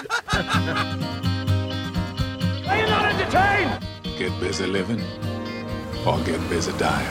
Are 0.00 0.06
you 2.74 2.86
not 2.86 3.04
entertained? 3.12 3.84
Get 4.16 4.40
busy 4.40 4.66
living 4.66 5.02
or 6.06 6.18
get 6.20 6.40
busy 6.48 6.72
dying. 6.78 7.06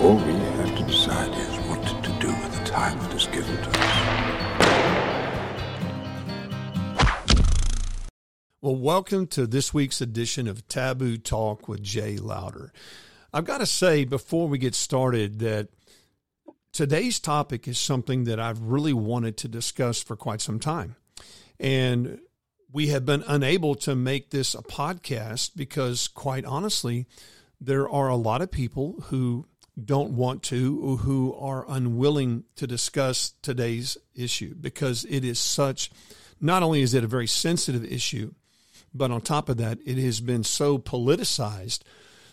All 0.00 0.16
we 0.16 0.32
have 0.32 0.76
to 0.78 0.82
decide 0.84 1.32
is 1.32 1.56
what 1.68 1.80
to 2.02 2.10
do 2.18 2.28
with 2.28 2.58
the 2.58 2.64
time 2.64 2.98
that 2.98 3.14
is 3.14 3.26
given 3.28 3.56
to 3.56 3.70
us. 3.70 4.02
Well, 8.60 8.74
welcome 8.74 9.28
to 9.28 9.46
this 9.46 9.72
week's 9.72 10.00
edition 10.00 10.48
of 10.48 10.66
Taboo 10.66 11.18
Talk 11.18 11.68
with 11.68 11.84
Jay 11.84 12.16
Louder. 12.16 12.72
I've 13.32 13.44
got 13.44 13.58
to 13.58 13.66
say 13.66 14.04
before 14.04 14.48
we 14.48 14.58
get 14.58 14.74
started 14.74 15.38
that 15.38 15.68
today's 16.76 17.18
topic 17.18 17.66
is 17.66 17.78
something 17.78 18.24
that 18.24 18.38
I've 18.38 18.60
really 18.60 18.92
wanted 18.92 19.38
to 19.38 19.48
discuss 19.48 20.02
for 20.02 20.14
quite 20.14 20.42
some 20.42 20.60
time. 20.60 20.94
And 21.58 22.18
we 22.70 22.88
have 22.88 23.06
been 23.06 23.24
unable 23.26 23.76
to 23.76 23.96
make 23.96 24.28
this 24.28 24.54
a 24.54 24.60
podcast 24.60 25.52
because, 25.56 26.06
quite 26.06 26.44
honestly, 26.44 27.06
there 27.58 27.88
are 27.88 28.08
a 28.08 28.16
lot 28.16 28.42
of 28.42 28.50
people 28.50 29.04
who 29.04 29.46
don't 29.82 30.10
want 30.10 30.42
to 30.42 30.78
or 30.82 30.96
who 30.98 31.34
are 31.36 31.64
unwilling 31.66 32.44
to 32.56 32.66
discuss 32.66 33.32
today's 33.40 33.96
issue 34.14 34.54
because 34.54 35.06
it 35.08 35.24
is 35.24 35.38
such, 35.38 35.90
not 36.42 36.62
only 36.62 36.82
is 36.82 36.92
it 36.92 37.02
a 37.02 37.06
very 37.06 37.26
sensitive 37.26 37.86
issue, 37.86 38.34
but 38.92 39.10
on 39.10 39.22
top 39.22 39.48
of 39.48 39.56
that, 39.56 39.78
it 39.86 39.96
has 39.96 40.20
been 40.20 40.44
so 40.44 40.76
politicized 40.76 41.80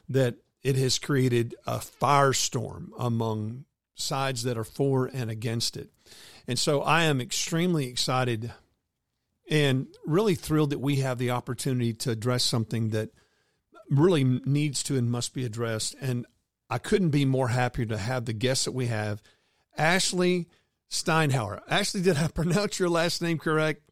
that 0.09 0.35
it 0.63 0.75
has 0.75 0.99
created 0.99 1.55
a 1.65 1.77
firestorm 1.77 2.89
among 2.99 3.63
sides 3.95 4.43
that 4.43 4.57
are 4.57 4.63
for 4.63 5.09
and 5.13 5.29
against 5.29 5.77
it. 5.77 5.89
And 6.47 6.57
so 6.57 6.81
I 6.81 7.03
am 7.03 7.21
extremely 7.21 7.87
excited 7.87 8.51
and 9.49 9.87
really 10.05 10.35
thrilled 10.35 10.71
that 10.71 10.79
we 10.79 10.97
have 10.97 11.17
the 11.17 11.31
opportunity 11.31 11.93
to 11.93 12.11
address 12.11 12.43
something 12.43 12.89
that 12.89 13.09
really 13.89 14.23
needs 14.23 14.83
to 14.83 14.97
and 14.97 15.11
must 15.11 15.33
be 15.33 15.45
addressed. 15.45 15.95
And 16.01 16.25
I 16.69 16.77
couldn't 16.77 17.09
be 17.09 17.25
more 17.25 17.49
happy 17.49 17.85
to 17.85 17.97
have 17.97 18.25
the 18.25 18.33
guests 18.33 18.65
that 18.65 18.71
we 18.71 18.87
have. 18.87 19.21
Ashley 19.77 20.47
Steinhauer. 20.89 21.61
Ashley, 21.69 22.01
did 22.01 22.17
I 22.17 22.27
pronounce 22.33 22.79
your 22.79 22.89
last 22.89 23.21
name 23.21 23.37
correct? 23.37 23.82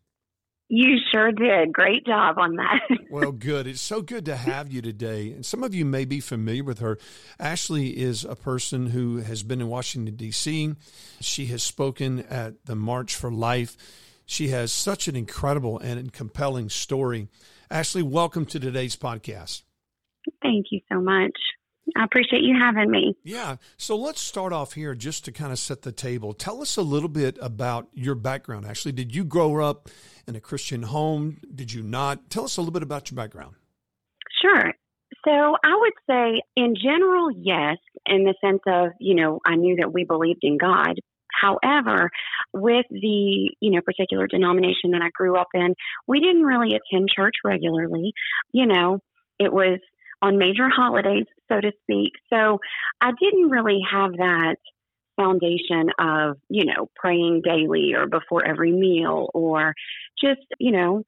You 0.74 1.00
sure 1.12 1.34
did. 1.34 1.74
Great 1.74 2.06
job 2.06 2.38
on 2.38 2.56
that. 2.56 2.80
well, 3.12 3.34
good. 3.34 3.68
It's 3.68 3.82
so 3.82 4.02
good 4.02 4.24
to 4.24 4.38
have 4.38 4.72
you 4.72 4.82
today. 4.82 5.34
And 5.34 5.46
some 5.46 5.64
of 5.64 5.76
you 5.76 5.84
may 5.84 6.06
be 6.06 6.22
familiar 6.22 6.64
with 6.64 6.80
her. 6.80 6.98
Ashley 7.38 7.90
is 7.90 8.24
a 8.24 8.38
person 8.38 8.86
who 8.86 9.18
has 9.18 9.44
been 9.44 9.60
in 9.60 9.68
Washington, 9.68 10.16
D.C., 10.16 10.74
she 11.20 11.48
has 11.48 11.62
spoken 11.62 12.22
at 12.22 12.68
the 12.68 12.78
March 12.78 13.18
for 13.18 13.30
Life. 13.30 13.76
She 14.26 14.48
has 14.48 14.72
such 14.72 15.10
an 15.10 15.18
incredible 15.18 15.78
and 15.78 16.14
compelling 16.14 16.70
story. 16.70 17.28
Ashley, 17.70 18.02
welcome 18.02 18.46
to 18.46 18.58
today's 18.58 18.96
podcast. 18.96 19.64
Thank 20.42 20.68
you 20.72 20.80
so 20.90 21.02
much. 21.02 21.38
I 21.98 22.06
appreciate 22.06 22.44
you 22.44 22.56
having 22.58 22.90
me. 22.90 23.18
Yeah. 23.24 23.58
So 23.76 23.98
let's 23.98 24.22
start 24.22 24.54
off 24.54 24.74
here 24.74 24.96
just 24.96 25.26
to 25.26 25.32
kind 25.32 25.52
of 25.52 25.60
set 25.60 25.82
the 25.82 25.92
table. 25.92 26.34
Tell 26.34 26.62
us 26.62 26.78
a 26.78 26.82
little 26.82 27.10
bit 27.10 27.38
about 27.42 27.90
your 27.94 28.16
background. 28.16 28.66
Actually, 28.66 28.94
did 28.94 29.14
you 29.14 29.26
grow 29.26 29.62
up 29.62 29.90
in 30.32 30.38
a 30.38 30.42
Christian 30.42 30.84
home? 30.84 31.38
Did 31.54 31.74
you 31.74 31.84
not? 31.84 32.30
Tell 32.30 32.46
us 32.46 32.58
a 32.58 32.62
little 32.62 32.72
bit 32.72 32.84
about 32.84 33.12
your 33.12 33.16
background. 33.18 33.56
Sure. 34.42 34.74
So 35.26 35.32
I 35.32 35.78
would 35.78 35.94
say, 36.10 36.42
in 36.56 36.74
general, 36.82 37.30
yes, 37.32 37.78
in 38.06 38.24
the 38.24 38.34
sense 38.44 38.62
of, 38.66 38.94
you 39.00 39.14
know, 39.14 39.40
I 39.46 39.56
knew 39.56 39.76
that 39.80 39.94
we 39.94 40.04
believed 40.04 40.40
in 40.42 40.58
God. 40.58 40.96
However, 41.42 42.10
with 42.54 42.86
the, 42.90 43.52
you 43.60 43.72
know, 43.72 43.82
particular 43.82 44.28
denomination 44.28 44.92
that 44.92 45.02
I 45.02 45.10
grew 45.14 45.38
up 45.38 45.50
in, 45.54 45.76
we 46.08 46.20
didn't 46.20 46.44
really 46.44 46.70
attend 46.76 47.10
church 47.16 47.36
regularly. 47.44 48.14
You 48.54 48.68
know, 48.68 49.00
it 49.38 49.52
was 49.52 49.80
on 50.22 50.38
major 50.38 50.70
holidays, 50.70 51.26
so 51.50 51.60
to 51.60 51.72
speak. 51.84 52.14
So 52.32 52.60
I 53.02 53.12
didn't 53.20 53.50
really 53.50 53.80
have 53.92 54.14
that 54.14 54.56
foundation 55.16 55.92
of, 56.00 56.38
you 56.50 56.66
know, 56.66 56.90
praying 56.96 57.42
daily 57.44 57.94
or 57.96 58.08
before 58.08 58.46
every 58.46 58.72
meal 58.72 59.30
or 59.34 59.74
just, 60.20 60.42
you 60.60 60.72
know, 60.72 61.04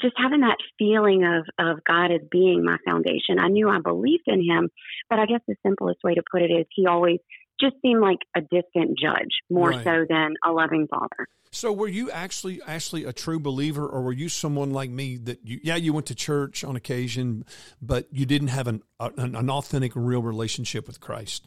just 0.00 0.14
having 0.16 0.40
that 0.40 0.58
feeling 0.78 1.24
of, 1.24 1.46
of 1.58 1.84
God 1.84 2.12
as 2.12 2.20
being 2.30 2.64
my 2.64 2.76
foundation. 2.84 3.38
I 3.38 3.48
knew 3.48 3.68
I 3.68 3.80
believed 3.80 4.24
in 4.26 4.42
him, 4.42 4.70
but 5.10 5.18
I 5.18 5.26
guess 5.26 5.40
the 5.46 5.56
simplest 5.64 5.98
way 6.04 6.14
to 6.14 6.22
put 6.30 6.42
it 6.42 6.50
is 6.50 6.66
he 6.70 6.86
always 6.86 7.18
just 7.60 7.74
seemed 7.82 8.00
like 8.00 8.18
a 8.36 8.40
distant 8.40 8.98
judge 8.98 9.40
more 9.50 9.70
right. 9.70 9.84
so 9.84 10.06
than 10.08 10.34
a 10.44 10.50
loving 10.50 10.88
father. 10.88 11.28
So 11.54 11.70
were 11.70 11.88
you 11.88 12.10
actually 12.10 12.62
actually 12.66 13.04
a 13.04 13.12
true 13.12 13.38
believer 13.38 13.86
or 13.86 14.02
were 14.02 14.12
you 14.12 14.30
someone 14.30 14.70
like 14.70 14.88
me 14.88 15.18
that 15.18 15.40
you 15.44 15.60
yeah 15.62 15.76
you 15.76 15.92
went 15.92 16.06
to 16.06 16.14
church 16.14 16.64
on 16.64 16.76
occasion 16.76 17.44
but 17.80 18.08
you 18.10 18.24
didn't 18.24 18.48
have 18.48 18.66
an 18.66 18.82
an, 18.98 19.36
an 19.36 19.50
authentic 19.50 19.92
real 19.94 20.22
relationship 20.22 20.86
with 20.86 20.98
Christ? 20.98 21.46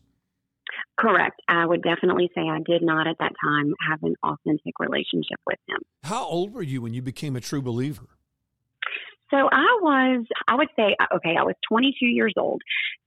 Correct. 0.97 1.41
I 1.47 1.65
would 1.65 1.83
definitely 1.83 2.29
say 2.33 2.41
I 2.41 2.59
did 2.65 2.81
not 2.81 3.07
at 3.07 3.17
that 3.19 3.33
time 3.43 3.73
have 3.89 4.01
an 4.03 4.15
authentic 4.23 4.79
relationship 4.79 5.39
with 5.45 5.59
him. 5.67 5.79
How 6.03 6.25
old 6.25 6.53
were 6.53 6.63
you 6.63 6.81
when 6.81 6.93
you 6.93 7.01
became 7.01 7.35
a 7.35 7.41
true 7.41 7.61
believer? 7.61 8.07
So 9.31 9.37
I 9.37 9.79
was, 9.81 10.25
I 10.47 10.55
would 10.55 10.69
say, 10.75 10.95
okay, 11.15 11.35
I 11.37 11.43
was 11.43 11.55
22 11.67 12.05
years 12.05 12.33
old. 12.37 12.61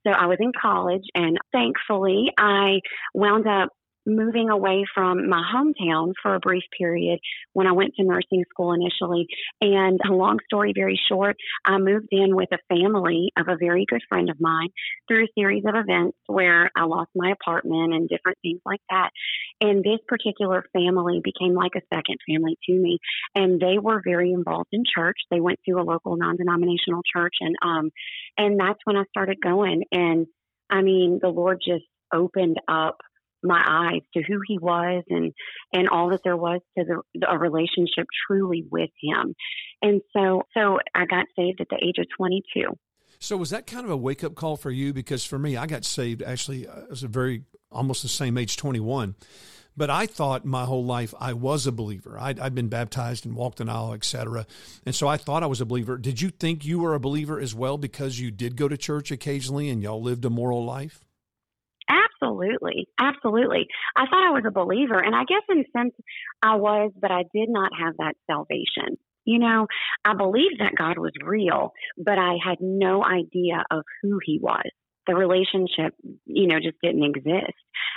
So 0.05 0.11
I 0.11 0.25
was 0.25 0.37
in 0.39 0.51
college, 0.59 1.03
and 1.15 1.37
thankfully, 1.51 2.25
I 2.37 2.81
wound 3.13 3.47
up 3.47 3.69
moving 4.05 4.49
away 4.49 4.85
from 4.93 5.29
my 5.29 5.43
hometown 5.53 6.13
for 6.21 6.35
a 6.35 6.39
brief 6.39 6.63
period 6.77 7.19
when 7.53 7.67
I 7.67 7.71
went 7.71 7.93
to 7.95 8.03
nursing 8.03 8.43
school 8.49 8.73
initially. 8.73 9.27
And 9.61 9.99
a 10.05 10.13
long 10.13 10.39
story 10.45 10.73
very 10.75 10.99
short, 11.09 11.35
I 11.65 11.77
moved 11.77 12.09
in 12.11 12.35
with 12.35 12.49
a 12.51 12.57
family 12.73 13.31
of 13.37 13.47
a 13.47 13.57
very 13.57 13.85
good 13.87 14.01
friend 14.09 14.29
of 14.29 14.37
mine 14.39 14.69
through 15.07 15.25
a 15.25 15.33
series 15.37 15.63
of 15.67 15.75
events 15.75 16.17
where 16.27 16.69
I 16.75 16.85
lost 16.85 17.11
my 17.15 17.31
apartment 17.31 17.93
and 17.93 18.09
different 18.09 18.37
things 18.41 18.61
like 18.65 18.81
that. 18.89 19.09
And 19.61 19.83
this 19.83 19.99
particular 20.07 20.63
family 20.73 21.21
became 21.23 21.53
like 21.53 21.75
a 21.75 21.81
second 21.93 22.17
family 22.27 22.57
to 22.65 22.73
me. 22.73 22.99
And 23.35 23.59
they 23.59 23.77
were 23.77 24.01
very 24.03 24.31
involved 24.31 24.69
in 24.71 24.83
church. 24.85 25.17
They 25.29 25.39
went 25.39 25.59
to 25.67 25.73
a 25.73 25.83
local 25.83 26.15
non 26.17 26.37
denominational 26.37 27.01
church 27.13 27.35
and 27.41 27.55
um 27.61 27.91
and 28.37 28.59
that's 28.59 28.79
when 28.85 28.95
I 28.95 29.03
started 29.09 29.41
going. 29.41 29.83
And 29.91 30.27
I 30.69 30.81
mean, 30.81 31.19
the 31.21 31.29
Lord 31.29 31.59
just 31.65 31.85
opened 32.13 32.57
up 32.67 32.97
my 33.43 33.63
eyes 33.67 34.01
to 34.13 34.21
who 34.21 34.39
he 34.47 34.57
was 34.57 35.03
and 35.09 35.33
and 35.73 35.89
all 35.89 36.09
that 36.09 36.21
there 36.23 36.37
was 36.37 36.59
to 36.77 36.83
the 36.85 37.29
a 37.29 37.37
relationship 37.37 38.05
truly 38.27 38.65
with 38.69 38.89
him 39.01 39.35
and 39.81 40.01
so 40.15 40.43
so 40.55 40.79
i 40.95 41.05
got 41.05 41.25
saved 41.35 41.61
at 41.61 41.67
the 41.69 41.77
age 41.81 41.97
of 41.97 42.05
22 42.17 42.77
so 43.19 43.37
was 43.37 43.49
that 43.49 43.67
kind 43.67 43.85
of 43.85 43.91
a 43.91 43.97
wake 43.97 44.23
up 44.23 44.35
call 44.35 44.57
for 44.57 44.71
you 44.71 44.93
because 44.93 45.23
for 45.23 45.39
me 45.39 45.55
i 45.57 45.65
got 45.65 45.85
saved 45.85 46.21
actually 46.21 46.67
uh, 46.67 46.81
as 46.91 47.03
a 47.03 47.07
very 47.07 47.43
almost 47.71 48.01
the 48.01 48.09
same 48.09 48.37
age 48.37 48.57
21 48.57 49.15
but 49.77 49.89
I 49.89 50.07
thought 50.07 50.43
my 50.43 50.65
whole 50.65 50.83
life 50.83 51.13
I 51.21 51.31
was 51.31 51.65
a 51.65 51.71
believer. 51.71 52.17
i 52.19 52.33
had 52.33 52.53
been 52.53 52.67
baptized 52.67 53.25
and 53.25 53.33
walked 53.33 53.61
an 53.61 53.69
aisle, 53.69 53.93
etc. 53.93 54.45
And 54.85 54.93
so 54.93 55.07
I 55.07 55.15
thought 55.15 55.41
I 55.41 55.45
was 55.45 55.61
a 55.61 55.65
believer. 55.65 55.97
Did 55.97 56.19
you 56.19 56.31
think 56.31 56.65
you 56.65 56.79
were 56.79 56.95
a 56.95 56.99
believer 56.99 57.39
as 57.39 57.55
well 57.55 57.77
because 57.77 58.19
you 58.19 58.29
did 58.29 58.57
go 58.57 58.67
to 58.67 58.75
church 58.75 59.09
occasionally 59.09 59.69
and 59.69 59.81
y'all 59.81 60.01
lived 60.01 60.25
a 60.25 60.29
moral 60.29 60.65
life? 60.65 61.05
Absolutely. 62.21 62.87
Absolutely. 62.99 63.67
I 63.95 64.05
thought 64.05 64.27
I 64.27 64.31
was 64.31 64.43
a 64.45 64.51
believer, 64.51 64.99
and 64.99 65.15
I 65.15 65.23
guess 65.23 65.43
in 65.49 65.59
a 65.59 65.77
sense 65.77 65.93
I 66.41 66.55
was, 66.55 66.91
but 66.99 67.11
I 67.11 67.23
did 67.33 67.49
not 67.49 67.71
have 67.79 67.95
that 67.97 68.15
salvation. 68.27 68.97
You 69.25 69.39
know, 69.39 69.67
I 70.03 70.15
believed 70.15 70.59
that 70.59 70.75
God 70.77 70.97
was 70.97 71.11
real, 71.23 71.73
but 71.97 72.17
I 72.17 72.37
had 72.43 72.57
no 72.61 73.03
idea 73.03 73.63
of 73.69 73.83
who 74.01 74.19
he 74.23 74.39
was. 74.41 74.65
The 75.07 75.15
relationship, 75.15 75.93
you 76.25 76.47
know, 76.47 76.59
just 76.59 76.77
didn't 76.81 77.03
exist 77.03 77.53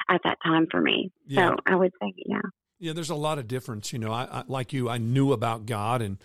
at 0.08 0.20
that 0.24 0.38
time 0.44 0.66
for 0.70 0.80
me. 0.80 1.10
Yeah. 1.26 1.50
So 1.50 1.56
I 1.66 1.76
would 1.76 1.92
say, 2.00 2.12
yeah. 2.26 2.40
Yeah, 2.78 2.92
there's 2.92 3.10
a 3.10 3.14
lot 3.14 3.38
of 3.38 3.46
difference. 3.46 3.92
You 3.92 3.98
know, 3.98 4.12
I, 4.12 4.24
I 4.24 4.44
like 4.46 4.72
you, 4.72 4.88
I 4.88 4.98
knew 4.98 5.32
about 5.32 5.66
God 5.66 6.02
and 6.02 6.18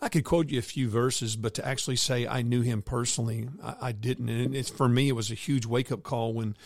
I 0.00 0.08
could 0.08 0.24
quote 0.24 0.50
you 0.50 0.58
a 0.58 0.62
few 0.62 0.88
verses, 0.88 1.36
but 1.36 1.54
to 1.54 1.66
actually 1.66 1.96
say 1.96 2.26
I 2.26 2.42
knew 2.42 2.60
him 2.60 2.82
personally, 2.82 3.48
I, 3.62 3.76
I 3.80 3.92
didn't. 3.92 4.28
And 4.28 4.54
it's 4.54 4.70
for 4.70 4.88
me, 4.88 5.08
it 5.08 5.12
was 5.12 5.30
a 5.30 5.34
huge 5.34 5.66
wake 5.66 5.90
up 5.90 6.02
call 6.02 6.32
when 6.34 6.56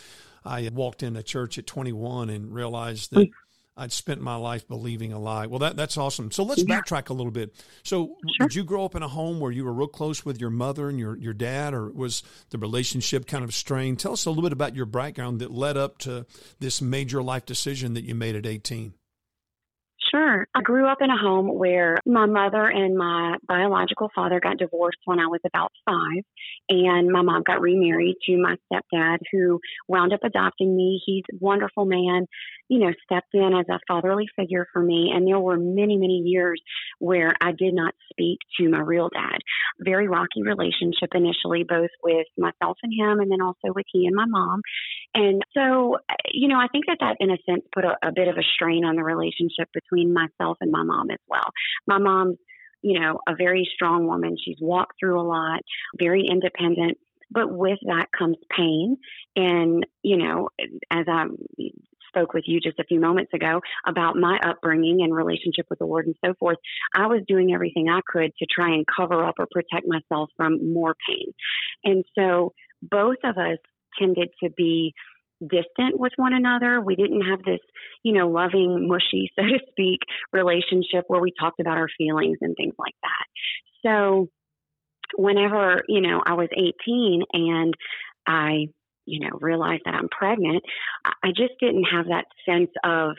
I 0.47 0.69
walked 0.73 1.03
into 1.03 1.23
church 1.23 1.57
at 1.57 1.67
21 1.67 2.29
and 2.29 2.53
realized 2.53 3.11
that 3.11 3.25
hmm. 3.25 3.31
I'd 3.79 3.91
spent 3.91 4.21
my 4.21 4.35
life 4.35 4.67
believing 4.67 5.13
a 5.13 5.19
lie. 5.19 5.45
Well, 5.45 5.59
that 5.59 5.75
that's 5.77 5.97
awesome. 5.97 6.31
So 6.31 6.43
let's 6.43 6.63
yeah. 6.63 6.79
backtrack 6.79 7.09
a 7.09 7.13
little 7.13 7.31
bit. 7.31 7.53
So, 7.83 8.15
sure. 8.37 8.47
did 8.47 8.55
you 8.55 8.63
grow 8.63 8.85
up 8.85 8.95
in 8.95 9.03
a 9.03 9.07
home 9.07 9.39
where 9.39 9.51
you 9.51 9.63
were 9.65 9.73
real 9.73 9.87
close 9.87 10.25
with 10.25 10.41
your 10.41 10.49
mother 10.49 10.89
and 10.89 10.97
your 10.97 11.15
your 11.17 11.33
dad, 11.33 11.75
or 11.75 11.91
was 11.91 12.23
the 12.49 12.57
relationship 12.57 13.27
kind 13.27 13.43
of 13.43 13.53
strained? 13.53 13.99
Tell 13.99 14.13
us 14.13 14.25
a 14.25 14.31
little 14.31 14.43
bit 14.43 14.53
about 14.53 14.75
your 14.75 14.87
background 14.87 15.39
that 15.41 15.51
led 15.51 15.77
up 15.77 15.99
to 15.99 16.25
this 16.59 16.81
major 16.81 17.21
life 17.21 17.45
decision 17.45 17.93
that 17.93 18.03
you 18.03 18.15
made 18.15 18.35
at 18.35 18.47
18. 18.47 18.93
Sure. 20.11 20.47
I 20.55 20.61
grew 20.61 20.87
up 20.87 21.01
in 21.01 21.09
a 21.09 21.17
home 21.17 21.47
where 21.57 21.97
my 22.05 22.25
mother 22.25 22.65
and 22.65 22.95
my 22.97 23.35
biological 23.47 24.09
father 24.15 24.39
got 24.39 24.57
divorced 24.57 24.99
when 25.05 25.19
I 25.19 25.27
was 25.27 25.41
about 25.45 25.71
five, 25.85 26.23
and 26.69 27.09
my 27.09 27.21
mom 27.21 27.43
got 27.43 27.59
remarried 27.61 28.15
to 28.25 28.37
my 28.37 28.55
stepdad, 28.71 29.17
who 29.31 29.59
wound 29.87 30.13
up 30.13 30.23
adopting 30.23 30.75
me. 30.77 31.01
He's 31.05 31.23
a 31.33 31.37
wonderful 31.41 31.85
man, 31.85 32.25
you 32.69 32.79
know, 32.79 32.91
stepped 33.03 33.33
in 33.33 33.53
as 33.53 33.65
a 33.69 33.79
fatherly 33.87 34.27
figure 34.35 34.67
for 34.73 34.81
me. 34.81 35.11
And 35.13 35.27
there 35.27 35.39
were 35.39 35.57
many, 35.57 35.97
many 35.97 36.21
years 36.25 36.61
where 36.99 37.33
I 37.41 37.51
did 37.51 37.73
not 37.73 37.93
speak 38.11 38.39
to 38.59 38.69
my 38.69 38.79
real 38.79 39.09
dad. 39.13 39.39
Very 39.79 40.07
rocky 40.07 40.43
relationship 40.43 41.09
initially, 41.13 41.63
both 41.63 41.89
with 42.03 42.27
myself 42.37 42.77
and 42.83 42.93
him, 42.93 43.19
and 43.19 43.31
then 43.31 43.41
also 43.41 43.73
with 43.73 43.85
he 43.91 44.05
and 44.05 44.15
my 44.15 44.25
mom. 44.25 44.61
And 45.13 45.41
so, 45.53 45.97
you 46.31 46.47
know, 46.47 46.57
I 46.57 46.67
think 46.71 46.85
that 46.87 46.97
that 46.99 47.17
in 47.19 47.31
a 47.31 47.37
sense 47.49 47.63
put 47.73 47.85
a, 47.85 47.95
a 48.03 48.11
bit 48.13 48.27
of 48.27 48.37
a 48.37 48.43
strain 48.55 48.85
on 48.85 48.95
the 48.95 49.03
relationship 49.03 49.69
between 49.73 50.13
myself 50.13 50.57
and 50.61 50.71
my 50.71 50.83
mom 50.83 51.09
as 51.11 51.19
well. 51.27 51.49
My 51.87 51.97
mom's 51.97 52.37
you 52.83 52.99
know, 52.99 53.19
a 53.27 53.35
very 53.35 53.67
strong 53.73 54.05
woman. 54.05 54.37
She's 54.43 54.57
walked 54.61 54.93
through 54.99 55.19
a 55.19 55.25
lot, 55.27 55.61
very 55.97 56.27
independent, 56.29 56.99
but 57.29 57.51
with 57.51 57.79
that 57.85 58.07
comes 58.17 58.37
pain. 58.55 58.97
And, 59.35 59.85
you 60.03 60.17
know, 60.17 60.49
as 60.91 61.05
I 61.07 61.25
spoke 62.07 62.33
with 62.33 62.43
you 62.47 62.59
just 62.59 62.79
a 62.79 62.83
few 62.83 62.99
moments 62.99 63.33
ago 63.33 63.61
about 63.87 64.15
my 64.15 64.39
upbringing 64.43 65.01
and 65.01 65.13
relationship 65.15 65.65
with 65.69 65.79
the 65.79 65.85
Lord 65.85 66.05
and 66.05 66.15
so 66.23 66.33
forth, 66.39 66.57
I 66.95 67.07
was 67.07 67.21
doing 67.27 67.53
everything 67.53 67.89
I 67.89 68.01
could 68.05 68.31
to 68.39 68.45
try 68.49 68.69
and 68.73 68.85
cover 68.87 69.23
up 69.23 69.35
or 69.39 69.47
protect 69.51 69.87
myself 69.87 70.29
from 70.37 70.73
more 70.73 70.95
pain. 71.07 71.33
And 71.83 72.03
so 72.17 72.53
both 72.81 73.17
of 73.23 73.37
us 73.37 73.57
tended 73.99 74.29
to 74.43 74.49
be 74.49 74.93
distant 75.41 75.99
with 75.99 76.13
one 76.15 76.33
another. 76.33 76.81
We 76.81 76.95
didn't 76.95 77.21
have 77.21 77.43
this, 77.43 77.59
you 78.03 78.13
know, 78.13 78.29
loving, 78.29 78.87
mushy, 78.87 79.31
so 79.39 79.43
to 79.43 79.59
speak, 79.69 79.99
relationship 80.33 81.05
where 81.07 81.21
we 81.21 81.31
talked 81.39 81.59
about 81.59 81.77
our 81.77 81.89
feelings 81.97 82.37
and 82.41 82.55
things 82.55 82.73
like 82.77 82.95
that. 83.03 83.25
So 83.85 84.29
whenever, 85.15 85.83
you 85.87 86.01
know, 86.01 86.21
I 86.25 86.33
was 86.33 86.49
18 86.51 87.23
and 87.33 87.73
I, 88.27 88.67
you 89.07 89.21
know, 89.21 89.37
realize 89.39 89.79
that 89.85 89.95
I'm 89.95 90.09
pregnant, 90.09 90.63
I 91.05 91.29
just 91.29 91.53
didn't 91.59 91.85
have 91.85 92.07
that 92.07 92.25
sense 92.45 92.69
of 92.83 93.15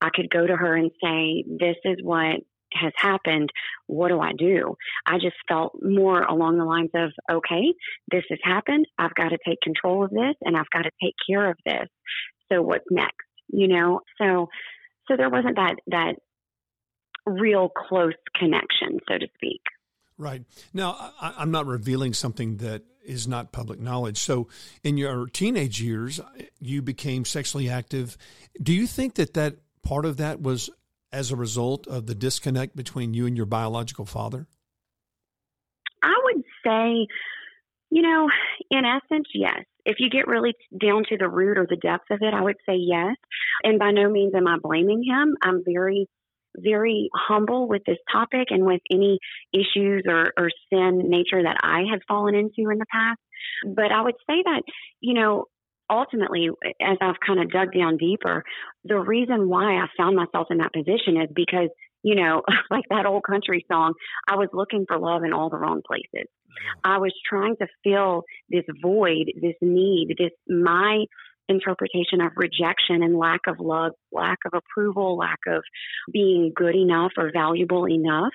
I 0.00 0.10
could 0.12 0.30
go 0.30 0.46
to 0.46 0.56
her 0.56 0.74
and 0.74 0.90
say, 1.02 1.44
this 1.46 1.76
is 1.84 1.98
what 2.02 2.40
has 2.72 2.92
happened. 2.96 3.50
What 3.86 4.08
do 4.08 4.20
I 4.20 4.32
do? 4.32 4.76
I 5.06 5.18
just 5.18 5.36
felt 5.48 5.78
more 5.82 6.22
along 6.22 6.58
the 6.58 6.64
lines 6.64 6.90
of, 6.94 7.12
okay, 7.30 7.74
this 8.10 8.24
has 8.28 8.38
happened. 8.42 8.86
I've 8.98 9.14
got 9.14 9.30
to 9.30 9.38
take 9.46 9.60
control 9.62 10.04
of 10.04 10.10
this 10.10 10.34
and 10.42 10.56
I've 10.56 10.70
got 10.72 10.82
to 10.82 10.90
take 11.02 11.14
care 11.28 11.50
of 11.50 11.56
this. 11.64 11.88
So 12.50 12.62
what's 12.62 12.84
next? 12.90 13.14
You 13.48 13.68
know, 13.68 14.00
so, 14.20 14.48
so 15.08 15.16
there 15.16 15.30
wasn't 15.30 15.56
that, 15.56 15.76
that 15.88 16.14
real 17.24 17.68
close 17.68 18.14
connection, 18.34 18.98
so 19.08 19.18
to 19.18 19.26
speak. 19.34 19.62
Right. 20.18 20.42
Now, 20.72 21.12
I, 21.20 21.42
am 21.42 21.50
not 21.50 21.66
revealing 21.66 22.14
something 22.14 22.56
that 22.58 22.82
is 23.04 23.28
not 23.28 23.52
public 23.52 23.78
knowledge. 23.78 24.18
So, 24.18 24.48
in 24.82 24.96
your 24.96 25.26
teenage 25.26 25.80
years, 25.80 26.20
you 26.58 26.80
became 26.82 27.24
sexually 27.24 27.68
active. 27.68 28.16
Do 28.60 28.72
you 28.72 28.86
think 28.86 29.14
that 29.14 29.34
that 29.34 29.56
part 29.82 30.06
of 30.06 30.16
that 30.16 30.40
was 30.40 30.70
as 31.12 31.30
a 31.30 31.36
result 31.36 31.86
of 31.86 32.06
the 32.06 32.14
disconnect 32.14 32.74
between 32.74 33.14
you 33.14 33.26
and 33.26 33.36
your 33.36 33.46
biological 33.46 34.06
father? 34.06 34.46
I 36.02 36.14
would 36.24 36.44
say, 36.64 37.06
you 37.90 38.02
know, 38.02 38.28
in 38.70 38.84
essence, 38.84 39.28
yes. 39.34 39.64
If 39.84 39.96
you 40.00 40.10
get 40.10 40.26
really 40.26 40.54
down 40.80 41.04
to 41.10 41.16
the 41.16 41.28
root 41.28 41.58
or 41.58 41.66
the 41.68 41.76
depth 41.76 42.10
of 42.10 42.18
it, 42.22 42.34
I 42.34 42.42
would 42.42 42.56
say 42.66 42.74
yes. 42.76 43.16
And 43.62 43.78
by 43.78 43.92
no 43.92 44.10
means 44.10 44.34
am 44.34 44.48
I 44.48 44.56
blaming 44.60 45.04
him. 45.04 45.36
I'm 45.42 45.62
very 45.64 46.08
very 46.56 47.08
humble 47.14 47.68
with 47.68 47.82
this 47.86 47.98
topic 48.10 48.48
and 48.50 48.64
with 48.64 48.80
any 48.90 49.18
issues 49.52 50.04
or, 50.08 50.32
or 50.36 50.50
sin 50.70 51.02
nature 51.08 51.42
that 51.42 51.58
I 51.62 51.84
had 51.90 52.00
fallen 52.08 52.34
into 52.34 52.70
in 52.70 52.78
the 52.78 52.86
past. 52.92 53.20
But 53.64 53.92
I 53.92 54.02
would 54.02 54.16
say 54.28 54.42
that, 54.44 54.62
you 55.00 55.14
know, 55.14 55.46
ultimately, 55.90 56.48
as 56.80 56.98
I've 57.00 57.20
kind 57.24 57.40
of 57.40 57.50
dug 57.50 57.72
down 57.72 57.96
deeper, 57.96 58.42
the 58.84 58.98
reason 58.98 59.48
why 59.48 59.76
I 59.76 59.86
found 59.96 60.16
myself 60.16 60.48
in 60.50 60.58
that 60.58 60.72
position 60.72 61.20
is 61.20 61.28
because, 61.34 61.68
you 62.02 62.14
know, 62.14 62.42
like 62.70 62.84
that 62.90 63.06
old 63.06 63.22
country 63.24 63.64
song, 63.70 63.94
I 64.28 64.36
was 64.36 64.48
looking 64.52 64.84
for 64.86 64.98
love 64.98 65.22
in 65.24 65.32
all 65.32 65.50
the 65.50 65.58
wrong 65.58 65.82
places. 65.86 66.06
Mm-hmm. 66.14 66.92
I 66.92 66.98
was 66.98 67.12
trying 67.28 67.56
to 67.56 67.66
fill 67.84 68.24
this 68.48 68.64
void, 68.82 69.32
this 69.40 69.56
need, 69.60 70.16
this 70.18 70.32
my 70.48 71.04
interpretation 71.48 72.20
of 72.20 72.32
rejection 72.36 73.02
and 73.02 73.16
lack 73.16 73.40
of 73.46 73.60
love, 73.60 73.92
lack 74.12 74.38
of 74.46 74.52
approval, 74.54 75.16
lack 75.16 75.38
of 75.46 75.62
being 76.12 76.52
good 76.54 76.74
enough 76.74 77.12
or 77.16 77.30
valuable 77.32 77.88
enough, 77.88 78.32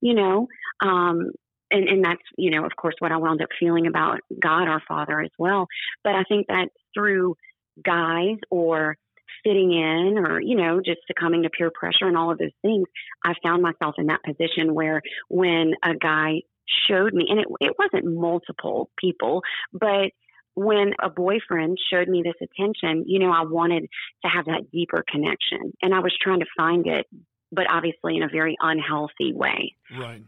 you 0.00 0.14
know. 0.14 0.46
Um, 0.80 1.30
and, 1.70 1.88
and 1.88 2.04
that's, 2.04 2.22
you 2.36 2.50
know, 2.50 2.64
of 2.64 2.72
course, 2.76 2.94
what 2.98 3.12
I 3.12 3.16
wound 3.16 3.42
up 3.42 3.48
feeling 3.58 3.86
about 3.86 4.20
God, 4.40 4.68
our 4.68 4.82
Father, 4.86 5.20
as 5.20 5.30
well. 5.38 5.66
But 6.04 6.14
I 6.14 6.24
think 6.28 6.46
that 6.48 6.68
through 6.94 7.36
guys 7.84 8.36
or 8.50 8.96
fitting 9.42 9.72
in 9.72 10.18
or, 10.18 10.40
you 10.40 10.54
know, 10.54 10.80
just 10.84 11.00
succumbing 11.06 11.42
to 11.42 11.50
peer 11.50 11.70
pressure 11.74 12.06
and 12.06 12.16
all 12.16 12.30
of 12.30 12.38
those 12.38 12.50
things, 12.60 12.86
I 13.24 13.34
found 13.42 13.62
myself 13.62 13.94
in 13.98 14.06
that 14.06 14.22
position 14.22 14.74
where 14.74 15.00
when 15.28 15.72
a 15.82 15.94
guy 15.94 16.42
showed 16.88 17.12
me, 17.12 17.26
and 17.28 17.40
it, 17.40 17.46
it 17.60 17.74
wasn't 17.78 18.14
multiple 18.14 18.90
people, 18.98 19.42
but 19.72 20.10
when 20.54 20.92
a 21.02 21.08
boyfriend 21.08 21.78
showed 21.90 22.08
me 22.08 22.22
this 22.22 22.34
attention, 22.40 23.04
you 23.06 23.18
know, 23.18 23.30
I 23.30 23.44
wanted 23.44 23.88
to 24.22 24.28
have 24.28 24.46
that 24.46 24.70
deeper 24.70 25.04
connection 25.08 25.72
and 25.80 25.94
I 25.94 26.00
was 26.00 26.14
trying 26.20 26.40
to 26.40 26.46
find 26.56 26.86
it, 26.86 27.06
but 27.50 27.66
obviously 27.70 28.16
in 28.16 28.22
a 28.22 28.28
very 28.28 28.56
unhealthy 28.60 29.32
way. 29.32 29.74
Right. 29.98 30.22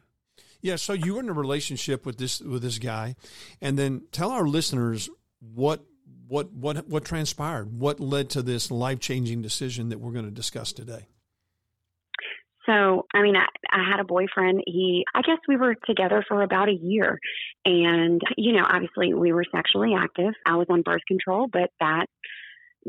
Yeah. 0.61 0.77
So 0.77 0.95
you 0.95 1.15
were 1.15 1.21
in 1.21 1.29
a 1.29 1.35
relationship 1.35 2.07
with 2.07 2.17
this, 2.17 2.41
with 2.41 2.63
this 2.63 2.79
guy 2.79 3.17
and 3.61 3.79
then 3.79 4.03
tell 4.13 4.31
our 4.31 4.47
listeners 4.47 5.11
what, 5.41 5.85
what, 6.27 6.53
what, 6.53 6.89
what 6.89 7.05
transpired, 7.05 7.79
what 7.79 8.01
led 8.01 8.31
to 8.31 8.41
this 8.41 8.71
life 8.71 9.01
changing 9.01 9.43
decision 9.43 9.91
that 9.91 10.01
we're 10.01 10.13
going 10.13 10.25
to 10.25 10.31
discuss 10.31 10.73
today. 10.73 11.07
So, 12.67 13.07
I 13.13 13.23
mean, 13.23 13.37
I, 13.37 13.47
I 13.71 13.91
had 13.91 14.01
a 14.01 14.05
boyfriend. 14.05 14.63
He, 14.67 15.05
I 15.15 15.23
guess 15.23 15.39
we 15.47 15.57
were 15.57 15.75
together 15.87 16.25
for 16.27 16.43
about 16.43 16.69
a 16.69 16.79
year. 16.81 17.19
And, 17.65 18.21
you 18.37 18.53
know, 18.53 18.65
obviously 18.67 19.13
we 19.15 19.33
were 19.33 19.45
sexually 19.55 19.95
active. 19.97 20.33
I 20.47 20.57
was 20.57 20.67
on 20.71 20.83
birth 20.83 21.03
control, 21.07 21.47
but 21.53 21.71
that 21.81 22.07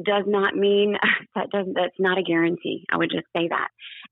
does 0.01 0.24
not 0.27 0.56
mean 0.56 0.95
that 1.36 1.50
doesn't, 1.51 1.74
that's 1.75 2.00
not 2.00 2.18
a 2.18 2.24
guarantee. 2.24 2.86
I 2.92 2.98
would 2.98 3.12
just 3.12 3.27
say 3.36 3.50
that. 3.50 3.68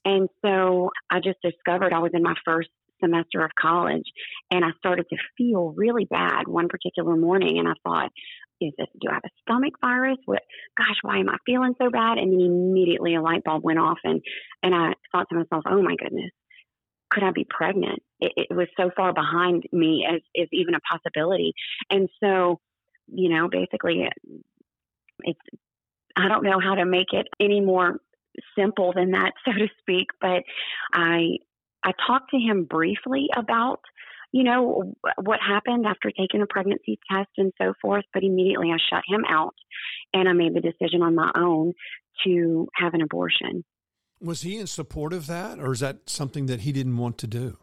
And 0.05 0.27
so 0.43 0.89
I 1.09 1.19
just 1.19 1.39
discovered 1.41 1.93
I 1.93 1.99
was 1.99 2.11
in 2.13 2.23
my 2.23 2.35
first 2.45 2.69
semester 3.03 3.43
of 3.43 3.51
college 3.59 4.05
and 4.51 4.63
I 4.63 4.69
started 4.77 5.05
to 5.09 5.17
feel 5.37 5.73
really 5.75 6.05
bad 6.05 6.47
one 6.47 6.67
particular 6.69 7.15
morning. 7.15 7.59
And 7.59 7.67
I 7.67 7.73
thought, 7.83 8.11
is 8.67 8.73
this, 8.77 8.87
do 8.99 9.09
I 9.09 9.15
have 9.15 9.23
a 9.25 9.29
stomach 9.41 9.73
virus? 9.81 10.17
What, 10.25 10.41
gosh, 10.77 10.97
why 11.01 11.19
am 11.19 11.29
I 11.29 11.37
feeling 11.45 11.75
so 11.81 11.89
bad? 11.89 12.17
And 12.17 12.33
then 12.33 12.39
immediately 12.39 13.15
a 13.15 13.21
light 13.21 13.43
bulb 13.43 13.63
went 13.63 13.79
off 13.79 13.99
and, 14.03 14.21
and 14.61 14.73
I 14.73 14.93
thought 15.11 15.27
to 15.29 15.35
myself, 15.35 15.63
oh 15.67 15.81
my 15.81 15.95
goodness, 15.95 16.31
could 17.09 17.23
I 17.23 17.31
be 17.31 17.45
pregnant? 17.49 18.01
It, 18.19 18.47
it 18.49 18.55
was 18.55 18.67
so 18.77 18.89
far 18.95 19.13
behind 19.13 19.63
me 19.71 20.05
as, 20.09 20.21
as 20.39 20.47
even 20.51 20.75
a 20.75 20.79
possibility. 20.79 21.53
And 21.89 22.09
so, 22.23 22.59
you 23.07 23.29
know, 23.29 23.49
basically 23.49 24.07
it's, 25.19 25.39
I 26.15 26.27
don't 26.27 26.43
know 26.43 26.59
how 26.59 26.75
to 26.75 26.85
make 26.85 27.11
it 27.11 27.27
any 27.39 27.61
more 27.61 27.99
simple 28.57 28.93
than 28.95 29.11
that, 29.11 29.33
so 29.45 29.51
to 29.51 29.67
speak, 29.79 30.07
but 30.19 30.43
I, 30.93 31.37
I 31.83 31.91
talked 32.07 32.31
to 32.31 32.37
him 32.37 32.63
briefly 32.63 33.27
about 33.35 33.81
you 34.33 34.43
know, 34.43 34.93
what 35.21 35.39
happened 35.47 35.85
after 35.85 36.09
taking 36.09 36.41
a 36.41 36.47
pregnancy 36.47 36.99
test 37.09 37.29
and 37.37 37.53
so 37.61 37.73
forth. 37.79 38.03
But 38.13 38.23
immediately 38.23 38.71
I 38.71 38.77
shut 38.89 39.03
him 39.07 39.23
out 39.29 39.53
and 40.11 40.27
I 40.27 40.33
made 40.33 40.55
the 40.55 40.59
decision 40.59 41.03
on 41.03 41.15
my 41.15 41.31
own 41.35 41.73
to 42.25 42.67
have 42.75 42.95
an 42.95 43.01
abortion. 43.01 43.63
Was 44.19 44.41
he 44.41 44.57
in 44.57 44.67
support 44.67 45.13
of 45.13 45.27
that, 45.27 45.59
or 45.59 45.71
is 45.71 45.81
that 45.81 46.09
something 46.09 46.47
that 46.47 46.61
he 46.61 46.71
didn't 46.71 46.97
want 46.97 47.19
to 47.19 47.27
do? 47.27 47.57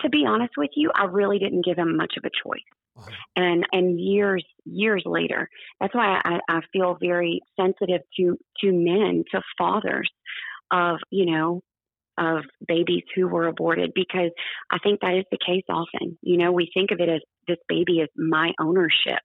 To 0.00 0.08
be 0.08 0.24
honest 0.26 0.54
with 0.56 0.70
you, 0.76 0.90
I 0.94 1.04
really 1.04 1.38
didn't 1.38 1.64
give 1.64 1.76
him 1.76 1.96
much 1.96 2.14
of 2.16 2.24
a 2.24 2.30
choice. 2.30 2.60
Uh-huh. 2.96 3.10
And 3.36 3.66
and 3.72 4.00
years 4.00 4.44
years 4.64 5.02
later, 5.04 5.48
that's 5.80 5.94
why 5.94 6.20
I, 6.24 6.40
I 6.48 6.60
feel 6.72 6.96
very 7.00 7.42
sensitive 7.60 8.00
to 8.16 8.38
to 8.60 8.72
men, 8.72 9.24
to 9.32 9.42
fathers 9.58 10.10
of 10.70 10.98
you 11.10 11.26
know 11.26 11.62
of 12.18 12.44
babies 12.66 13.04
who 13.14 13.28
were 13.28 13.46
aborted 13.46 13.92
because 13.94 14.30
I 14.70 14.78
think 14.82 15.00
that 15.00 15.14
is 15.14 15.24
the 15.30 15.38
case 15.44 15.64
often. 15.68 16.18
You 16.22 16.38
know, 16.38 16.52
we 16.52 16.70
think 16.74 16.90
of 16.90 17.00
it 17.00 17.08
as 17.08 17.20
this 17.46 17.58
baby 17.68 18.00
is 18.00 18.08
my 18.16 18.52
ownership, 18.60 19.22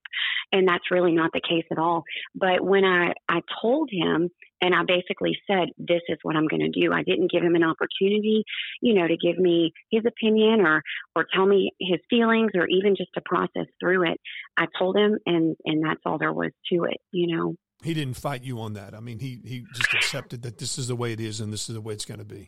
and 0.52 0.68
that's 0.68 0.92
really 0.92 1.12
not 1.12 1.32
the 1.34 1.42
case 1.42 1.66
at 1.72 1.78
all. 1.78 2.04
But 2.36 2.64
when 2.64 2.86
I, 2.86 3.14
I 3.28 3.42
told 3.62 3.90
him 3.92 4.30
and 4.64 4.74
I 4.74 4.84
basically 4.88 5.38
said, 5.46 5.70
This 5.78 6.02
is 6.08 6.18
what 6.24 6.38
I'm 6.38 6.48
going 6.48 6.72
to 6.72 6.80
do, 6.80 6.94
I 6.94 7.04
didn't 7.04 7.32
give 7.32 7.44
him 7.44 7.56
an 7.56 7.64
opportunity, 7.64 8.44
you 8.82 8.94
know, 8.94 9.08
to 9.08 9.18
give 9.18 9.38
me 9.38 9.74
his 9.92 10.04
opinion 10.08 10.62
or, 10.62 10.82
or 11.16 11.26
tell 11.34 11.46
me 11.46 11.72
his 11.80 12.00
feelings 12.10 12.52
or 12.56 12.68
even 12.68 12.96
just 12.96 13.10
to 13.16 13.22
process 13.26 13.68
through 13.80 14.10
it. 14.12 14.20
I 14.58 14.68
told 14.80 14.96
him, 14.96 15.18
and, 15.26 15.56
and 15.66 15.84
that's 15.84 16.00
all 16.06 16.18
there 16.18 16.32
was 16.32 16.52
to 16.72 16.86
it, 16.86 16.98
you 17.12 17.36
know. 17.36 17.56
He 17.84 17.94
didn't 17.94 18.14
fight 18.14 18.44
you 18.44 18.62
on 18.62 18.74
that. 18.74 18.96
I 18.96 19.02
mean, 19.02 19.20
he, 19.20 19.42
he 19.44 19.66
just 19.74 19.94
accepted 19.94 20.44
that 20.44 20.58
this 20.58 20.78
is 20.78 20.88
the 20.88 20.96
way 20.96 21.12
it 21.12 21.20
is 21.20 21.42
and 21.42 21.52
this 21.52 21.68
is 21.68 21.76
the 21.76 21.82
way 21.82 21.94
it's 21.94 22.06
going 22.06 22.20
to 22.20 22.26
be. 22.26 22.48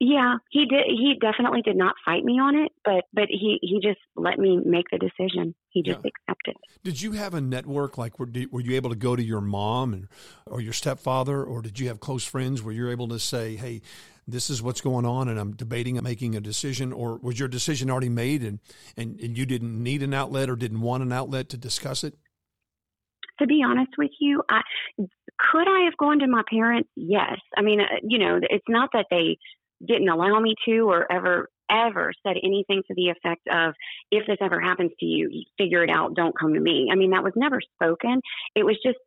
Yeah, 0.00 0.36
he 0.50 0.66
did. 0.66 0.84
He 0.86 1.14
definitely 1.20 1.60
did 1.62 1.76
not 1.76 1.96
fight 2.04 2.24
me 2.24 2.34
on 2.34 2.54
it, 2.56 2.70
but 2.84 3.04
but 3.12 3.24
he 3.28 3.58
he 3.62 3.80
just 3.82 3.98
let 4.14 4.38
me 4.38 4.60
make 4.64 4.86
the 4.92 4.98
decision. 4.98 5.56
He 5.70 5.82
just 5.82 5.98
Yeah. 6.04 6.10
accepted. 6.28 6.54
Did 6.84 7.02
you 7.02 7.12
have 7.12 7.34
a 7.34 7.40
network? 7.40 7.98
Like, 7.98 8.18
were, 8.20 8.26
did, 8.26 8.52
were 8.52 8.60
you 8.60 8.76
able 8.76 8.90
to 8.90 8.96
go 8.96 9.16
to 9.16 9.22
your 9.22 9.40
mom 9.40 9.92
and, 9.92 10.08
or 10.46 10.60
your 10.60 10.72
stepfather, 10.72 11.42
or 11.42 11.62
did 11.62 11.80
you 11.80 11.88
have 11.88 11.98
close 11.98 12.24
friends 12.24 12.62
where 12.62 12.72
you're 12.72 12.92
able 12.92 13.08
to 13.08 13.18
say, 13.18 13.56
hey, 13.56 13.82
this 14.28 14.50
is 14.50 14.62
what's 14.62 14.80
going 14.80 15.04
on 15.04 15.28
and 15.28 15.38
I'm 15.40 15.56
debating 15.56 16.00
making 16.02 16.36
a 16.36 16.40
decision? 16.40 16.92
Or 16.92 17.16
was 17.16 17.40
your 17.40 17.48
decision 17.48 17.90
already 17.90 18.10
made 18.10 18.42
and, 18.42 18.60
and, 18.96 19.18
and 19.18 19.36
you 19.36 19.46
didn't 19.46 19.82
need 19.82 20.02
an 20.02 20.14
outlet 20.14 20.48
or 20.48 20.54
didn't 20.54 20.80
want 20.80 21.02
an 21.02 21.12
outlet 21.12 21.48
to 21.48 21.56
discuss 21.56 22.04
it? 22.04 22.14
To 23.40 23.46
be 23.46 23.62
honest 23.66 23.92
with 23.96 24.10
you, 24.20 24.42
I 24.48 24.60
could 24.98 25.68
I 25.68 25.84
have 25.84 25.96
gone 25.96 26.18
to 26.18 26.26
my 26.26 26.42
parents? 26.50 26.88
Yes. 26.96 27.38
I 27.56 27.62
mean, 27.62 27.80
uh, 27.80 27.84
you 28.02 28.18
know, 28.18 28.40
it's 28.42 28.64
not 28.68 28.90
that 28.92 29.06
they 29.10 29.38
didn't 29.86 30.08
allow 30.08 30.38
me 30.40 30.54
to 30.66 30.90
or 30.90 31.10
ever 31.10 31.48
ever 31.70 32.12
said 32.26 32.36
anything 32.42 32.82
to 32.88 32.94
the 32.94 33.10
effect 33.10 33.46
of 33.50 33.74
if 34.10 34.26
this 34.26 34.38
ever 34.40 34.60
happens 34.60 34.90
to 35.00 35.06
you, 35.06 35.44
figure 35.58 35.84
it 35.84 35.90
out, 35.90 36.14
don't 36.14 36.38
come 36.38 36.54
to 36.54 36.60
me. 36.60 36.88
I 36.90 36.94
mean, 36.94 37.10
that 37.10 37.22
was 37.22 37.34
never 37.36 37.60
spoken. 37.74 38.20
It 38.54 38.64
was 38.64 38.78
just 38.82 38.98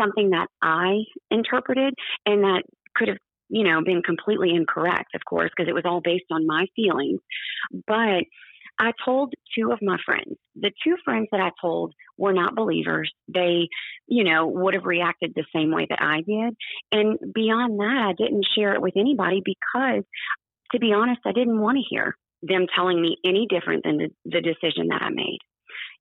something 0.00 0.30
that 0.30 0.48
I 0.62 1.04
interpreted 1.30 1.94
and 2.24 2.42
that 2.42 2.62
could 2.94 3.08
have, 3.08 3.18
you 3.48 3.64
know, 3.64 3.82
been 3.84 4.02
completely 4.02 4.50
incorrect, 4.50 5.14
of 5.14 5.22
course, 5.28 5.50
because 5.54 5.68
it 5.68 5.74
was 5.74 5.84
all 5.84 6.00
based 6.00 6.24
on 6.30 6.46
my 6.46 6.66
feelings. 6.74 7.20
But 7.86 8.24
I 8.78 8.92
told 9.04 9.32
two 9.56 9.72
of 9.72 9.78
my 9.80 9.96
friends. 10.04 10.36
The 10.54 10.70
two 10.84 10.96
friends 11.04 11.28
that 11.32 11.40
I 11.40 11.50
told 11.60 11.94
were 12.18 12.32
not 12.32 12.54
believers. 12.54 13.10
They, 13.32 13.68
you 14.06 14.24
know, 14.24 14.46
would 14.46 14.74
have 14.74 14.84
reacted 14.84 15.32
the 15.34 15.44
same 15.54 15.72
way 15.72 15.86
that 15.88 16.02
I 16.02 16.16
did. 16.16 16.56
And 16.92 17.18
beyond 17.34 17.78
that, 17.80 18.06
I 18.08 18.12
didn't 18.12 18.46
share 18.56 18.74
it 18.74 18.82
with 18.82 18.94
anybody 18.96 19.42
because, 19.44 20.04
to 20.72 20.78
be 20.78 20.92
honest, 20.92 21.20
I 21.24 21.32
didn't 21.32 21.60
want 21.60 21.78
to 21.78 21.84
hear 21.88 22.16
them 22.42 22.66
telling 22.74 23.00
me 23.00 23.16
any 23.24 23.46
different 23.48 23.84
than 23.84 23.96
the, 23.96 24.10
the 24.24 24.40
decision 24.40 24.88
that 24.88 25.02
I 25.02 25.10
made. 25.10 25.38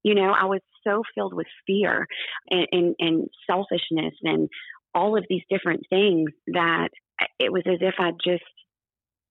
You 0.03 0.15
know, 0.15 0.31
I 0.31 0.45
was 0.45 0.61
so 0.85 1.03
filled 1.15 1.33
with 1.33 1.47
fear 1.65 2.05
and, 2.49 2.67
and, 2.71 2.95
and 2.99 3.27
selfishness 3.49 4.13
and 4.23 4.49
all 4.93 5.17
of 5.17 5.25
these 5.29 5.41
different 5.49 5.81
things 5.89 6.29
that 6.47 6.89
it 7.39 7.51
was 7.51 7.63
as 7.65 7.79
if 7.81 7.95
I 7.99 8.11
just 8.23 8.43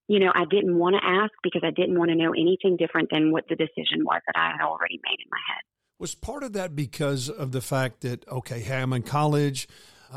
you 0.09 0.21
know, 0.21 0.31
I 0.35 0.45
didn't 0.45 0.79
want 0.79 0.97
to 0.97 1.07
ask 1.07 1.33
because 1.43 1.63
I 1.65 1.71
didn't 1.71 1.99
want 1.99 2.11
to 2.11 2.17
know 2.17 2.33
anything 2.33 2.77
different 2.77 3.09
than 3.11 3.33
what 3.33 3.45
the 3.49 3.57
decision 3.57 4.05
was 4.05 4.21
that 4.27 4.39
I 4.39 4.53
had 4.53 4.65
already 4.65 5.01
made 5.03 5.19
in 5.19 5.31
my 5.31 5.39
head. 5.49 5.63
Was 5.99 6.15
part 6.15 6.43
of 6.43 6.53
that 6.55 6.77
because 6.77 7.31
of 7.31 7.53
the 7.53 7.61
fact 7.61 8.03
that, 8.03 8.29
okay, 8.29 8.61
hey, 8.61 8.83
I'm 8.83 8.93
in 8.93 9.03
college, 9.03 9.69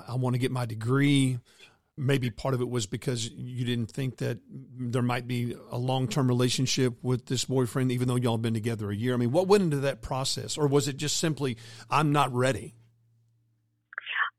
I, 0.08 0.16
want 0.16 0.34
to 0.34 0.40
get 0.40 0.52
my 0.52 0.66
degree. 0.66 1.40
Maybe 1.96 2.30
part 2.30 2.54
of 2.54 2.62
it 2.62 2.70
was 2.70 2.86
because 2.86 3.30
you 3.30 3.64
didn't 3.66 3.90
think 3.90 4.18
that 4.18 4.40
there 4.50 5.02
might 5.02 5.28
be 5.28 5.56
a 5.72 5.78
long 5.78 6.08
term 6.08 6.28
relationship 6.28 6.96
with 7.02 7.26
this 7.28 7.46
boyfriend, 7.46 7.92
even 7.92 8.08
though 8.08 8.16
y'all 8.16 8.34
have 8.34 8.42
been 8.42 8.54
together 8.54 8.92
a 8.92 8.96
year. 8.96 9.14
I 9.14 9.18
mean, 9.18 9.32
what 9.32 9.48
went 9.48 9.64
into 9.64 9.78
that 9.78 10.02
process? 10.02 10.58
Or 10.58 10.68
was 10.68 10.88
it 10.88 10.98
just 10.98 11.18
simply, 11.18 11.58
I'm 11.90 12.12
not 12.12 12.34
ready? 12.34 12.76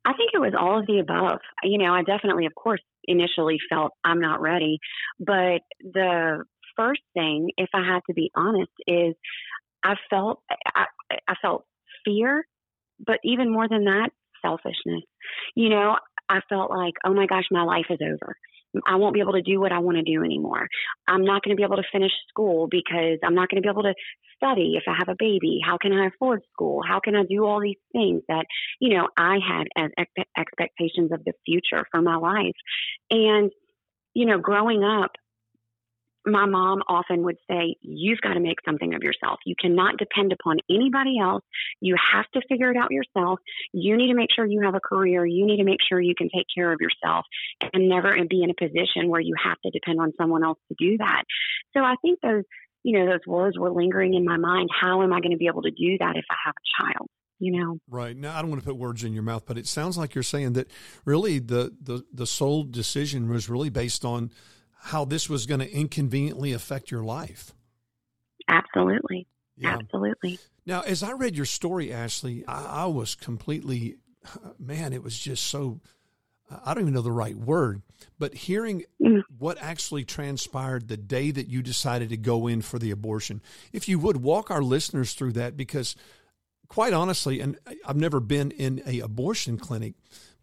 I 0.05 0.13
think 0.13 0.31
it 0.33 0.39
was 0.39 0.55
all 0.59 0.81
of 0.81 0.87
the 0.87 1.01
above. 1.01 1.41
You 1.63 1.79
know, 1.79 1.93
I 1.93 2.03
definitely, 2.03 2.47
of 2.47 2.55
course, 2.55 2.81
initially 3.09 3.59
felt 3.71 3.93
I'm 4.05 4.21
not 4.21 4.41
ready. 4.41 4.79
But 5.19 5.63
the 5.81 6.45
first 6.77 7.01
thing, 7.15 7.51
if 7.57 7.71
I 7.75 7.85
had 7.85 8.01
to 8.07 8.15
be 8.15 8.31
honest, 8.37 8.73
is 8.87 9.15
I 9.83 9.95
felt 10.11 10.43
I, 10.75 10.85
I 11.27 11.35
felt 11.43 11.65
fear, 12.05 12.47
but 13.05 13.19
even 13.25 13.53
more 13.53 13.69
than 13.69 13.85
that, 13.85 14.11
selfishness. 14.43 15.03
You 15.55 15.71
know, 15.71 15.97
I 16.29 16.41
felt 16.49 16.71
like, 16.71 16.95
oh 17.05 17.15
my 17.15 17.27
gosh, 17.27 17.45
my 17.51 17.63
life 17.63 17.87
is 17.91 17.99
over. 18.03 18.37
I 18.87 18.97
won't 18.97 19.15
be 19.15 19.21
able 19.21 19.33
to 19.33 19.43
do 19.43 19.61
what 19.61 19.73
I 19.73 19.79
want 19.79 19.97
to 19.97 20.03
do 20.03 20.25
anymore. 20.25 20.69
I'm 21.07 21.25
not 21.25 21.43
going 21.43 21.57
to 21.57 21.61
be 21.61 21.65
able 21.65 21.77
to 21.77 21.89
finish 21.93 22.13
school 22.29 22.69
because 22.71 23.19
I'm 23.25 23.35
not 23.35 23.49
going 23.49 23.63
to 23.63 23.67
be 23.67 23.71
able 23.71 23.83
to 23.83 23.95
study 24.37 24.75
if 24.77 24.85
I 24.89 24.95
have 24.99 25.09
a 25.09 25.17
baby. 25.19 25.61
How 25.65 25.79
can 25.79 25.93
I 25.93 26.07
afford 26.07 26.43
school? 26.53 26.81
How 26.87 27.01
can 27.01 27.15
I 27.15 27.25
do 27.25 27.45
all 27.45 27.61
these 27.61 27.77
things 27.93 28.23
that, 28.29 28.47
you 28.81 28.97
know, 28.97 29.09
I 29.17 29.39
had 29.47 29.67
as 29.77 29.91
ex- 29.99 30.29
expectations 30.37 31.13
of 31.13 31.25
the 31.25 31.33
future 31.45 31.85
for 31.91 32.01
my 32.01 32.17
life? 32.17 32.57
And, 33.11 33.51
you 34.15 34.27
know, 34.27 34.39
growing 34.39 34.85
up, 34.85 35.13
my 36.31 36.47
mom 36.47 36.83
often 36.89 37.23
would 37.25 37.37
say, 37.49 37.77
You've 37.81 38.21
got 38.21 38.35
to 38.35 38.41
make 38.41 38.59
something 38.65 38.95
of 38.95 39.03
yourself. 39.03 39.41
You 39.45 39.55
cannot 39.59 39.97
depend 39.97 40.33
upon 40.33 40.59
anybody 40.71 41.19
else. 41.21 41.45
You 41.81 41.97
have 42.13 42.27
to 42.35 42.43
figure 42.49 42.71
it 42.71 42.77
out 42.77 42.91
yourself. 42.91 43.41
You 43.73 43.97
need 43.97 44.09
to 44.09 44.15
make 44.15 44.31
sure 44.35 44.47
you 44.47 44.63
have 44.63 44.75
a 44.75 44.81
career. 44.81 45.25
You 45.25 45.47
need 45.47 45.59
to 45.59 45.65
make 45.65 45.81
sure 45.89 46.01
you 46.01 46.15
can 46.17 46.29
take 46.35 46.47
care 46.55 46.73
of 46.73 46.81
yourself 46.81 47.27
and 47.73 47.89
never 47.89 48.17
be 48.29 48.43
in 48.43 48.51
a 48.51 48.55
position 48.55 49.09
where 49.09 49.21
you 49.21 49.35
have 49.43 49.59
to 49.65 49.71
depend 49.71 50.01
on 50.01 50.13
someone 50.19 50.45
else 50.45 50.59
to 50.69 50.77
do 50.79 50.99
that. 50.99 51.23
So 51.77 51.81
I 51.81 51.95
think 52.03 52.21
those, 52.21 52.45
you 52.83 52.99
know, 52.99 53.07
those 53.07 53.27
words 53.27 53.59
were 53.59 53.71
lingering 53.71 54.15
in 54.15 54.25
my 54.25 54.37
mind. 54.37 54.69
How 54.79 55.03
am 55.03 55.13
I 55.13 55.21
going 55.21 55.33
to 55.33 55.37
be 55.37 55.47
able 55.47 55.63
to 55.63 55.71
do 55.71 55.99
that 55.99 56.17
if 56.17 56.25
I 56.31 56.37
have 56.47 56.55
a 56.57 56.83
child? 56.83 57.09
You 57.41 57.53
know, 57.53 57.79
right 57.89 58.17
now 58.17 58.37
I 58.37 58.43
don't 58.43 58.51
want 58.51 58.63
to 58.63 58.67
put 58.67 58.77
words 58.77 59.05
in 59.05 59.13
your 59.13 59.23
mouth, 59.23 59.45
but 59.47 59.57
it 59.57 59.69
sounds 59.69 59.97
like 59.97 60.15
you're 60.15 60.25
saying 60.25 60.55
that 60.55 60.69
really 61.05 61.39
the 61.39 61.73
the 61.81 62.05
the 62.13 62.27
sole 62.27 62.65
decision 62.65 63.29
was 63.29 63.49
really 63.49 63.71
based 63.71 64.05
on 64.05 64.33
how 64.81 65.05
this 65.05 65.29
was 65.29 65.47
going 65.47 65.61
to 65.61 65.71
inconveniently 65.71 66.53
affect 66.53 66.91
your 66.91 67.03
life. 67.03 67.53
Absolutely. 68.49 69.27
Yeah. 69.57 69.77
Absolutely. 69.81 70.39
Now, 70.65 70.83
as 70.83 71.03
I 71.03 71.13
read 71.13 71.37
your 71.37 71.47
story, 71.47 71.93
Ashley, 71.93 72.45
I, 72.47 72.83
I 72.83 72.87
was 72.87 73.15
completely, 73.15 73.97
man, 74.59 74.93
it 74.93 75.03
was 75.03 75.19
just 75.19 75.47
so, 75.47 75.81
I 76.65 76.73
don't 76.75 76.85
even 76.85 76.95
know 76.95 77.03
the 77.03 77.11
right 77.11 77.37
word, 77.37 77.83
but 78.19 78.35
hearing 78.35 78.85
Mm. 79.01 79.23
what 79.39 79.59
actually 79.61 80.05
transpired 80.05 80.89
the 80.89 80.97
day 80.97 81.31
that 81.31 81.49
you 81.49 81.63
decided 81.63 82.09
to 82.11 82.17
go 82.17 82.47
in 82.47 82.63
for 82.63 82.79
the 82.79 82.91
abortion, 82.91 83.41
if 83.73 83.89
you 83.89 83.99
would 83.99 84.19
walk 84.19 84.51
our 84.51 84.63
listeners 84.63 85.15
through 85.15 85.33
that, 85.33 85.57
because 85.57 85.95
quite 86.69 86.93
honestly, 86.93 87.41
and 87.41 87.59
I've 87.87 87.97
never 87.97 88.21
been 88.21 88.51
in 88.51 88.83
a 88.87 89.01
abortion 89.01 89.57
clinic, 89.57 89.95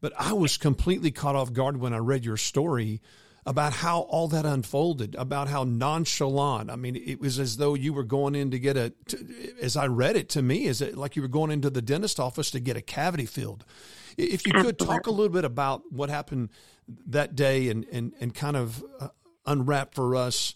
but 0.01 0.13
I 0.18 0.34
was 0.34 0.58
completely 0.58 1.12
caught 1.12 1.36
off 1.36 1.54
guard 1.54 1.77
when 1.77 1.94
I 1.94 1.98
read 1.98 2.25
your 2.25 2.38
story 2.38 3.01
about 3.46 3.74
how 3.74 4.02
all 4.02 4.28
that 4.30 4.46
unfolded, 4.46 5.16
about 5.16 5.48
how 5.48 5.64
nonchalant. 5.64 6.72
I 6.72 6.75
mean, 6.75 6.96
it 6.96 7.20
was 7.20 7.40
as 7.40 7.58
though 7.58 7.75
you 7.75 7.94
were 7.94 8.04
going 8.04 8.34
in 8.34 8.50
to 8.52 8.60
get 8.60 8.75
a, 8.75 8.92
to, 9.08 9.56
as 9.62 9.78
I 9.78 9.86
read 9.86 10.16
it 10.16 10.30
to 10.30 10.42
me, 10.42 10.66
is 10.66 10.82
it 10.82 10.98
like 10.98 11.16
you 11.16 11.22
were 11.22 11.28
going 11.28 11.52
into 11.52 11.70
the 11.70 11.82
dentist 11.82 12.20
office 12.20 12.50
to 12.52 12.60
get 12.60 12.75
a 12.75 12.82
cavity 12.82 13.25
filled. 13.25 13.64
If 14.18 14.48
you 14.48 14.54
could 14.54 14.80
talk 14.80 15.08
a 15.08 15.12
little 15.12 15.34
bit 15.34 15.46
about 15.46 15.84
what 15.92 16.10
happened 16.10 16.50
that 17.08 17.36
day 17.36 17.70
and, 17.70 17.86
and, 17.92 18.14
and 18.20 18.34
kind 18.34 18.58
of 18.58 18.84
uh, 19.00 19.10
unwrap 19.46 19.94
for 19.94 20.16
us 20.16 20.56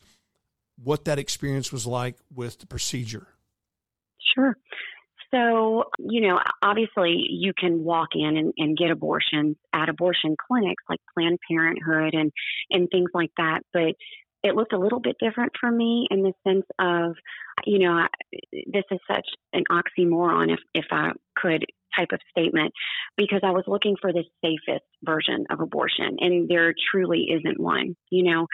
what 0.82 1.06
that 1.06 1.20
experience 1.20 1.72
was 1.72 1.86
like 1.86 2.16
with 2.34 2.60
the 2.60 2.66
procedure. 2.66 3.28
Sure. 4.34 4.56
So, 5.34 5.86
you 6.00 6.22
know, 6.22 6.40
obviously 6.62 7.26
you 7.30 7.54
can 7.58 7.84
walk 7.84 8.10
in 8.16 8.38
and, 8.38 8.54
and 8.58 8.78
get 8.78 8.92
abortions 8.92 9.58
at 9.74 9.90
abortion 9.90 10.36
clinics 10.48 10.84
like 10.90 11.00
Planned 11.14 11.40
Parenthood 11.50 12.14
and, 12.14 12.32
and 12.72 12.90
things 12.90 13.12
like 13.14 13.32
that. 13.38 13.62
But 13.72 13.96
it 14.42 14.56
looked 14.56 14.74
a 14.74 14.80
little 14.80 15.02
bit 15.02 15.18
different 15.20 15.52
for 15.60 15.70
me 15.70 16.08
in 16.10 16.24
the 16.24 16.34
sense 16.48 16.66
of, 16.80 17.16
you 17.66 17.80
know, 17.80 18.08
this 18.52 18.86
is 18.90 19.00
such 19.08 19.28
an 19.54 19.64
oxymoron, 19.70 20.54
if, 20.54 20.60
if 20.74 20.86
I 20.92 21.12
could 21.36 21.66
type 21.98 22.10
of 22.14 22.20
statement, 22.30 22.72
because 23.18 23.42
I 23.44 23.52
was 23.52 23.64
looking 23.68 23.96
for 24.00 24.14
the 24.14 24.24
safest 24.44 24.86
version 25.04 25.46
of 25.50 25.60
abortion, 25.60 26.18
and 26.20 26.48
there 26.48 26.74
truly 26.92 27.28
isn't 27.32 27.60
one, 27.60 27.96
you 28.10 28.24
know. 28.32 28.48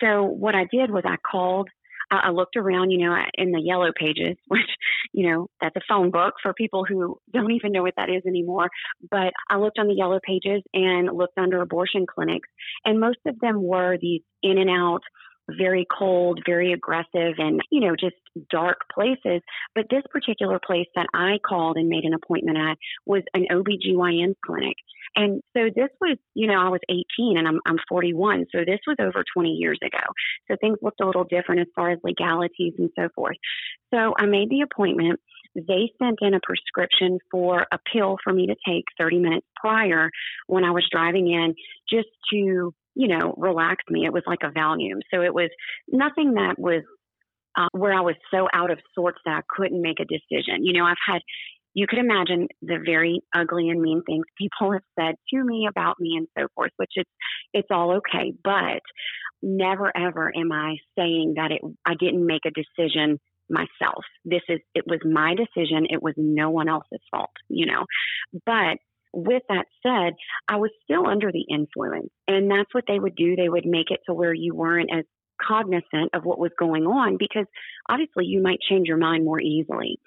So 0.00 0.24
what 0.24 0.54
I 0.54 0.66
did 0.72 0.90
was 0.90 1.04
I 1.06 1.16
called 1.16 1.68
I 2.10 2.28
I 2.28 2.30
looked 2.30 2.56
around, 2.56 2.90
you 2.90 2.98
know, 2.98 3.16
in 3.34 3.52
the 3.52 3.60
yellow 3.60 3.90
pages, 3.94 4.36
which, 4.48 4.68
you 5.12 5.30
know, 5.30 5.48
that's 5.60 5.76
a 5.76 5.80
phone 5.88 6.10
book 6.10 6.34
for 6.42 6.52
people 6.54 6.84
who 6.84 7.18
don't 7.32 7.52
even 7.52 7.72
know 7.72 7.82
what 7.82 7.94
that 7.96 8.10
is 8.10 8.22
anymore. 8.26 8.68
But 9.10 9.32
I 9.48 9.56
looked 9.56 9.78
on 9.78 9.88
the 9.88 9.94
yellow 9.94 10.20
pages 10.22 10.62
and 10.72 11.16
looked 11.16 11.38
under 11.38 11.60
abortion 11.60 12.06
clinics, 12.06 12.48
and 12.84 13.00
most 13.00 13.18
of 13.26 13.38
them 13.40 13.62
were 13.62 13.96
these 14.00 14.22
in 14.42 14.58
and 14.58 14.70
out, 14.70 15.02
very 15.56 15.86
cold, 15.86 16.40
very 16.46 16.72
aggressive, 16.72 17.34
and, 17.38 17.60
you 17.70 17.80
know, 17.80 17.96
just 17.98 18.16
dark 18.50 18.78
places. 18.92 19.42
But 19.74 19.86
this 19.90 20.02
particular 20.10 20.60
place 20.64 20.86
that 20.94 21.06
I 21.14 21.38
called 21.46 21.76
and 21.76 21.88
made 21.88 22.04
an 22.04 22.14
appointment 22.14 22.58
at 22.58 22.78
was 23.06 23.22
an 23.34 23.46
OBGYN 23.50 24.34
clinic. 24.44 24.76
And 25.16 25.42
so 25.56 25.64
this 25.74 25.88
was, 26.00 26.18
you 26.34 26.46
know, 26.46 26.60
I 26.60 26.68
was 26.68 26.80
18 26.88 27.38
and 27.38 27.48
I'm, 27.48 27.60
I'm 27.66 27.78
41. 27.88 28.46
So 28.52 28.58
this 28.58 28.80
was 28.86 28.96
over 29.00 29.24
20 29.34 29.50
years 29.50 29.78
ago. 29.82 30.04
So 30.48 30.56
things 30.60 30.78
looked 30.82 31.00
a 31.00 31.06
little 31.06 31.24
different 31.24 31.62
as 31.62 31.66
far 31.74 31.90
as 31.90 31.98
legalities 32.04 32.74
and 32.78 32.90
so 32.96 33.08
forth. 33.14 33.36
So 33.92 34.14
I 34.18 34.26
made 34.26 34.50
the 34.50 34.60
appointment. 34.60 35.18
They 35.54 35.90
sent 36.00 36.18
in 36.20 36.34
a 36.34 36.40
prescription 36.42 37.18
for 37.30 37.66
a 37.72 37.78
pill 37.92 38.18
for 38.22 38.32
me 38.32 38.46
to 38.46 38.54
take 38.66 38.84
30 38.98 39.18
minutes 39.18 39.46
prior 39.56 40.10
when 40.46 40.62
I 40.62 40.70
was 40.70 40.86
driving 40.90 41.28
in 41.32 41.54
just 41.90 42.08
to, 42.32 42.74
you 42.94 43.08
know, 43.08 43.34
relaxed 43.36 43.90
me. 43.90 44.04
It 44.04 44.12
was 44.12 44.24
like 44.26 44.42
a 44.42 44.50
Valium. 44.50 45.00
So 45.12 45.22
it 45.22 45.34
was 45.34 45.50
nothing 45.88 46.34
that 46.34 46.58
was 46.58 46.82
uh, 47.56 47.68
where 47.72 47.92
I 47.92 48.00
was 48.00 48.16
so 48.32 48.48
out 48.52 48.70
of 48.70 48.78
sorts 48.94 49.18
that 49.24 49.32
I 49.32 49.40
couldn't 49.48 49.82
make 49.82 50.00
a 50.00 50.04
decision. 50.04 50.64
You 50.64 50.72
know, 50.74 50.84
I've 50.84 50.96
had 51.06 51.22
you 51.74 51.86
could 51.86 51.98
imagine 51.98 52.48
the 52.62 52.78
very 52.84 53.20
ugly 53.34 53.68
and 53.68 53.80
mean 53.80 54.02
things 54.04 54.24
people 54.36 54.72
have 54.72 54.82
said 54.98 55.14
to 55.32 55.44
me 55.44 55.68
about 55.68 55.96
me 56.00 56.16
and 56.16 56.26
so 56.36 56.48
forth, 56.54 56.72
which 56.76 56.92
it's 56.96 57.10
it's 57.52 57.68
all 57.70 57.98
okay. 57.98 58.32
But 58.42 58.82
never 59.42 59.96
ever 59.96 60.32
am 60.36 60.50
I 60.50 60.76
saying 60.98 61.34
that 61.36 61.52
it 61.52 61.60
I 61.84 61.94
didn't 61.94 62.26
make 62.26 62.42
a 62.46 62.50
decision 62.50 63.18
myself. 63.48 64.04
This 64.24 64.42
is 64.48 64.60
it 64.74 64.84
was 64.86 65.00
my 65.04 65.34
decision. 65.34 65.86
It 65.88 66.02
was 66.02 66.14
no 66.16 66.50
one 66.50 66.68
else's 66.68 67.00
fault, 67.10 67.30
you 67.48 67.66
know. 67.66 67.84
But 68.44 68.78
with 69.12 69.42
that 69.48 69.66
said, 69.82 70.14
I 70.48 70.56
was 70.56 70.70
still 70.84 71.06
under 71.06 71.32
the 71.32 71.44
influence. 71.50 72.10
And 72.26 72.50
that's 72.50 72.72
what 72.72 72.84
they 72.86 72.98
would 72.98 73.16
do. 73.16 73.36
They 73.36 73.48
would 73.48 73.66
make 73.66 73.90
it 73.90 74.00
to 74.06 74.14
where 74.14 74.34
you 74.34 74.54
weren't 74.54 74.90
as 74.92 75.04
cognizant 75.40 76.10
of 76.14 76.24
what 76.24 76.38
was 76.38 76.50
going 76.58 76.84
on 76.84 77.16
because 77.18 77.46
obviously 77.88 78.26
you 78.26 78.42
might 78.42 78.58
change 78.68 78.88
your 78.88 78.96
mind 78.96 79.24
more 79.24 79.40
easily. 79.40 79.98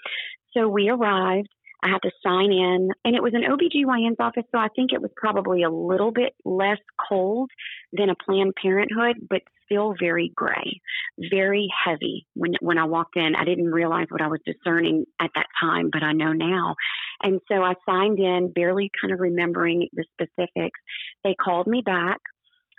So 0.54 0.68
we 0.68 0.90
arrived. 0.90 1.50
I 1.84 1.90
had 1.90 2.02
to 2.04 2.12
sign 2.24 2.52
in, 2.52 2.90
and 3.04 3.16
it 3.16 3.24
was 3.24 3.34
an 3.34 3.42
OBGYN's 3.42 4.18
office, 4.20 4.44
so 4.52 4.60
I 4.60 4.68
think 4.76 4.94
it 4.94 5.02
was 5.02 5.10
probably 5.16 5.64
a 5.64 5.70
little 5.72 6.12
bit 6.12 6.34
less 6.46 6.78
cold 7.10 7.50
than 7.92 8.12
a 8.12 8.16
Planned 8.24 8.54
Parenthood, 8.62 9.16
but 9.28 9.42
still 9.72 9.96
very 10.00 10.32
gray, 10.36 10.82
very 11.18 11.68
heavy. 11.86 12.28
When 12.34 12.54
when 12.62 12.78
I 12.78 12.86
walked 12.86 13.18
in, 13.18 13.36
I 13.36 13.46
didn't 13.46 13.72
realize 13.72 14.08
what 14.10 14.22
I 14.22 14.28
was 14.28 14.40
discerning 14.46 15.06
at 15.20 15.32
that 15.36 15.48
time, 15.60 15.90
but 15.92 16.04
I 16.04 16.14
know 16.14 16.34
now. 16.34 16.76
And 17.24 17.40
so 17.48 17.64
I 17.64 17.74
signed 17.88 18.20
in, 18.20 18.52
barely 18.54 18.92
kind 19.02 19.14
of 19.14 19.20
remembering 19.20 19.88
the 19.94 20.06
specifics. 20.14 20.80
They 21.24 21.36
called 21.36 21.68
me 21.68 21.82
back. 21.86 22.18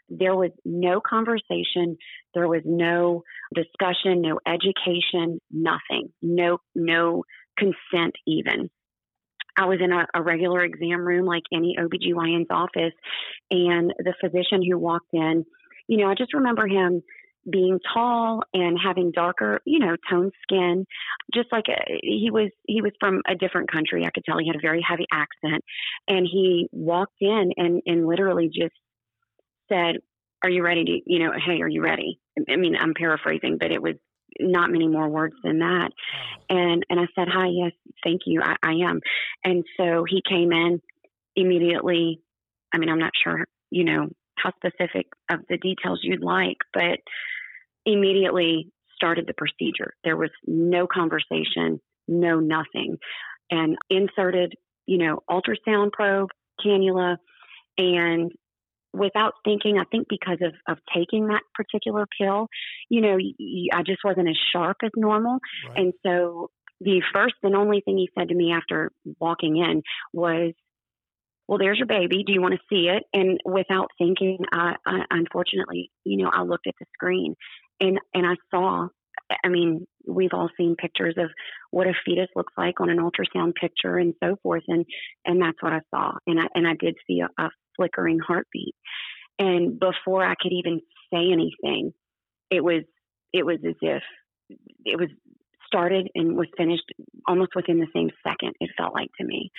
There 0.08 0.34
was 0.34 0.50
no 0.64 1.00
conversation. 1.00 1.96
There 2.34 2.48
was 2.48 2.62
no 2.64 3.22
discussion, 3.54 4.20
no 4.20 4.40
education, 4.46 5.40
nothing, 5.50 6.12
no, 6.20 6.58
no 6.74 7.24
consent 7.56 8.14
even. 8.26 8.68
I 9.56 9.66
was 9.66 9.80
in 9.82 9.92
a, 9.92 10.06
a, 10.14 10.22
regular 10.22 10.64
exam 10.64 11.00
room 11.00 11.26
like 11.26 11.42
any 11.52 11.76
OBGYN's 11.78 12.46
office, 12.50 12.94
and 13.50 13.92
the 13.98 14.14
physician 14.20 14.62
who 14.62 14.78
walked 14.78 15.12
in, 15.12 15.44
you 15.92 15.98
know, 15.98 16.08
I 16.08 16.14
just 16.14 16.32
remember 16.32 16.66
him 16.66 17.02
being 17.50 17.78
tall 17.92 18.44
and 18.54 18.78
having 18.82 19.12
darker, 19.12 19.60
you 19.66 19.78
know, 19.78 19.94
toned 20.10 20.32
skin, 20.42 20.86
just 21.34 21.52
like 21.52 21.66
a, 21.68 21.72
uh, 21.72 21.98
he 22.02 22.30
was 22.32 22.50
he 22.66 22.80
was 22.80 22.92
from 22.98 23.20
a 23.28 23.34
different 23.34 23.70
country. 23.70 24.06
I 24.06 24.10
could 24.10 24.24
tell 24.24 24.38
he 24.38 24.46
had 24.46 24.56
a 24.56 24.60
very 24.62 24.80
heavy 24.80 25.04
accent, 25.12 25.62
and 26.08 26.26
he 26.26 26.66
walked 26.72 27.20
in 27.20 27.50
and 27.58 27.82
and 27.84 28.06
literally 28.06 28.46
just 28.46 28.72
said, 29.68 29.96
"Are 30.42 30.48
you 30.48 30.64
ready 30.64 30.82
to, 30.82 31.00
you 31.04 31.18
know, 31.18 31.32
hey, 31.44 31.60
are 31.60 31.68
you 31.68 31.82
ready?" 31.82 32.18
I 32.48 32.56
mean, 32.56 32.74
I'm 32.74 32.94
paraphrasing, 32.94 33.58
but 33.60 33.70
it 33.70 33.82
was 33.82 33.96
not 34.40 34.70
many 34.70 34.88
more 34.88 35.10
words 35.10 35.34
than 35.44 35.58
that. 35.58 35.90
And 36.48 36.86
and 36.88 36.98
I 36.98 37.06
said, 37.14 37.28
"Hi, 37.28 37.48
yes, 37.48 37.72
thank 38.02 38.22
you, 38.24 38.40
I, 38.42 38.56
I 38.62 38.72
am." 38.88 39.00
And 39.44 39.62
so 39.76 40.06
he 40.08 40.22
came 40.26 40.52
in 40.52 40.80
immediately. 41.36 42.22
I 42.72 42.78
mean, 42.78 42.88
I'm 42.88 42.98
not 42.98 43.12
sure, 43.22 43.44
you 43.70 43.84
know, 43.84 44.08
how 44.36 44.52
specific 44.56 45.06
of 45.30 45.40
the 45.48 45.58
details 45.58 46.00
you'd 46.02 46.22
like, 46.22 46.58
but 46.72 46.98
immediately 47.84 48.70
started 48.94 49.26
the 49.26 49.34
procedure. 49.34 49.94
There 50.04 50.16
was 50.16 50.30
no 50.46 50.86
conversation, 50.86 51.80
no 52.06 52.40
nothing, 52.40 52.98
and 53.50 53.76
inserted, 53.90 54.54
you 54.86 54.98
know, 54.98 55.20
ultrasound 55.28 55.92
probe, 55.92 56.30
cannula, 56.64 57.16
and 57.78 58.30
without 58.92 59.32
thinking, 59.44 59.78
I 59.78 59.84
think 59.90 60.06
because 60.08 60.38
of, 60.42 60.52
of 60.68 60.78
taking 60.94 61.28
that 61.28 61.42
particular 61.54 62.06
pill, 62.20 62.48
you 62.88 63.00
know, 63.00 63.16
I 63.72 63.82
just 63.82 64.00
wasn't 64.04 64.28
as 64.28 64.36
sharp 64.52 64.78
as 64.84 64.90
normal. 64.96 65.38
Right. 65.68 65.78
And 65.78 65.92
so 66.04 66.50
the 66.80 67.02
first 67.12 67.36
and 67.42 67.56
only 67.56 67.80
thing 67.80 67.96
he 67.96 68.10
said 68.18 68.28
to 68.28 68.34
me 68.34 68.52
after 68.52 68.92
walking 69.18 69.56
in 69.56 69.82
was, 70.12 70.52
well, 71.48 71.58
there's 71.58 71.78
your 71.78 71.86
baby. 71.86 72.24
Do 72.24 72.32
you 72.32 72.40
want 72.40 72.54
to 72.54 72.60
see 72.70 72.88
it? 72.88 73.04
And 73.12 73.40
without 73.44 73.88
thinking, 73.98 74.38
I, 74.52 74.76
I, 74.86 75.04
unfortunately, 75.10 75.90
you 76.04 76.22
know, 76.22 76.30
I 76.32 76.42
looked 76.42 76.66
at 76.66 76.74
the 76.78 76.86
screen 76.94 77.34
and, 77.80 77.98
and 78.14 78.26
I 78.26 78.34
saw, 78.50 78.88
I 79.44 79.48
mean, 79.48 79.86
we've 80.06 80.32
all 80.32 80.50
seen 80.56 80.76
pictures 80.76 81.14
of 81.18 81.30
what 81.70 81.86
a 81.86 81.94
fetus 82.04 82.28
looks 82.36 82.52
like 82.56 82.80
on 82.80 82.90
an 82.90 82.98
ultrasound 82.98 83.54
picture 83.54 83.96
and 83.96 84.14
so 84.22 84.36
forth. 84.42 84.62
And, 84.68 84.84
and 85.24 85.42
that's 85.42 85.60
what 85.60 85.72
I 85.72 85.80
saw. 85.94 86.12
And 86.26 86.40
I, 86.40 86.44
and 86.54 86.66
I 86.66 86.74
did 86.78 86.96
see 87.06 87.20
a, 87.20 87.42
a 87.42 87.50
flickering 87.76 88.18
heartbeat. 88.18 88.74
And 89.38 89.78
before 89.78 90.24
I 90.24 90.34
could 90.40 90.52
even 90.52 90.80
say 91.12 91.32
anything, 91.32 91.92
it 92.50 92.62
was 92.62 92.84
it 93.32 93.46
was 93.46 93.58
as 93.66 93.74
if 93.80 94.02
it 94.84 94.98
was 94.98 95.08
started 95.66 96.08
and 96.14 96.36
was 96.36 96.48
finished 96.56 96.84
almost 97.26 97.52
within 97.56 97.80
the 97.80 97.86
same 97.94 98.10
second. 98.26 98.54
It 98.60 98.70
felt 98.76 98.94
like 98.94 99.08
to 99.18 99.26
me. 99.26 99.50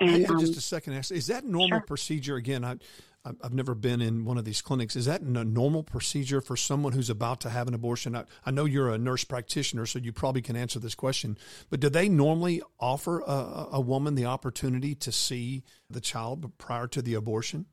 And 0.00 0.28
um, 0.28 0.40
just 0.40 0.56
a 0.56 0.60
second, 0.60 0.94
is 0.94 1.26
that 1.28 1.44
normal 1.44 1.78
sure. 1.78 1.86
procedure? 1.86 2.36
Again, 2.36 2.64
I, 2.64 2.76
I've 3.24 3.54
never 3.54 3.74
been 3.74 4.02
in 4.02 4.24
one 4.24 4.36
of 4.36 4.44
these 4.44 4.60
clinics. 4.60 4.96
Is 4.96 5.06
that 5.06 5.22
a 5.22 5.44
normal 5.44 5.82
procedure 5.82 6.42
for 6.42 6.56
someone 6.56 6.92
who's 6.92 7.08
about 7.08 7.40
to 7.40 7.50
have 7.50 7.68
an 7.68 7.74
abortion? 7.74 8.14
I, 8.14 8.24
I 8.44 8.50
know 8.50 8.66
you're 8.66 8.90
a 8.90 8.98
nurse 8.98 9.24
practitioner, 9.24 9.86
so 9.86 9.98
you 9.98 10.12
probably 10.12 10.42
can 10.42 10.56
answer 10.56 10.78
this 10.78 10.94
question. 10.94 11.38
But 11.70 11.80
do 11.80 11.88
they 11.88 12.08
normally 12.08 12.60
offer 12.78 13.20
a, 13.20 13.68
a 13.72 13.80
woman 13.80 14.14
the 14.14 14.26
opportunity 14.26 14.94
to 14.96 15.10
see 15.10 15.62
the 15.88 16.00
child 16.00 16.52
prior 16.58 16.86
to 16.88 17.00
the 17.00 17.14
abortion? 17.14 17.66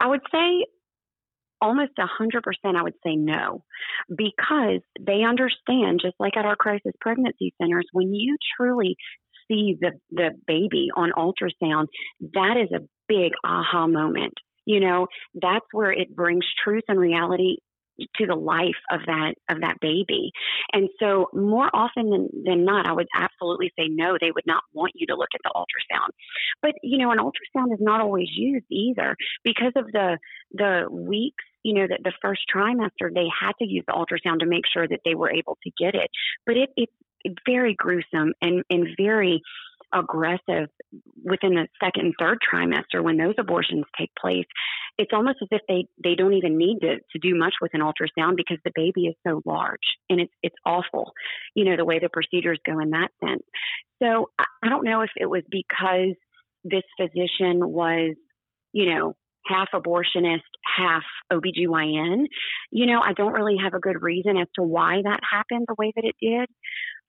I 0.00 0.06
would 0.06 0.22
say 0.32 0.66
almost 1.60 1.92
100% 1.96 2.76
I 2.76 2.82
would 2.82 2.94
say 3.04 3.16
no 3.16 3.64
because 4.08 4.80
they 5.00 5.22
understand 5.22 6.00
just 6.02 6.16
like 6.18 6.36
at 6.36 6.44
our 6.44 6.56
crisis 6.56 6.92
pregnancy 7.00 7.54
centers 7.60 7.86
when 7.92 8.12
you 8.14 8.36
truly 8.56 8.96
see 9.48 9.76
the 9.80 9.92
the 10.10 10.30
baby 10.46 10.88
on 10.96 11.12
ultrasound 11.16 11.86
that 12.20 12.56
is 12.56 12.70
a 12.72 12.84
big 13.08 13.32
aha 13.44 13.86
moment 13.86 14.34
you 14.64 14.80
know 14.80 15.06
that's 15.34 15.66
where 15.72 15.92
it 15.92 16.14
brings 16.14 16.44
truth 16.62 16.84
and 16.88 16.98
reality 16.98 17.56
to 18.16 18.26
the 18.26 18.34
life 18.34 18.80
of 18.90 19.00
that 19.06 19.34
of 19.48 19.60
that 19.60 19.76
baby. 19.80 20.32
And 20.72 20.88
so 20.98 21.28
more 21.32 21.70
often 21.72 22.10
than, 22.10 22.28
than 22.44 22.64
not, 22.64 22.86
I 22.88 22.92
would 22.92 23.06
absolutely 23.14 23.70
say 23.78 23.86
no, 23.88 24.16
they 24.20 24.32
would 24.34 24.46
not 24.46 24.62
want 24.72 24.92
you 24.96 25.06
to 25.06 25.14
look 25.14 25.28
at 25.34 25.40
the 25.44 25.52
ultrasound. 25.54 26.10
But 26.60 26.72
you 26.82 26.98
know, 26.98 27.12
an 27.12 27.18
ultrasound 27.18 27.72
is 27.72 27.78
not 27.80 28.00
always 28.00 28.28
used 28.34 28.66
either 28.70 29.16
because 29.44 29.72
of 29.76 29.86
the 29.92 30.18
the 30.52 30.88
weeks 30.90 31.44
you 31.64 31.72
know, 31.72 31.86
that 31.88 32.00
the 32.04 32.12
first 32.20 32.42
trimester 32.54 33.12
they 33.12 33.26
had 33.40 33.52
to 33.58 33.64
use 33.66 33.84
the 33.86 33.94
ultrasound 33.94 34.40
to 34.40 34.46
make 34.46 34.64
sure 34.70 34.86
that 34.86 35.00
they 35.04 35.14
were 35.14 35.32
able 35.32 35.56
to 35.64 35.70
get 35.78 35.94
it. 35.94 36.10
But 36.46 36.56
it, 36.58 36.68
it's 36.76 36.92
very 37.46 37.74
gruesome 37.74 38.32
and, 38.40 38.62
and 38.70 38.88
very 38.96 39.42
aggressive 39.94 40.68
within 41.24 41.54
the 41.54 41.68
second 41.82 42.06
and 42.06 42.14
third 42.18 42.38
trimester 42.42 43.02
when 43.02 43.16
those 43.16 43.34
abortions 43.38 43.84
take 43.98 44.10
place. 44.20 44.46
It's 44.98 45.12
almost 45.12 45.38
as 45.42 45.48
if 45.50 45.60
they 45.68 45.86
they 46.02 46.14
don't 46.14 46.34
even 46.34 46.58
need 46.58 46.80
to 46.80 46.96
to 46.96 47.18
do 47.20 47.36
much 47.36 47.54
with 47.60 47.72
an 47.74 47.80
ultrasound 47.80 48.36
because 48.36 48.58
the 48.64 48.72
baby 48.74 49.06
is 49.06 49.14
so 49.26 49.40
large 49.44 49.78
and 50.08 50.20
it's 50.20 50.32
it's 50.42 50.56
awful 50.64 51.12
you 51.54 51.64
know 51.64 51.76
the 51.76 51.84
way 51.84 51.98
the 51.98 52.08
procedures 52.08 52.58
go 52.66 52.78
in 52.80 52.90
that 52.90 53.08
sense. 53.24 53.42
So 54.02 54.30
i, 54.38 54.44
I 54.62 54.68
don't 54.68 54.84
know 54.84 55.02
if 55.02 55.10
it 55.16 55.26
was 55.26 55.42
because 55.50 56.14
this 56.64 56.82
physician 56.98 57.68
was 57.68 58.14
you 58.72 58.94
know 58.94 59.14
half 59.46 59.68
abortionist, 59.72 60.42
half 60.64 61.02
OBGYN. 61.32 62.26
You 62.70 62.86
know, 62.86 63.00
I 63.02 63.12
don't 63.12 63.32
really 63.32 63.56
have 63.62 63.74
a 63.74 63.80
good 63.80 64.02
reason 64.02 64.36
as 64.36 64.48
to 64.56 64.62
why 64.62 65.02
that 65.02 65.20
happened 65.30 65.66
the 65.68 65.74
way 65.78 65.92
that 65.94 66.04
it 66.04 66.16
did 66.20 66.48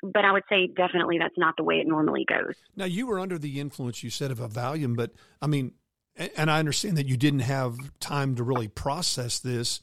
but 0.03 0.25
I 0.25 0.31
would 0.31 0.43
say 0.49 0.67
definitely 0.67 1.17
that's 1.17 1.37
not 1.37 1.55
the 1.57 1.63
way 1.63 1.75
it 1.75 1.87
normally 1.87 2.25
goes. 2.27 2.55
Now, 2.75 2.85
you 2.85 3.07
were 3.07 3.19
under 3.19 3.37
the 3.37 3.59
influence, 3.59 4.03
you 4.03 4.09
said, 4.09 4.31
of 4.31 4.39
a 4.39 4.47
Valium, 4.47 4.95
but 4.95 5.11
I 5.41 5.47
mean, 5.47 5.73
and 6.15 6.49
I 6.49 6.59
understand 6.59 6.97
that 6.97 7.07
you 7.07 7.17
didn't 7.17 7.41
have 7.41 7.77
time 7.99 8.35
to 8.35 8.43
really 8.43 8.67
process 8.67 9.39
this. 9.39 9.81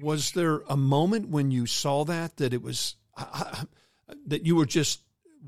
Was 0.00 0.32
there 0.32 0.62
a 0.68 0.76
moment 0.76 1.28
when 1.28 1.50
you 1.50 1.66
saw 1.66 2.04
that 2.04 2.36
that 2.38 2.52
it 2.52 2.62
was 2.62 2.96
that 4.26 4.44
you 4.44 4.56
were 4.56 4.66
just 4.66 5.00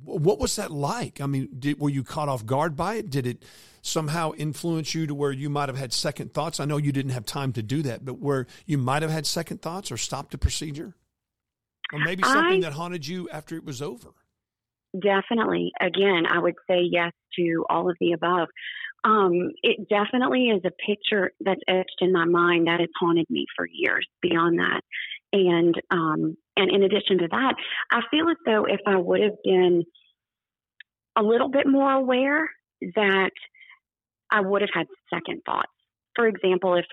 what 0.05 0.39
was 0.39 0.57
that 0.57 0.71
like? 0.71 1.21
I 1.21 1.27
mean, 1.27 1.49
did, 1.59 1.81
were 1.81 1.91
you 1.91 2.05
caught 2.05 2.29
off 2.29 2.45
guard 2.45 2.77
by 2.77 2.97
it? 2.97 3.11
Did 3.11 3.27
it 3.27 3.43
somehow 3.87 4.33
influence 4.33 4.95
you 4.95 5.07
to 5.07 5.15
where 5.15 5.33
you 5.33 5.49
might 5.49 5.69
have 5.69 5.79
had 5.79 5.93
second 5.93 6.35
thoughts? 6.35 6.61
I 6.61 6.65
know 6.65 6.77
you 6.77 6.93
didn't 6.93 7.13
have 7.13 7.25
time 7.25 7.53
to 7.55 7.63
do 7.63 7.83
that, 7.83 8.05
but 8.05 8.19
where 8.19 8.47
you 8.67 8.79
might 8.79 9.03
have 9.03 9.11
had 9.11 9.27
second 9.27 9.63
thoughts 9.63 9.91
or 9.91 9.97
stopped 9.97 10.33
the 10.33 10.39
procedure? 10.39 10.95
Or 11.93 12.01
maybe 12.01 12.23
something 12.25 12.65
I, 12.65 12.69
that 12.69 12.73
haunted 12.73 13.07
you 13.07 13.29
after 13.31 13.57
it 13.57 13.65
was 13.65 13.81
over? 13.81 14.09
Definitely. 14.93 15.73
Again, 15.81 16.25
I 16.29 16.39
would 16.39 16.57
say 16.69 16.81
yes 16.91 17.13
to 17.39 17.65
all 17.69 17.89
of 17.91 17.97
the 18.01 18.13
above. 18.13 18.49
Um, 19.05 19.53
it 19.63 19.89
definitely 19.89 20.47
is 20.47 20.63
a 20.65 20.71
picture 20.71 21.31
that's 21.41 21.61
etched 21.69 22.01
in 22.01 22.13
my 22.13 22.25
mind 22.25 22.67
that 22.67 22.81
has 22.81 22.89
haunted 22.99 23.27
me 23.31 23.47
for 23.57 23.67
years 23.71 24.07
beyond 24.21 24.59
that. 24.59 24.81
And 25.33 25.75
um, 25.91 26.37
and 26.57 26.71
in 26.71 26.83
addition 26.83 27.19
to 27.19 27.29
that, 27.31 27.55
I 27.91 28.01
feel 28.11 28.29
as 28.29 28.37
though 28.45 28.65
if 28.65 28.81
I 28.87 28.97
would 28.97 29.21
have 29.21 29.37
been 29.45 29.85
a 31.17 31.23
little 31.23 31.49
bit 31.49 31.67
more 31.67 31.93
aware 31.93 32.51
that 32.81 33.31
I 34.31 34.41
would 34.41 34.63
have 34.63 34.71
had 34.73 34.87
second 35.13 35.43
thoughts. 35.45 35.71
For 36.15 36.27
example, 36.27 36.75
if 36.75 36.87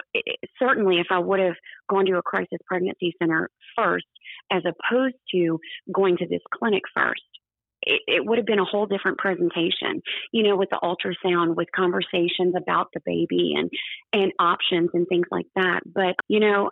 certainly 0.60 1.00
if 1.00 1.08
I 1.10 1.20
would 1.20 1.40
have 1.40 1.56
gone 1.90 2.06
to 2.06 2.18
a 2.18 2.22
crisis 2.22 2.60
pregnancy 2.68 3.14
center 3.20 3.50
first 3.76 4.06
as 4.52 4.64
opposed 4.66 5.16
to 5.34 5.60
going 5.94 6.18
to 6.18 6.28
this 6.28 6.42
clinic 6.54 6.84
first. 6.94 7.22
It, 7.86 8.02
it, 8.08 8.26
would 8.26 8.38
have 8.38 8.48
been 8.48 8.60
a 8.60 8.66
whole 8.66 8.86
different 8.86 9.18
presentation, 9.18 10.02
you 10.32 10.44
know, 10.44 10.56
with 10.56 10.70
the 10.70 10.80
ultrasound, 10.82 11.56
with 11.56 11.68
conversations 11.76 12.54
about 12.56 12.88
the 12.94 13.02
baby 13.06 13.56
and 13.58 13.70
and 14.14 14.32
options 14.40 14.92
and 14.94 15.06
things 15.08 15.28
like 15.30 15.48
that. 15.56 15.82
But 15.86 16.16
you 16.30 16.40
know, 16.40 16.70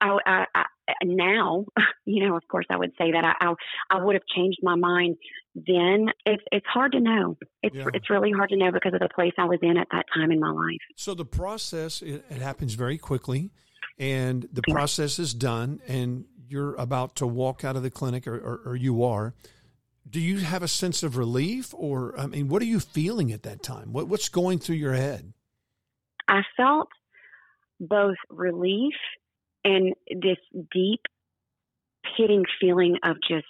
I, 0.00 0.18
I, 0.26 0.44
I, 0.54 0.64
now, 1.04 1.64
you 2.04 2.26
know, 2.26 2.36
of 2.36 2.42
course, 2.48 2.66
I 2.70 2.76
would 2.76 2.92
say 2.98 3.12
that 3.12 3.24
I, 3.24 3.34
I, 3.46 3.54
I 3.90 4.04
would 4.04 4.14
have 4.14 4.26
changed 4.34 4.58
my 4.62 4.74
mind 4.76 5.16
then. 5.54 6.08
It's 6.26 6.42
it's 6.52 6.66
hard 6.66 6.92
to 6.92 7.00
know. 7.00 7.36
It's 7.62 7.74
Yeah. 7.76 7.88
it's 7.94 8.08
really 8.10 8.30
hard 8.32 8.50
to 8.50 8.56
know 8.56 8.70
because 8.72 8.94
of 8.94 9.00
the 9.00 9.08
place 9.14 9.32
I 9.38 9.44
was 9.44 9.58
in 9.62 9.76
at 9.76 9.88
that 9.92 10.06
time 10.14 10.30
in 10.30 10.40
my 10.40 10.50
life. 10.50 10.78
So 10.96 11.14
the 11.14 11.24
process 11.24 12.02
it, 12.02 12.24
it 12.30 12.38
happens 12.42 12.74
very 12.74 12.98
quickly, 12.98 13.50
and 13.98 14.46
the 14.52 14.62
Yeah. 14.66 14.74
process 14.74 15.18
is 15.18 15.34
done, 15.34 15.80
and 15.88 16.24
you're 16.48 16.74
about 16.76 17.16
to 17.16 17.26
walk 17.26 17.64
out 17.64 17.76
of 17.76 17.82
the 17.82 17.90
clinic, 17.90 18.26
or, 18.26 18.34
or, 18.36 18.60
or 18.70 18.76
you 18.76 19.04
are. 19.04 19.34
Do 20.08 20.18
you 20.18 20.38
have 20.38 20.62
a 20.64 20.68
sense 20.68 21.02
of 21.04 21.16
relief, 21.16 21.72
or 21.76 22.18
I 22.18 22.26
mean, 22.26 22.48
what 22.48 22.62
are 22.62 22.66
you 22.66 22.80
feeling 22.80 23.30
at 23.32 23.42
that 23.44 23.62
time? 23.62 23.92
What 23.92 24.08
what's 24.08 24.28
going 24.28 24.58
through 24.58 24.76
your 24.76 24.94
head? 24.94 25.32
I 26.26 26.42
felt 26.56 26.88
both 27.80 28.16
relief 28.28 28.94
and 29.64 29.94
this 30.08 30.38
deep, 30.72 31.00
pitting 32.16 32.44
feeling 32.60 32.96
of 33.04 33.16
just 33.28 33.46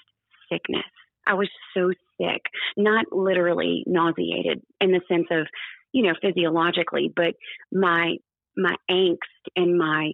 sickness. 0.51 0.85
I 1.27 1.35
was 1.35 1.49
so 1.75 1.93
sick, 2.21 2.43
not 2.77 3.07
literally 3.13 3.85
nauseated 3.87 4.63
in 4.81 4.91
the 4.91 5.01
sense 5.09 5.27
of, 5.31 5.47
you 5.93 6.03
know, 6.03 6.15
physiologically, 6.21 7.13
but 7.15 7.35
my 7.73 8.17
my 8.57 8.75
angst 8.91 9.17
and 9.55 9.79
my 9.79 10.13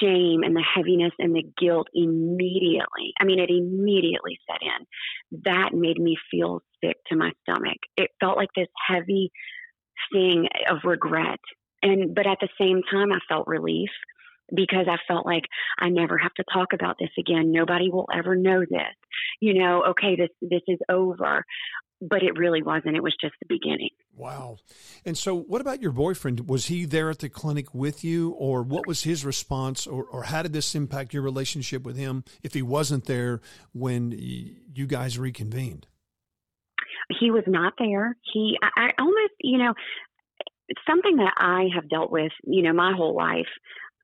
shame 0.00 0.42
and 0.42 0.54
the 0.54 0.64
heaviness 0.74 1.12
and 1.18 1.34
the 1.34 1.44
guilt 1.58 1.86
immediately. 1.94 3.12
I 3.20 3.24
mean, 3.24 3.38
it 3.38 3.50
immediately 3.50 4.38
set 4.50 4.60
in. 4.60 5.40
That 5.44 5.70
made 5.72 5.98
me 5.98 6.16
feel 6.30 6.60
sick 6.84 6.96
to 7.06 7.16
my 7.16 7.30
stomach. 7.42 7.78
It 7.96 8.10
felt 8.20 8.36
like 8.36 8.50
this 8.54 8.68
heavy 8.88 9.30
thing 10.12 10.48
of 10.68 10.78
regret 10.84 11.38
and 11.82 12.14
but 12.14 12.26
at 12.26 12.38
the 12.40 12.48
same 12.58 12.80
time 12.90 13.12
i 13.12 13.18
felt 13.28 13.46
relief 13.46 13.90
because 14.54 14.86
i 14.88 14.96
felt 15.08 15.26
like 15.26 15.44
i 15.78 15.88
never 15.88 16.18
have 16.18 16.34
to 16.34 16.44
talk 16.52 16.72
about 16.72 16.96
this 16.98 17.10
again. 17.18 17.52
Nobody 17.52 17.90
will 17.90 18.08
ever 18.14 18.34
know 18.34 18.60
this 18.60 18.94
you 19.40 19.54
know 19.54 19.84
okay 19.90 20.16
this 20.16 20.30
this 20.40 20.62
is 20.68 20.78
over. 20.88 21.44
But 22.04 22.24
it 22.24 22.36
really 22.36 22.64
wasn't. 22.64 22.96
It 22.96 23.02
was 23.04 23.14
just 23.20 23.34
the 23.38 23.46
beginning. 23.48 23.90
Wow. 24.16 24.56
And 25.04 25.16
so, 25.16 25.36
what 25.36 25.60
about 25.60 25.80
your 25.80 25.92
boyfriend? 25.92 26.48
Was 26.48 26.66
he 26.66 26.84
there 26.84 27.10
at 27.10 27.20
the 27.20 27.28
clinic 27.28 27.72
with 27.72 28.02
you, 28.02 28.30
or 28.30 28.64
what 28.64 28.88
was 28.88 29.04
his 29.04 29.24
response, 29.24 29.86
or, 29.86 30.02
or 30.02 30.24
how 30.24 30.42
did 30.42 30.52
this 30.52 30.74
impact 30.74 31.14
your 31.14 31.22
relationship 31.22 31.84
with 31.84 31.96
him 31.96 32.24
if 32.42 32.54
he 32.54 32.62
wasn't 32.62 33.04
there 33.04 33.40
when 33.72 34.10
you 34.10 34.88
guys 34.88 35.16
reconvened? 35.16 35.86
he 37.20 37.30
was 37.30 37.44
not 37.46 37.74
there. 37.78 38.16
He 38.32 38.58
I, 38.62 38.68
I 38.76 38.90
almost 38.98 39.34
you 39.40 39.58
know 39.58 39.74
something 40.88 41.16
that 41.16 41.34
i 41.36 41.68
have 41.74 41.90
dealt 41.90 42.10
with 42.10 42.32
you 42.44 42.62
know 42.62 42.72
my 42.72 42.94
whole 42.96 43.14
life 43.14 43.48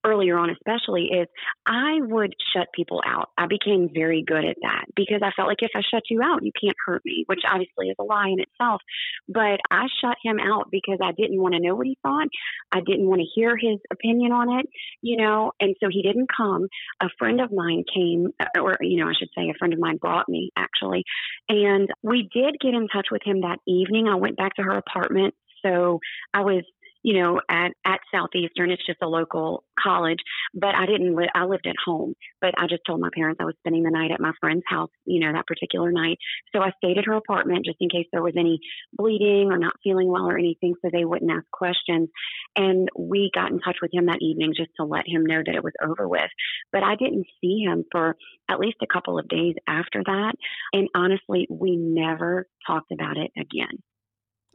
earlier 0.08 0.38
on 0.38 0.50
especially 0.50 1.04
is 1.04 1.26
i 1.66 1.98
would 2.00 2.34
shut 2.54 2.68
people 2.74 3.02
out. 3.06 3.28
I 3.36 3.46
became 3.46 3.88
very 3.92 4.24
good 4.26 4.44
at 4.44 4.56
that 4.62 4.86
because 4.94 5.20
i 5.22 5.30
felt 5.36 5.48
like 5.48 5.62
if 5.62 5.70
i 5.74 5.80
shut 5.80 6.04
you 6.10 6.22
out 6.22 6.44
you 6.44 6.52
can't 6.60 6.76
hurt 6.84 7.02
me 7.04 7.24
which 7.26 7.40
obviously 7.46 7.88
is 7.88 7.96
a 7.98 8.04
lie 8.04 8.28
in 8.28 8.40
itself. 8.40 8.80
But 9.28 9.60
i 9.70 9.86
shut 10.00 10.16
him 10.22 10.38
out 10.40 10.68
because 10.70 10.98
i 11.02 11.12
didn't 11.12 11.40
want 11.40 11.54
to 11.54 11.60
know 11.60 11.74
what 11.74 11.86
he 11.86 11.98
thought. 12.02 12.28
I 12.72 12.80
didn't 12.80 13.08
want 13.08 13.20
to 13.20 13.26
hear 13.34 13.56
his 13.56 13.78
opinion 13.90 14.32
on 14.32 14.60
it 14.60 14.66
you 15.02 15.16
know 15.16 15.52
and 15.60 15.74
so 15.80 15.88
he 15.90 16.02
didn't 16.02 16.28
come. 16.34 16.68
A 17.00 17.08
friend 17.18 17.40
of 17.40 17.52
mine 17.52 17.84
came 17.92 18.28
uh, 18.40 18.60
or 18.60 18.78
you 18.80 19.02
know 19.02 19.08
i 19.08 19.14
should 19.18 19.30
say 19.36 19.50
a 19.50 19.58
friend 19.58 19.72
of 19.72 19.80
mine 19.80 19.98
brought 19.98 20.28
me 20.28 20.50
actually. 20.56 21.04
And 21.48 21.88
we 22.02 22.28
did 22.32 22.56
get 22.60 22.74
in 22.74 22.88
touch 22.88 23.08
with 23.10 23.22
him 23.24 23.42
that 23.42 23.58
evening. 23.66 24.08
I 24.08 24.16
went 24.16 24.36
back 24.36 24.54
to 24.54 24.62
her 24.62 24.76
apartment. 24.76 25.34
So 25.64 25.98
I 26.32 26.42
was, 26.42 26.62
you 27.02 27.20
know, 27.20 27.40
at, 27.48 27.72
at 27.84 28.00
Southeastern. 28.12 28.70
It's 28.70 28.84
just 28.86 29.02
a 29.02 29.08
local 29.08 29.64
college, 29.82 30.18
but 30.54 30.74
I 30.74 30.86
didn't 30.86 31.14
live, 31.14 31.28
I 31.34 31.44
lived 31.44 31.66
at 31.66 31.76
home, 31.84 32.14
but 32.40 32.54
I 32.58 32.66
just 32.66 32.82
told 32.86 33.00
my 33.00 33.10
parents 33.14 33.38
I 33.40 33.44
was 33.44 33.54
spending 33.60 33.82
the 33.82 33.90
night 33.90 34.10
at 34.10 34.20
my 34.20 34.32
friend's 34.40 34.64
house, 34.66 34.90
you 35.04 35.20
know, 35.20 35.32
that 35.32 35.46
particular 35.46 35.92
night. 35.92 36.18
So 36.54 36.60
I 36.60 36.72
stayed 36.82 36.98
at 36.98 37.06
her 37.06 37.14
apartment 37.14 37.64
just 37.64 37.78
in 37.80 37.88
case 37.88 38.06
there 38.12 38.22
was 38.22 38.34
any 38.36 38.58
bleeding 38.92 39.50
or 39.50 39.58
not 39.58 39.74
feeling 39.82 40.08
well 40.08 40.28
or 40.28 40.38
anything 40.38 40.74
so 40.82 40.90
they 40.92 41.04
wouldn't 41.04 41.30
ask 41.30 41.48
questions. 41.52 42.08
And 42.56 42.88
we 42.98 43.30
got 43.34 43.52
in 43.52 43.60
touch 43.60 43.76
with 43.80 43.92
him 43.92 44.06
that 44.06 44.22
evening 44.22 44.54
just 44.56 44.70
to 44.78 44.84
let 44.84 45.06
him 45.06 45.24
know 45.24 45.42
that 45.44 45.54
it 45.54 45.64
was 45.64 45.74
over 45.82 46.08
with. 46.08 46.30
But 46.72 46.82
I 46.82 46.96
didn't 46.96 47.26
see 47.40 47.60
him 47.64 47.84
for 47.90 48.16
at 48.48 48.60
least 48.60 48.78
a 48.82 48.92
couple 48.92 49.18
of 49.18 49.28
days 49.28 49.54
after 49.66 50.02
that. 50.04 50.32
And 50.72 50.88
honestly, 50.94 51.46
we 51.50 51.76
never 51.76 52.46
talked 52.66 52.92
about 52.92 53.16
it 53.16 53.30
again. 53.38 53.82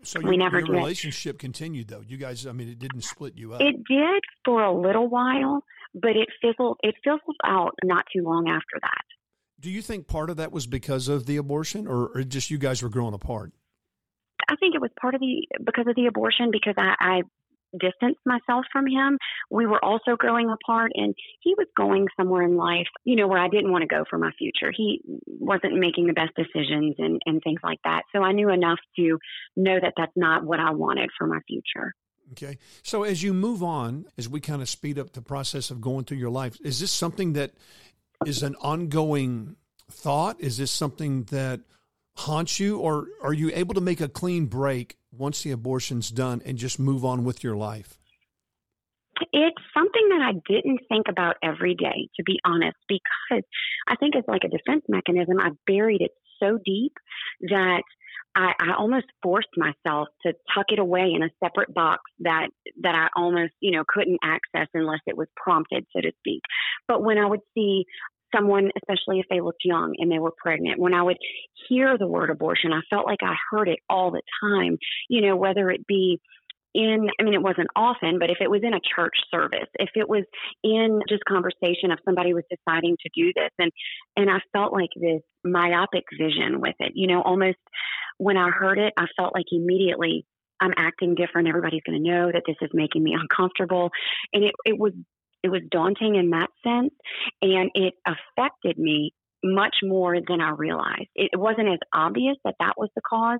So 0.03 0.19
We 0.19 0.25
your, 0.31 0.37
never 0.37 0.59
your 0.59 0.67
did. 0.67 0.75
relationship 0.75 1.39
continued, 1.39 1.87
though. 1.87 2.03
You 2.05 2.17
guys, 2.17 2.45
I 2.45 2.51
mean, 2.51 2.69
it 2.69 2.79
didn't 2.79 3.03
split 3.03 3.37
you 3.37 3.53
up. 3.53 3.61
It 3.61 3.75
did 3.87 4.23
for 4.45 4.63
a 4.63 4.73
little 4.77 5.07
while, 5.07 5.63
but 5.93 6.11
it 6.11 6.29
fizzled 6.41 6.77
it 6.83 6.95
fizzled 7.03 7.37
out 7.45 7.75
not 7.83 8.05
too 8.13 8.23
long 8.23 8.47
after 8.49 8.79
that. 8.81 9.03
Do 9.59 9.71
you 9.71 9.81
think 9.81 10.07
part 10.07 10.29
of 10.29 10.37
that 10.37 10.51
was 10.51 10.67
because 10.67 11.07
of 11.07 11.25
the 11.25 11.37
abortion, 11.37 11.87
or, 11.87 12.07
or 12.15 12.23
just 12.23 12.51
you 12.51 12.57
guys 12.57 12.83
were 12.83 12.89
growing 12.89 13.13
apart? 13.13 13.53
I 14.49 14.55
think 14.57 14.75
it 14.75 14.81
was 14.81 14.91
part 14.99 15.15
of 15.15 15.21
the 15.21 15.47
because 15.63 15.87
of 15.87 15.95
the 15.95 16.07
abortion 16.07 16.49
because 16.51 16.75
I, 16.77 16.95
I 16.99 17.21
distanced 17.79 18.21
myself 18.25 18.65
from 18.71 18.87
him. 18.87 19.17
We 19.49 19.65
were 19.65 19.83
also 19.83 20.15
growing 20.17 20.49
apart 20.49 20.91
and 20.95 21.13
he 21.41 21.53
was 21.57 21.67
going 21.75 22.07
somewhere 22.17 22.43
in 22.43 22.57
life, 22.57 22.87
you 23.03 23.15
know, 23.15 23.27
where 23.27 23.39
I 23.39 23.47
didn't 23.47 23.71
want 23.71 23.81
to 23.81 23.87
go 23.87 24.03
for 24.09 24.17
my 24.17 24.31
future. 24.37 24.71
He 24.75 25.01
wasn't 25.27 25.79
making 25.79 26.07
the 26.07 26.13
best 26.13 26.31
decisions 26.35 26.95
and, 26.97 27.21
and 27.25 27.41
things 27.43 27.59
like 27.63 27.79
that. 27.83 28.03
So 28.13 28.23
I 28.23 28.31
knew 28.31 28.49
enough 28.49 28.79
to 28.97 29.19
know 29.55 29.77
that 29.81 29.93
that's 29.97 30.11
not 30.15 30.43
what 30.43 30.59
I 30.59 30.71
wanted 30.71 31.09
for 31.17 31.27
my 31.27 31.39
future. 31.47 31.93
Okay. 32.31 32.57
So 32.81 33.03
as 33.03 33.21
you 33.21 33.33
move 33.33 33.61
on, 33.61 34.05
as 34.17 34.27
we 34.29 34.39
kind 34.39 34.61
of 34.61 34.69
speed 34.69 34.97
up 34.97 35.13
the 35.13 35.21
process 35.21 35.69
of 35.71 35.81
going 35.81 36.05
through 36.05 36.17
your 36.17 36.29
life, 36.29 36.57
is 36.63 36.79
this 36.79 36.91
something 36.91 37.33
that 37.33 37.51
is 38.25 38.43
an 38.43 38.55
ongoing 38.55 39.55
thought? 39.91 40.39
Is 40.39 40.57
this 40.57 40.71
something 40.71 41.23
that 41.25 41.61
haunts 42.15 42.59
you, 42.59 42.77
or 42.79 43.07
are 43.21 43.33
you 43.33 43.51
able 43.53 43.73
to 43.73 43.81
make 43.81 44.01
a 44.01 44.07
clean 44.07 44.45
break 44.45 44.97
once 45.11 45.41
the 45.43 45.51
abortion's 45.51 46.09
done 46.09 46.41
and 46.45 46.57
just 46.57 46.79
move 46.79 47.03
on 47.03 47.23
with 47.23 47.43
your 47.43 47.55
life? 47.55 47.97
It's 49.31 49.61
something 49.73 50.09
that 50.09 50.21
I 50.21 50.33
didn't 50.51 50.81
think 50.89 51.05
about 51.07 51.35
every 51.43 51.75
day, 51.75 52.09
to 52.17 52.23
be 52.23 52.39
honest, 52.43 52.77
because 52.87 53.43
I 53.87 53.95
think 53.95 54.15
it's 54.15 54.27
like 54.27 54.43
a 54.43 54.49
defense 54.49 54.83
mechanism. 54.89 55.39
I've 55.39 55.57
buried 55.65 56.01
it 56.01 56.11
so 56.39 56.59
deep 56.63 56.93
that 57.41 57.83
I, 58.35 58.53
I 58.59 58.73
almost 58.77 59.05
forced 59.21 59.49
myself 59.55 60.07
to 60.25 60.33
tuck 60.53 60.67
it 60.69 60.79
away 60.79 61.11
in 61.15 61.21
a 61.23 61.29
separate 61.43 61.73
box 61.73 62.01
that 62.19 62.47
that 62.81 62.95
I 62.95 63.07
almost 63.15 63.53
you 63.59 63.71
know 63.71 63.83
couldn't 63.87 64.19
access 64.23 64.67
unless 64.73 65.01
it 65.05 65.15
was 65.15 65.27
prompted, 65.35 65.85
so 65.95 66.01
to 66.01 66.11
speak. 66.19 66.41
But 66.87 67.03
when 67.03 67.17
I 67.17 67.27
would 67.27 67.41
see 67.53 67.85
someone, 68.35 68.71
especially 68.81 69.19
if 69.19 69.25
they 69.29 69.41
looked 69.41 69.63
young 69.63 69.95
and 69.97 70.11
they 70.11 70.19
were 70.19 70.33
pregnant, 70.35 70.79
when 70.79 70.93
I 70.93 71.03
would 71.03 71.17
hear 71.67 71.97
the 71.97 72.07
word 72.07 72.29
abortion, 72.29 72.73
I 72.73 72.81
felt 72.89 73.05
like 73.05 73.23
I 73.23 73.35
heard 73.51 73.69
it 73.69 73.79
all 73.89 74.11
the 74.11 74.21
time. 74.41 74.77
You 75.09 75.21
know, 75.21 75.35
whether 75.35 75.69
it 75.69 75.85
be 75.87 76.19
in 76.73 77.07
i 77.19 77.23
mean 77.23 77.33
it 77.33 77.41
wasn't 77.41 77.67
often 77.75 78.17
but 78.19 78.29
if 78.29 78.37
it 78.41 78.49
was 78.49 78.61
in 78.63 78.73
a 78.73 78.79
church 78.95 79.15
service 79.29 79.69
if 79.75 79.89
it 79.95 80.09
was 80.09 80.23
in 80.63 81.01
just 81.07 81.23
conversation 81.25 81.91
if 81.91 81.99
somebody 82.03 82.33
was 82.33 82.43
deciding 82.49 82.97
to 82.99 83.09
do 83.15 83.31
this 83.35 83.51
and 83.59 83.71
and 84.17 84.29
i 84.29 84.39
felt 84.51 84.73
like 84.73 84.89
this 84.95 85.21
myopic 85.43 86.03
vision 86.19 86.59
with 86.59 86.75
it 86.79 86.91
you 86.95 87.07
know 87.07 87.21
almost 87.21 87.57
when 88.17 88.37
i 88.37 88.49
heard 88.49 88.79
it 88.79 88.93
i 88.97 89.05
felt 89.15 89.35
like 89.35 89.45
immediately 89.51 90.25
i'm 90.59 90.73
acting 90.75 91.13
different 91.13 91.47
everybody's 91.47 91.83
going 91.85 92.01
to 92.01 92.09
know 92.09 92.31
that 92.31 92.43
this 92.47 92.57
is 92.61 92.69
making 92.73 93.03
me 93.03 93.15
uncomfortable 93.19 93.91
and 94.33 94.43
it 94.43 94.55
it 94.65 94.77
was 94.77 94.93
it 95.43 95.49
was 95.49 95.61
daunting 95.69 96.15
in 96.15 96.31
that 96.31 96.49
sense 96.63 96.93
and 97.41 97.69
it 97.75 97.93
affected 98.05 98.77
me 98.77 99.13
much 99.43 99.75
more 99.83 100.15
than 100.25 100.39
I 100.39 100.51
realized. 100.51 101.09
It 101.15 101.37
wasn't 101.37 101.67
as 101.67 101.79
obvious 101.93 102.37
that 102.45 102.55
that 102.59 102.75
was 102.77 102.89
the 102.95 103.01
cause, 103.07 103.39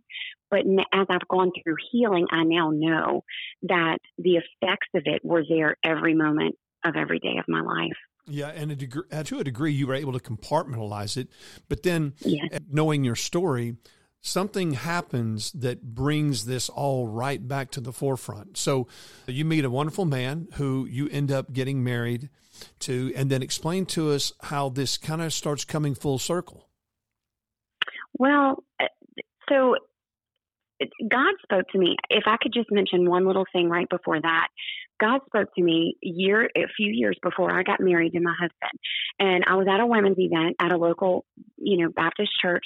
but 0.51 0.59
as 0.93 1.07
I've 1.09 1.27
gone 1.29 1.51
through 1.63 1.77
healing, 1.91 2.27
I 2.29 2.43
now 2.43 2.71
know 2.71 3.23
that 3.63 3.99
the 4.17 4.31
effects 4.35 4.89
of 4.93 5.03
it 5.05 5.23
were 5.23 5.43
there 5.47 5.77
every 5.83 6.13
moment 6.13 6.55
of 6.85 6.95
every 6.97 7.19
day 7.19 7.37
of 7.39 7.45
my 7.47 7.61
life. 7.61 7.97
Yeah, 8.27 8.49
and 8.49 8.71
a 8.71 8.75
degree, 8.75 9.03
uh, 9.11 9.23
to 9.23 9.39
a 9.39 9.43
degree, 9.43 9.73
you 9.73 9.87
were 9.87 9.95
able 9.95 10.13
to 10.13 10.19
compartmentalize 10.19 11.17
it. 11.17 11.29
But 11.69 11.83
then, 11.83 12.13
Yes. 12.19 12.59
knowing 12.69 13.03
your 13.03 13.15
story, 13.15 13.77
something 14.23 14.71
happens 14.71 15.51
that 15.51 15.83
brings 15.83 16.45
this 16.45 16.69
all 16.69 17.07
right 17.07 17.45
back 17.45 17.69
to 17.71 17.81
the 17.81 17.91
forefront. 17.91 18.57
So, 18.57 18.87
you 19.27 19.45
meet 19.45 19.65
a 19.65 19.69
wonderful 19.69 20.05
man 20.05 20.47
who 20.53 20.87
you 20.89 21.09
end 21.09 21.31
up 21.31 21.51
getting 21.53 21.83
married 21.83 22.29
to, 22.79 23.11
and 23.15 23.29
then 23.29 23.43
explain 23.43 23.85
to 23.87 24.11
us 24.11 24.33
how 24.41 24.69
this 24.69 24.97
kind 24.97 25.21
of 25.21 25.33
starts 25.33 25.65
coming 25.65 25.93
full 25.93 26.17
circle. 26.17 26.69
Well, 28.17 28.63
uh, 28.79 28.85
so 29.49 29.75
God 31.09 31.33
spoke 31.43 31.67
to 31.69 31.77
me. 31.77 31.97
If 32.09 32.23
I 32.25 32.37
could 32.41 32.53
just 32.53 32.71
mention 32.71 33.09
one 33.09 33.27
little 33.27 33.45
thing 33.51 33.69
right 33.69 33.89
before 33.89 34.21
that, 34.21 34.47
God 34.99 35.21
spoke 35.25 35.53
to 35.55 35.61
me 35.61 35.97
year 36.01 36.49
a 36.55 36.67
few 36.77 36.91
years 36.91 37.17
before 37.21 37.51
I 37.51 37.63
got 37.63 37.81
married 37.81 38.13
to 38.13 38.21
my 38.21 38.33
husband, 38.39 38.79
and 39.19 39.43
I 39.45 39.55
was 39.55 39.67
at 39.67 39.81
a 39.81 39.85
women's 39.85 40.17
event 40.17 40.55
at 40.59 40.71
a 40.71 40.77
local, 40.77 41.25
you 41.57 41.83
know, 41.83 41.91
Baptist 41.91 42.31
church 42.41 42.65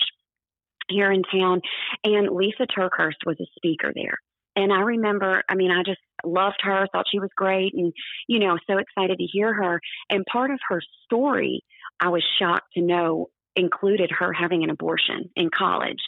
here 0.89 1.11
in 1.11 1.23
town, 1.23 1.61
and 2.03 2.29
Lysa 2.29 2.67
TerKeurst 2.77 3.25
was 3.25 3.37
a 3.39 3.47
speaker 3.55 3.91
there. 3.93 4.17
And 4.55 4.73
I 4.73 4.79
remember, 4.79 5.43
I 5.47 5.55
mean, 5.55 5.69
I 5.69 5.83
just 5.83 5.99
loved 6.25 6.61
her, 6.63 6.87
thought 6.91 7.05
she 7.11 7.19
was 7.19 7.29
great, 7.35 7.73
and, 7.75 7.93
you 8.27 8.39
know, 8.39 8.57
so 8.67 8.77
excited 8.77 9.19
to 9.19 9.23
hear 9.23 9.53
her. 9.53 9.79
And 10.09 10.25
part 10.25 10.49
of 10.49 10.59
her 10.69 10.81
story, 11.05 11.61
I 11.99 12.09
was 12.09 12.23
shocked 12.39 12.73
to 12.73 12.81
know 12.81 13.27
included 13.55 14.11
her 14.11 14.31
having 14.31 14.63
an 14.63 14.69
abortion 14.69 15.29
in 15.35 15.49
college. 15.49 15.99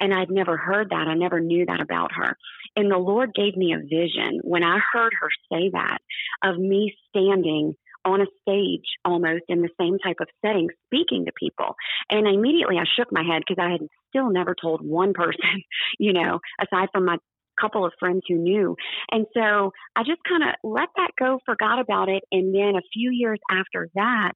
And 0.00 0.12
I'd 0.12 0.30
never 0.30 0.56
heard 0.56 0.90
that. 0.90 1.06
I 1.06 1.14
never 1.14 1.38
knew 1.38 1.66
that 1.66 1.80
about 1.80 2.12
her. 2.12 2.36
And 2.76 2.90
the 2.90 2.98
Lord 2.98 3.34
gave 3.34 3.56
me 3.56 3.74
a 3.74 3.78
vision 3.78 4.40
when 4.42 4.64
I 4.64 4.78
heard 4.92 5.12
her 5.20 5.28
say 5.52 5.70
that 5.72 5.98
of 6.42 6.58
me 6.58 6.94
standing 7.10 7.74
on 8.04 8.20
a 8.20 8.26
stage 8.42 8.84
almost 9.04 9.44
in 9.48 9.62
the 9.62 9.70
same 9.80 9.98
type 9.98 10.16
of 10.20 10.28
setting 10.44 10.68
speaking 10.86 11.26
to 11.26 11.32
people. 11.38 11.76
And 12.10 12.26
immediately 12.26 12.76
I 12.78 12.84
shook 12.96 13.12
my 13.12 13.22
head 13.22 13.42
because 13.46 13.62
I 13.62 13.70
had 13.70 13.80
still 14.14 14.30
never 14.30 14.54
told 14.60 14.80
one 14.82 15.12
person, 15.12 15.62
you 15.98 16.12
know, 16.12 16.40
aside 16.60 16.88
from 16.92 17.04
my 17.06 17.16
couple 17.60 17.84
of 17.84 17.92
friends 18.00 18.22
who 18.28 18.36
knew. 18.36 18.74
And 19.10 19.26
so 19.32 19.70
I 19.94 20.02
just 20.02 20.20
kind 20.28 20.42
of 20.42 20.48
let 20.64 20.88
that 20.96 21.10
go, 21.18 21.38
forgot 21.46 21.78
about 21.78 22.08
it. 22.08 22.24
And 22.32 22.54
then 22.54 22.74
a 22.76 22.82
few 22.92 23.10
years 23.12 23.38
after 23.50 23.88
that, 23.94 24.32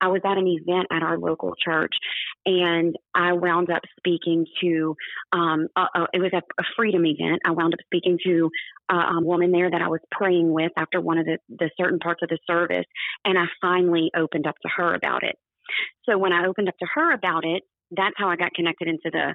I 0.00 0.08
was 0.08 0.22
at 0.24 0.36
an 0.36 0.48
event 0.48 0.88
at 0.90 1.04
our 1.04 1.16
local 1.16 1.54
church, 1.64 1.94
and 2.44 2.96
I 3.14 3.34
wound 3.34 3.70
up 3.70 3.82
speaking 3.96 4.46
to. 4.60 4.96
Um, 5.32 5.68
uh, 5.76 5.86
uh, 5.94 6.06
it 6.12 6.18
was 6.18 6.32
a, 6.34 6.42
a, 6.60 6.64
freedom 6.76 7.06
event. 7.06 7.42
I 7.46 7.52
wound 7.52 7.72
up 7.72 7.78
speaking 7.84 8.18
to 8.26 8.50
a, 8.90 8.94
a 8.94 9.20
woman 9.22 9.52
there 9.52 9.70
that 9.70 9.80
I 9.80 9.86
was 9.86 10.00
praying 10.10 10.52
with 10.52 10.72
after 10.76 11.00
one 11.00 11.18
of 11.18 11.26
the, 11.26 11.38
the 11.48 11.70
certain 11.80 12.00
parts 12.00 12.20
of 12.24 12.30
the 12.30 12.38
service, 12.48 12.86
and 13.24 13.38
I 13.38 13.44
finally 13.60 14.10
opened 14.16 14.48
up 14.48 14.56
to 14.62 14.68
her 14.76 14.92
about 14.92 15.22
it. 15.22 15.36
So 16.08 16.18
when 16.18 16.32
I 16.32 16.46
opened 16.46 16.68
up 16.68 16.78
to 16.80 16.86
her 16.94 17.12
about 17.12 17.44
it, 17.44 17.62
that's 17.94 18.14
how 18.16 18.28
I 18.28 18.36
got 18.36 18.54
connected 18.54 18.88
into 18.88 19.10
the 19.10 19.34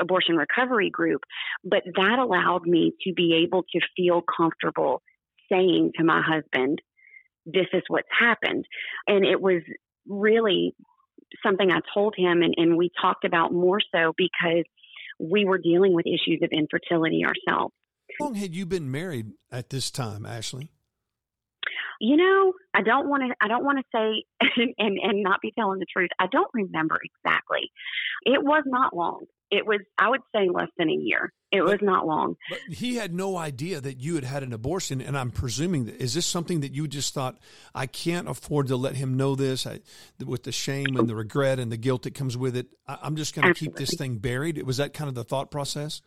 abortion 0.00 0.36
recovery 0.36 0.90
group. 0.90 1.22
But 1.64 1.82
that 1.96 2.18
allowed 2.18 2.62
me 2.66 2.92
to 3.02 3.12
be 3.12 3.44
able 3.44 3.62
to 3.62 3.80
feel 3.96 4.22
comfortable 4.22 5.02
saying 5.50 5.92
to 5.98 6.04
my 6.04 6.22
husband, 6.22 6.80
this 7.44 7.66
is 7.72 7.82
what's 7.88 8.08
happened. 8.18 8.64
And 9.06 9.24
it 9.24 9.40
was 9.40 9.62
really 10.08 10.74
something 11.44 11.70
I 11.70 11.80
told 11.94 12.14
him 12.16 12.42
and, 12.42 12.54
and 12.56 12.76
we 12.76 12.90
talked 13.00 13.24
about 13.24 13.52
more 13.52 13.80
so 13.94 14.12
because 14.16 14.64
we 15.18 15.44
were 15.44 15.58
dealing 15.58 15.94
with 15.94 16.06
issues 16.06 16.40
of 16.42 16.50
infertility 16.52 17.24
ourselves. 17.24 17.74
How 18.18 18.26
long 18.26 18.34
had 18.34 18.54
you 18.54 18.66
been 18.66 18.90
married 18.90 19.32
at 19.50 19.70
this 19.70 19.90
time, 19.90 20.26
Ashley? 20.26 20.70
You 22.04 22.16
know, 22.16 22.52
I 22.74 22.82
don't 22.82 23.08
want 23.08 23.22
to. 23.22 23.34
I 23.40 23.46
don't 23.46 23.64
want 23.64 23.78
to 23.78 23.84
say 23.94 24.24
and 24.76 24.98
and 25.00 25.22
not 25.22 25.40
be 25.40 25.52
telling 25.56 25.78
the 25.78 25.86
truth. 25.86 26.10
I 26.18 26.26
don't 26.26 26.50
remember 26.52 26.98
exactly. 27.00 27.70
It 28.26 28.42
was 28.42 28.64
not 28.66 28.92
long. 28.92 29.26
It 29.52 29.64
was, 29.64 29.80
I 29.96 30.08
would 30.08 30.22
say, 30.34 30.48
less 30.52 30.70
than 30.76 30.88
a 30.88 30.94
year. 30.94 31.32
It 31.52 31.62
was 31.62 31.78
not 31.80 32.04
long. 32.04 32.34
But 32.50 32.58
he 32.70 32.96
had 32.96 33.14
no 33.14 33.36
idea 33.36 33.80
that 33.80 34.00
you 34.00 34.16
had 34.16 34.24
had 34.24 34.42
an 34.42 34.52
abortion, 34.52 35.00
and 35.00 35.16
I'm 35.16 35.30
presuming 35.30 35.84
that 35.84 36.02
is 36.02 36.14
this 36.14 36.26
something 36.26 36.60
that 36.62 36.74
you 36.74 36.88
just 36.88 37.14
thought 37.14 37.38
I 37.72 37.86
can't 37.86 38.28
afford 38.28 38.66
to 38.68 38.76
let 38.76 38.96
him 38.96 39.16
know 39.16 39.36
this 39.36 39.64
I, 39.64 39.78
with 40.24 40.42
the 40.42 40.50
shame 40.50 40.96
and 40.96 41.08
the 41.08 41.14
regret 41.14 41.60
and 41.60 41.70
the 41.70 41.76
guilt 41.76 42.02
that 42.02 42.14
comes 42.14 42.36
with 42.36 42.56
it. 42.56 42.66
I, 42.88 43.06
am 43.06 43.14
just 43.14 43.36
going 43.36 43.46
to 43.46 43.54
keep 43.54 43.76
this 43.76 43.94
thing 43.96 44.16
buried. 44.16 44.60
Was 44.64 44.78
that 44.78 44.92
kind 44.92 45.08
of 45.08 45.14
the 45.14 45.22
thought 45.22 45.52
process? 45.52 46.02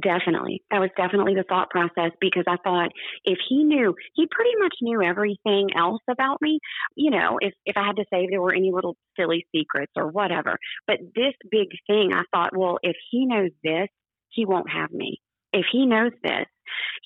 Definitely. 0.00 0.62
That 0.70 0.80
was 0.80 0.90
definitely 0.96 1.34
the 1.34 1.44
thought 1.48 1.70
process 1.70 2.10
because 2.20 2.44
I 2.48 2.56
thought 2.64 2.90
if 3.24 3.38
he 3.48 3.64
knew, 3.64 3.94
he 4.14 4.26
pretty 4.30 4.52
much 4.58 4.74
knew 4.80 5.02
everything 5.02 5.68
else 5.76 6.00
about 6.10 6.38
me. 6.40 6.58
You 6.96 7.10
know, 7.10 7.38
if, 7.40 7.52
if 7.64 7.76
I 7.76 7.86
had 7.86 7.96
to 7.96 8.04
say 8.12 8.26
there 8.28 8.42
were 8.42 8.54
any 8.54 8.72
little 8.72 8.96
silly 9.18 9.46
secrets 9.54 9.92
or 9.96 10.08
whatever. 10.08 10.58
But 10.86 10.98
this 11.14 11.34
big 11.50 11.68
thing, 11.86 12.12
I 12.12 12.22
thought, 12.32 12.56
well, 12.56 12.78
if 12.82 12.96
he 13.10 13.26
knows 13.26 13.50
this, 13.62 13.88
he 14.30 14.46
won't 14.46 14.70
have 14.70 14.90
me. 14.90 15.20
If 15.52 15.66
he 15.70 15.86
knows 15.86 16.12
this, 16.22 16.46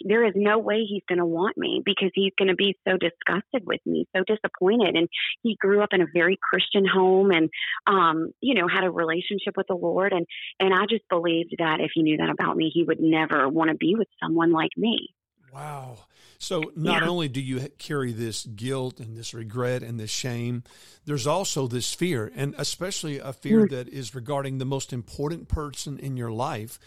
there 0.04 0.24
is 0.24 0.32
no 0.36 0.58
way 0.58 0.84
he's 0.88 1.02
going 1.08 1.18
to 1.18 1.26
want 1.26 1.56
me 1.56 1.82
because 1.84 2.10
he's 2.14 2.32
going 2.38 2.48
to 2.48 2.54
be 2.54 2.76
so 2.86 2.96
disgusted 2.96 3.66
with 3.66 3.80
me, 3.86 4.06
so 4.16 4.22
disappointed. 4.26 4.96
And 4.96 5.08
he 5.42 5.56
grew 5.60 5.82
up 5.82 5.90
in 5.92 6.02
a 6.02 6.06
very 6.12 6.38
Christian 6.40 6.84
home 6.86 7.30
and, 7.30 7.50
um, 7.86 8.32
you 8.40 8.54
know, 8.54 8.68
had 8.68 8.84
a 8.84 8.90
relationship 8.90 9.56
with 9.56 9.66
the 9.68 9.74
Lord. 9.74 10.12
And, 10.12 10.26
and 10.60 10.74
I 10.74 10.86
just 10.88 11.08
believed 11.08 11.54
that 11.58 11.80
if 11.80 11.90
he 11.94 12.02
knew 12.02 12.16
that 12.18 12.30
about 12.30 12.56
me, 12.56 12.70
he 12.72 12.84
would 12.84 13.00
never 13.00 13.48
want 13.48 13.70
to 13.70 13.76
be 13.76 13.94
with 13.96 14.08
someone 14.22 14.52
like 14.52 14.72
me. 14.76 15.08
Wow. 15.52 15.98
So 16.38 16.62
not 16.76 17.02
yeah. 17.02 17.08
only 17.08 17.28
do 17.28 17.40
you 17.40 17.68
carry 17.78 18.12
this 18.12 18.46
guilt 18.46 19.00
and 19.00 19.16
this 19.16 19.34
regret 19.34 19.82
and 19.82 19.98
this 19.98 20.10
shame, 20.10 20.62
there's 21.04 21.26
also 21.26 21.66
this 21.66 21.92
fear, 21.92 22.30
and 22.34 22.54
especially 22.58 23.18
a 23.18 23.32
fear 23.32 23.66
mm. 23.66 23.70
that 23.70 23.88
is 23.88 24.14
regarding 24.14 24.58
the 24.58 24.64
most 24.64 24.92
important 24.92 25.48
person 25.48 25.98
in 25.98 26.16
your 26.16 26.30
life. 26.30 26.78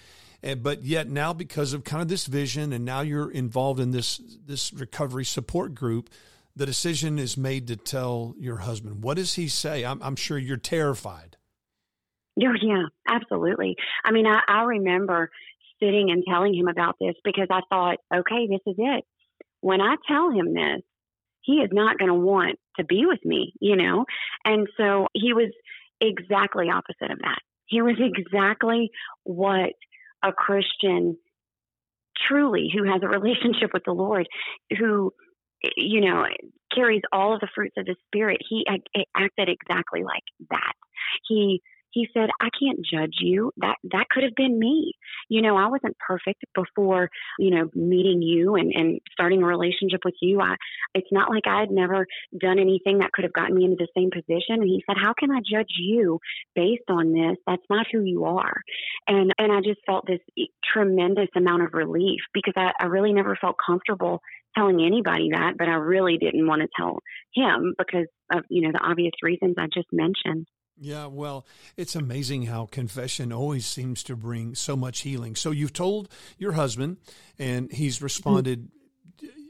And, 0.44 0.64
but 0.64 0.84
yet 0.84 1.08
now 1.08 1.34
because 1.34 1.74
of 1.74 1.84
kind 1.84 2.02
of 2.02 2.08
this 2.08 2.26
vision 2.26 2.74
and 2.74 2.84
now 2.84 3.02
you're 3.02 3.32
involved 3.32 3.80
in 3.80 3.92
this 3.92 4.20
this 4.46 4.74
recovery 4.74 5.26
support 5.26 5.76
group 5.76 6.10
the 6.56 6.66
decision 6.66 7.18
is 7.18 7.38
made 7.38 7.68
to 7.68 7.78
tell 7.78 8.36
your 8.38 8.58
husband. 8.58 9.04
What 9.04 9.16
does 9.16 9.36
he 9.36 9.48
say? 9.48 9.86
I'm, 9.86 10.02
I'm 10.02 10.18
sure 10.18 10.38
you're 10.38 10.58
terrified. 10.58 11.38
Oh 12.40 12.54
yeah 12.62 12.86
absolutely. 13.08 13.76
I 14.04 14.12
mean 14.12 14.26
I, 14.26 14.42
I 14.48 14.64
remember 14.64 15.30
sitting 15.82 16.10
and 16.12 16.24
telling 16.28 16.54
him 16.54 16.68
about 16.68 16.96
this 17.00 17.16
because 17.24 17.48
i 17.50 17.62
thought 17.70 17.98
okay 18.14 18.48
this 18.48 18.62
is 18.66 18.76
it. 18.78 19.04
When 19.62 19.82
i 19.82 19.96
tell 20.08 20.32
him 20.32 20.54
this 20.54 20.82
he 21.42 21.54
is 21.54 21.70
not 21.72 21.98
going 21.98 22.10
to 22.10 22.16
want 22.16 22.58
to 22.78 22.84
be 22.84 23.06
with 23.06 23.24
me 23.24 23.54
you 23.60 23.76
know? 23.76 24.06
And 24.44 24.68
so 24.78 25.08
he 25.14 25.34
was 25.34 25.52
exactly 26.00 26.68
opposite 26.70 27.12
of 27.12 27.20
that. 27.20 27.40
He 27.68 27.82
was 27.82 27.96
exactly 28.00 28.92
what 29.24 29.74
a 30.24 30.32
Christian 30.32 31.18
truly 32.28 32.70
who 32.74 32.84
has 32.84 33.02
a 33.04 33.08
relationship 33.08 33.72
with 33.74 33.84
the 33.86 33.94
Lord, 33.94 34.28
who, 34.78 35.12
you 35.76 36.02
know, 36.02 36.26
carries 36.74 37.02
all 37.12 37.34
of 37.34 37.40
the 37.40 37.48
fruits 37.54 37.76
of 37.78 37.86
the 37.86 37.96
Spirit, 38.08 38.42
he 38.48 38.66
acted 38.68 39.50
exactly 39.50 40.04
like 40.04 40.24
that. 40.50 40.74
He 41.28 41.62
he 41.92 42.08
said, 42.14 42.30
I 42.40 42.50
can't 42.58 42.80
judge 42.86 43.16
you. 43.20 43.52
That 43.58 43.76
that 43.92 44.10
could 44.10 44.24
have 44.24 44.36
been 44.36 44.58
me. 44.58 44.94
You 45.30 45.42
know, 45.42 45.56
I 45.56 45.68
wasn't 45.68 45.98
perfect 45.98 46.44
before, 46.56 47.10
you 47.38 47.52
know, 47.52 47.70
meeting 47.74 48.22
you 48.22 48.56
and, 48.56 48.72
and 48.74 49.00
starting 49.12 49.44
a 49.44 49.48
relationship 49.48 50.02
with 50.06 50.16
you. 50.22 50.42
I 50.42 50.56
it's 50.94 51.12
not 51.12 51.30
like 51.30 51.48
I 51.48 51.60
had 51.60 51.72
never 51.72 52.08
done 52.40 52.60
anything 52.60 53.00
that 53.00 53.12
could 53.12 53.24
have 53.24 53.34
gotten 53.34 53.56
me 53.56 53.66
into 53.66 53.78
the 53.78 53.88
same 53.96 54.10
position. 54.12 54.62
And 54.62 54.70
he 54.70 54.84
said, 54.88 54.98
How 55.02 55.14
can 55.14 55.32
I 55.32 55.40
judge 55.40 55.74
you 55.78 56.20
based 56.56 56.90
on 56.90 57.14
this? 57.14 57.38
That's 57.46 57.66
not 57.70 57.88
who 57.92 58.04
you 58.04 58.26
are. 58.26 58.62
And 59.08 59.34
and 59.38 59.52
I 59.52 59.60
just 59.62 59.82
felt 59.86 60.06
this 60.08 60.20
tremendous 60.74 61.30
amount 61.36 61.64
of 61.64 61.74
relief 61.74 62.22
because 62.34 62.54
I, 62.56 62.72
I 62.80 62.86
really 62.86 63.14
never 63.14 63.38
felt 63.40 63.56
comfortable 63.64 64.22
telling 64.56 64.82
anybody 64.84 65.30
that, 65.32 65.54
but 65.58 65.68
I 65.68 65.76
really 65.76 66.18
didn't 66.18 66.48
want 66.48 66.62
to 66.62 66.68
tell 66.76 67.00
him 67.34 67.74
because 67.78 68.08
of, 68.34 68.44
you 68.50 68.62
know, 68.62 68.72
the 68.72 68.84
obvious 68.84 69.14
reasons 69.22 69.56
I 69.58 69.68
just 69.74 69.88
mentioned. 69.92 70.48
Yeah, 70.84 71.06
well, 71.06 71.46
it's 71.78 71.96
amazing 71.96 72.48
how 72.48 72.66
confession 72.66 73.32
always 73.32 73.68
seems 73.68 74.02
to 74.06 74.16
bring 74.16 74.56
so 74.56 74.76
much 74.76 75.02
healing. 75.02 75.36
So 75.36 75.52
you've 75.52 75.74
told 75.74 76.10
your 76.40 76.54
husband, 76.54 76.98
and 77.38 77.72
he's 77.72 77.98
mm-hmm. 77.98 78.06
responded. 78.06 78.70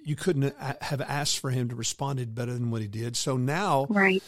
You 0.03 0.17
couldn't 0.17 0.53
have 0.59 0.99
asked 0.99 1.39
for 1.39 1.49
him 1.49 1.69
to 1.69 1.75
responded 1.75 2.35
better 2.35 2.53
than 2.53 2.69
what 2.69 2.81
he 2.81 2.89
did. 2.89 3.15
So 3.15 3.37
now, 3.37 3.85
right? 3.89 4.21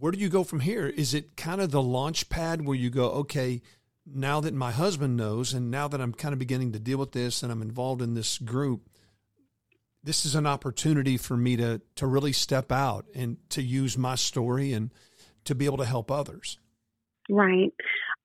Where 0.00 0.10
do 0.10 0.18
you 0.18 0.28
go 0.28 0.42
from 0.42 0.58
here? 0.58 0.88
Is 0.88 1.14
it 1.14 1.36
kind 1.36 1.60
of 1.60 1.70
the 1.70 1.82
launch 1.82 2.28
pad 2.28 2.66
where 2.66 2.76
you 2.76 2.90
go, 2.90 3.10
okay, 3.10 3.62
now 4.04 4.40
that 4.40 4.54
my 4.54 4.72
husband 4.72 5.16
knows, 5.16 5.54
and 5.54 5.70
now 5.70 5.86
that 5.86 6.00
I'm 6.00 6.12
kind 6.12 6.32
of 6.32 6.40
beginning 6.40 6.72
to 6.72 6.80
deal 6.80 6.98
with 6.98 7.12
this, 7.12 7.44
and 7.44 7.52
I'm 7.52 7.62
involved 7.62 8.02
in 8.02 8.14
this 8.14 8.38
group, 8.38 8.88
this 10.02 10.26
is 10.26 10.34
an 10.34 10.46
opportunity 10.46 11.16
for 11.16 11.36
me 11.36 11.56
to 11.58 11.80
to 11.94 12.08
really 12.08 12.32
step 12.32 12.72
out 12.72 13.06
and 13.14 13.36
to 13.50 13.62
use 13.62 13.96
my 13.96 14.16
story 14.16 14.72
and 14.72 14.90
to 15.48 15.54
be 15.54 15.64
able 15.64 15.78
to 15.78 15.84
help 15.84 16.10
others. 16.10 16.58
Right. 17.30 17.72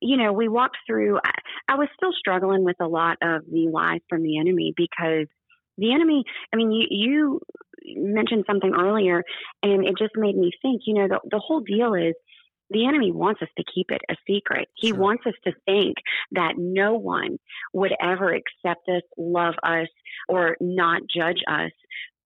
You 0.01 0.17
know, 0.17 0.31
we 0.31 0.47
walked 0.47 0.77
through, 0.85 1.17
I, 1.23 1.31
I 1.69 1.75
was 1.75 1.87
still 1.95 2.11
struggling 2.17 2.63
with 2.63 2.77
a 2.81 2.87
lot 2.87 3.17
of 3.21 3.41
the 3.51 3.69
lies 3.71 4.01
from 4.09 4.23
the 4.23 4.37
enemy 4.39 4.73
because 4.75 5.27
the 5.77 5.93
enemy, 5.93 6.23
I 6.53 6.57
mean, 6.57 6.71
you, 6.71 6.85
you 6.89 7.41
mentioned 7.95 8.45
something 8.45 8.73
earlier 8.73 9.23
and 9.61 9.85
it 9.85 9.97
just 9.97 10.13
made 10.15 10.35
me 10.35 10.51
think, 10.61 10.83
you 10.85 10.93
know, 10.93 11.07
the, 11.07 11.19
the 11.31 11.39
whole 11.39 11.61
deal 11.61 11.93
is 11.93 12.13
the 12.69 12.87
enemy 12.87 13.11
wants 13.11 13.41
us 13.41 13.49
to 13.57 13.63
keep 13.73 13.87
it 13.89 14.01
a 14.09 14.15
secret. 14.27 14.67
He 14.75 14.89
sure. 14.89 14.97
wants 14.97 15.23
us 15.25 15.33
to 15.45 15.53
think 15.65 15.97
that 16.31 16.53
no 16.57 16.95
one 16.95 17.37
would 17.73 17.93
ever 18.01 18.33
accept 18.33 18.87
us, 18.89 19.03
love 19.17 19.55
us, 19.63 19.87
or 20.27 20.57
not 20.59 21.01
judge 21.13 21.41
us 21.47 21.71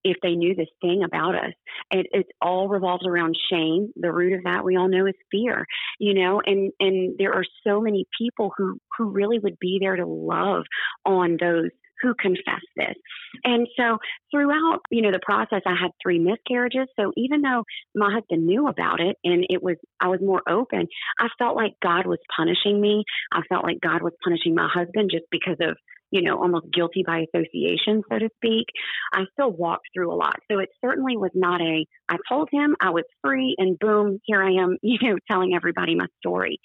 if 0.03 0.17
they 0.21 0.35
knew 0.35 0.55
this 0.55 0.67
thing 0.81 1.03
about 1.03 1.35
us. 1.35 1.53
It, 1.91 2.07
it's 2.11 2.29
all 2.41 2.67
revolves 2.67 3.05
around 3.05 3.35
shame. 3.51 3.91
The 3.95 4.11
root 4.11 4.33
of 4.33 4.43
that 4.43 4.63
we 4.63 4.77
all 4.77 4.89
know 4.89 5.05
is 5.05 5.15
fear, 5.31 5.65
you 5.99 6.13
know, 6.13 6.41
and, 6.45 6.71
and 6.79 7.15
there 7.17 7.33
are 7.33 7.43
so 7.65 7.81
many 7.81 8.05
people 8.17 8.51
who, 8.57 8.79
who 8.97 9.09
really 9.09 9.39
would 9.39 9.59
be 9.59 9.77
there 9.81 9.95
to 9.95 10.05
love 10.05 10.63
on 11.05 11.37
those 11.39 11.69
who 12.01 12.13
confess 12.13 12.61
this. 12.75 12.95
And 13.43 13.67
so 13.77 13.97
throughout, 14.31 14.79
you 14.89 15.01
know, 15.01 15.11
the 15.11 15.19
process, 15.23 15.61
I 15.65 15.75
had 15.79 15.91
three 16.01 16.19
miscarriages. 16.19 16.87
So 16.95 17.11
even 17.17 17.41
though 17.41 17.63
my 17.95 18.13
husband 18.13 18.45
knew 18.45 18.67
about 18.67 18.99
it 18.99 19.17
and 19.23 19.45
it 19.49 19.61
was, 19.61 19.77
I 19.99 20.07
was 20.07 20.19
more 20.21 20.41
open, 20.47 20.87
I 21.19 21.27
felt 21.37 21.55
like 21.55 21.73
God 21.81 22.05
was 22.05 22.19
punishing 22.35 22.79
me. 22.79 23.03
I 23.31 23.41
felt 23.49 23.63
like 23.63 23.81
God 23.81 24.01
was 24.01 24.13
punishing 24.23 24.55
my 24.55 24.69
husband 24.71 25.09
just 25.11 25.25
because 25.31 25.57
of 25.59 25.77
you 26.11 26.21
know, 26.21 26.37
almost 26.41 26.71
guilty 26.71 27.03
by 27.05 27.25
association, 27.33 28.01
so 28.09 28.19
to 28.19 28.29
speak, 28.37 28.67
I 29.13 29.23
still 29.33 29.51
walked 29.51 29.87
through 29.93 30.11
a 30.11 30.15
lot. 30.15 30.35
So 30.49 30.59
it 30.59 30.69
certainly 30.83 31.17
was 31.17 31.31
not 31.33 31.61
a, 31.61 31.85
I 32.09 32.17
told 32.29 32.49
him 32.51 32.75
I 32.79 32.91
was 32.91 33.03
free 33.23 33.55
and 33.57 33.77
boom, 33.77 34.19
here 34.23 34.41
I 34.41 34.51
am, 34.51 34.77
you 34.81 34.97
know, 35.01 35.17
telling 35.29 35.53
everybody 35.55 35.95
my 35.95 36.07
story. 36.19 36.59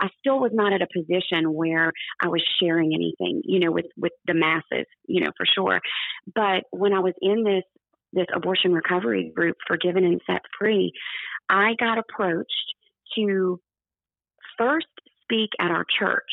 I 0.00 0.08
still 0.18 0.40
was 0.40 0.52
not 0.54 0.72
at 0.72 0.82
a 0.82 0.86
position 0.92 1.52
where 1.52 1.92
I 2.20 2.28
was 2.28 2.42
sharing 2.60 2.92
anything, 2.94 3.42
you 3.44 3.60
know, 3.60 3.70
with, 3.70 3.86
with 3.96 4.12
the 4.26 4.34
masses, 4.34 4.86
you 5.06 5.22
know, 5.22 5.30
for 5.36 5.46
sure. 5.46 5.80
But 6.34 6.64
when 6.70 6.92
I 6.92 7.00
was 7.00 7.14
in 7.20 7.44
this, 7.44 7.64
this 8.12 8.26
abortion 8.34 8.72
recovery 8.72 9.30
group, 9.34 9.56
Forgiven 9.66 10.04
and 10.04 10.20
Set 10.26 10.42
Free, 10.58 10.92
I 11.50 11.74
got 11.78 11.98
approached 11.98 12.74
to 13.16 13.60
first 14.58 14.86
speak 15.22 15.50
at 15.60 15.70
our 15.70 15.84
church 15.98 16.30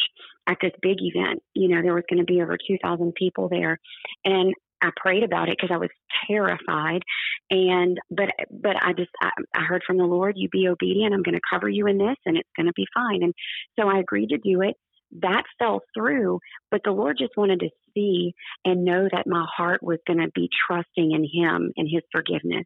at 0.47 0.57
this 0.61 0.71
big 0.81 0.97
event. 0.99 1.41
You 1.53 1.69
know, 1.69 1.81
there 1.81 1.93
was 1.93 2.03
going 2.09 2.19
to 2.19 2.31
be 2.31 2.41
over 2.41 2.57
2,000 2.57 3.13
people 3.15 3.49
there. 3.49 3.79
And 4.25 4.53
I 4.81 4.89
prayed 4.95 5.23
about 5.23 5.47
it 5.47 5.57
because 5.57 5.73
I 5.73 5.77
was 5.77 5.89
terrified. 6.27 7.01
And, 7.49 7.97
but, 8.09 8.29
but 8.51 8.75
I 8.81 8.93
just, 8.93 9.11
I, 9.21 9.29
I 9.55 9.61
heard 9.61 9.83
from 9.85 9.97
the 9.97 10.03
Lord, 10.03 10.35
you 10.37 10.49
be 10.49 10.67
obedient. 10.67 11.13
I'm 11.13 11.23
going 11.23 11.35
to 11.35 11.41
cover 11.49 11.69
you 11.69 11.87
in 11.87 11.97
this 11.97 12.17
and 12.25 12.37
it's 12.37 12.49
going 12.57 12.67
to 12.67 12.73
be 12.75 12.87
fine. 12.93 13.23
And 13.23 13.33
so 13.79 13.87
I 13.87 13.99
agreed 13.99 14.29
to 14.29 14.37
do 14.37 14.61
it. 14.61 14.75
That 15.21 15.43
fell 15.59 15.81
through, 15.95 16.39
but 16.71 16.81
the 16.83 16.91
Lord 16.91 17.17
just 17.19 17.37
wanted 17.37 17.59
to 17.59 17.69
see 17.93 18.33
and 18.65 18.83
know 18.83 19.07
that 19.11 19.27
my 19.27 19.45
heart 19.55 19.83
was 19.83 19.99
going 20.07 20.19
to 20.19 20.31
be 20.33 20.49
trusting 20.67 21.11
in 21.11 21.23
Him 21.23 21.71
and 21.77 21.87
His 21.87 22.01
forgiveness. 22.11 22.63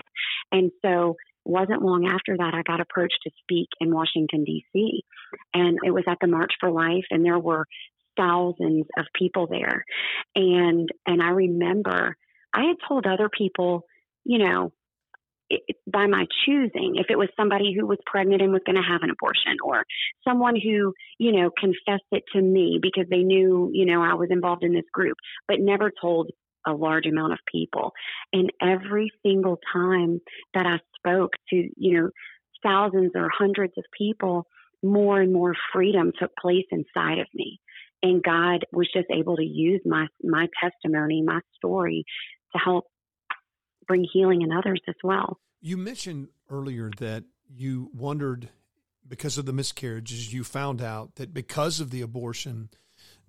And 0.52 0.72
so 0.82 1.18
wasn't 1.48 1.82
long 1.82 2.08
after 2.08 2.38
that 2.38 2.54
I 2.54 2.62
got 2.64 2.82
approached 2.82 3.20
to 3.24 3.32
speak 3.42 3.70
in 3.80 3.94
Washington 3.94 4.44
D.C. 4.44 5.04
and 5.54 5.80
it 5.84 5.92
was 5.92 6.04
at 6.08 6.18
the 6.22 6.28
March 6.28 6.54
for 6.60 6.72
Life 6.72 7.06
and 7.12 7.26
there 7.26 7.40
were 7.40 7.66
thousands 8.16 8.86
of 8.98 9.06
people 9.14 9.48
there 9.48 9.84
and 10.36 10.90
and 11.06 11.22
I 11.22 11.30
remember 11.30 12.16
I 12.54 12.64
had 12.64 12.78
told 12.88 13.06
other 13.06 13.30
people 13.30 13.84
you 14.24 14.40
know 14.40 14.72
it, 15.50 15.78
by 15.86 16.08
my 16.08 16.26
choosing 16.46 16.96
if 16.96 17.08
it 17.10 17.18
was 17.18 17.30
somebody 17.38 17.74
who 17.78 17.86
was 17.86 18.00
pregnant 18.06 18.42
and 18.42 18.52
was 18.52 18.64
going 18.66 18.76
to 18.76 18.82
have 18.82 19.04
an 19.04 19.12
abortion 19.12 19.58
or 19.64 19.86
someone 20.28 20.56
who 20.56 20.94
you 21.20 21.32
know 21.32 21.52
confessed 21.58 22.10
it 22.12 22.24
to 22.34 22.42
me 22.42 22.80
because 22.82 23.06
they 23.10 23.24
knew 23.24 23.70
you 23.72 23.86
know 23.86 24.02
I 24.02 24.16
was 24.16 24.30
involved 24.32 24.64
in 24.64 24.74
this 24.74 24.90
group 24.92 25.18
but 25.48 25.60
never 25.60 25.92
told 26.02 26.32
a 26.68 26.74
large 26.74 27.06
amount 27.06 27.34
of 27.34 27.40
people. 27.50 27.94
And 28.34 28.52
every 28.62 29.12
single 29.26 29.60
time 29.74 30.20
that 30.54 30.66
I 30.66 30.80
spoke 31.08 31.32
to, 31.50 31.70
you 31.76 32.02
know, 32.02 32.10
thousands 32.64 33.12
or 33.16 33.30
hundreds 33.36 33.74
of 33.78 33.86
people, 33.98 34.46
more 34.84 35.22
and 35.22 35.34
more 35.34 35.54
freedom 35.74 36.12
took 36.20 36.32
place 36.40 36.66
inside 36.72 37.20
of 37.20 37.28
me. 37.34 37.60
And 38.04 38.22
God 38.22 38.66
was 38.72 38.88
just 38.94 39.08
able 39.12 39.38
to 39.38 39.44
use 39.44 39.82
my 39.86 40.08
my 40.24 40.48
testimony, 40.62 41.24
my 41.24 41.40
story 41.56 42.06
to 42.54 42.60
help 42.60 42.86
bring 43.88 44.06
healing 44.12 44.42
in 44.44 44.52
others 44.52 44.82
as 44.88 44.96
well. 45.04 45.40
You 45.62 45.78
mentioned 45.78 46.28
earlier 46.50 46.92
that 46.98 47.24
you 47.50 47.90
wondered 47.94 48.50
because 49.08 49.38
of 49.38 49.46
the 49.46 49.54
miscarriages, 49.54 50.34
you 50.34 50.44
found 50.44 50.82
out 50.82 51.16
that 51.16 51.34
because 51.34 51.80
of 51.80 51.90
the 51.90 52.02
abortion 52.02 52.70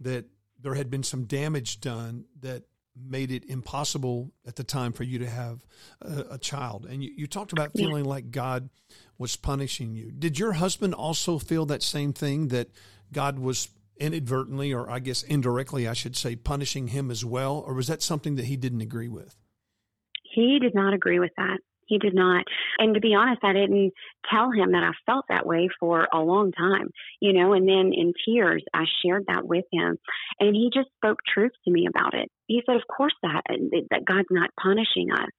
that 0.00 0.26
there 0.60 0.74
had 0.74 0.90
been 0.90 1.04
some 1.04 1.24
damage 1.24 1.80
done 1.80 2.24
that 2.40 2.64
made 3.06 3.30
it 3.30 3.44
impossible 3.46 4.32
at 4.46 4.56
the 4.56 4.64
time 4.64 4.92
for 4.92 5.04
you 5.04 5.18
to 5.18 5.28
have 5.28 5.60
a, 6.02 6.24
a 6.32 6.38
child. 6.38 6.86
And 6.86 7.02
you, 7.02 7.10
you, 7.16 7.26
talked 7.26 7.52
about 7.52 7.72
feeling 7.72 8.04
yeah. 8.04 8.10
like 8.10 8.30
God 8.30 8.70
was 9.18 9.36
punishing 9.36 9.94
you. 9.94 10.10
Did 10.10 10.38
your 10.38 10.52
husband 10.52 10.94
also 10.94 11.38
feel 11.38 11.66
that 11.66 11.82
same 11.82 12.12
thing 12.12 12.48
that 12.48 12.68
God 13.12 13.38
was 13.38 13.68
inadvertently, 13.98 14.72
or 14.72 14.90
I 14.90 15.00
guess 15.00 15.22
indirectly, 15.22 15.88
I 15.88 15.92
should 15.92 16.16
say, 16.16 16.36
punishing 16.36 16.88
him 16.88 17.10
as 17.10 17.24
well? 17.24 17.62
Or 17.66 17.74
was 17.74 17.88
that 17.88 18.02
something 18.02 18.36
that 18.36 18.46
he 18.46 18.56
didn't 18.56 18.80
agree 18.80 19.08
with? 19.08 19.36
He 20.34 20.58
did 20.60 20.74
not 20.74 20.94
agree 20.94 21.18
with 21.18 21.32
that. 21.36 21.58
He 21.88 21.98
did 21.98 22.14
not. 22.14 22.44
And 22.78 22.94
to 22.94 23.00
be 23.00 23.14
honest, 23.14 23.42
I 23.42 23.52
didn't 23.52 23.92
tell 24.30 24.50
him 24.52 24.72
that 24.72 24.84
I 24.84 24.92
felt 25.06 25.24
that 25.28 25.46
way 25.46 25.68
for 25.80 26.06
a 26.12 26.20
long 26.20 26.52
time, 26.52 26.90
you 27.20 27.32
know, 27.32 27.54
and 27.54 27.66
then 27.66 27.92
in 27.92 28.12
tears, 28.24 28.62
I 28.72 28.84
shared 29.02 29.24
that 29.28 29.46
with 29.46 29.64
him 29.72 29.96
and 30.38 30.54
he 30.54 30.70
just 30.72 30.88
spoke 30.96 31.18
truth 31.26 31.52
to 31.64 31.70
me 31.70 31.86
about 31.88 32.14
it. 32.14 32.28
He 32.46 32.62
said, 32.64 32.76
of 32.76 32.82
course 32.94 33.14
that, 33.22 33.42
that 33.48 34.04
God's 34.04 34.28
not 34.30 34.50
punishing 34.62 35.10
us 35.10 35.30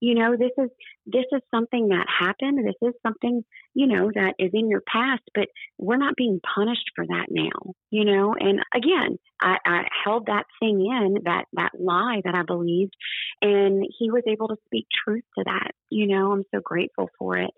you 0.00 0.14
know 0.14 0.36
this 0.36 0.50
is 0.58 0.70
this 1.06 1.24
is 1.32 1.40
something 1.50 1.88
that 1.88 2.06
happened 2.08 2.66
this 2.66 2.88
is 2.88 2.94
something 3.06 3.44
you 3.74 3.86
know 3.86 4.10
that 4.14 4.34
is 4.38 4.50
in 4.52 4.68
your 4.68 4.82
past 4.90 5.22
but 5.34 5.48
we're 5.78 5.96
not 5.96 6.16
being 6.16 6.40
punished 6.54 6.90
for 6.94 7.06
that 7.06 7.26
now 7.30 7.74
you 7.90 8.04
know 8.04 8.34
and 8.38 8.60
again 8.74 9.18
i, 9.40 9.56
I 9.64 9.82
held 10.04 10.26
that 10.26 10.46
thing 10.58 10.80
in 10.80 11.22
that 11.24 11.44
that 11.52 11.72
lie 11.78 12.22
that 12.24 12.34
i 12.34 12.42
believed 12.42 12.94
and 13.40 13.84
he 13.98 14.10
was 14.10 14.22
able 14.26 14.48
to 14.48 14.56
speak 14.66 14.86
truth 15.04 15.24
to 15.38 15.44
that 15.44 15.72
you 15.90 16.06
know 16.06 16.32
i'm 16.32 16.44
so 16.52 16.60
grateful 16.60 17.10
for 17.18 17.36
it 17.36 17.50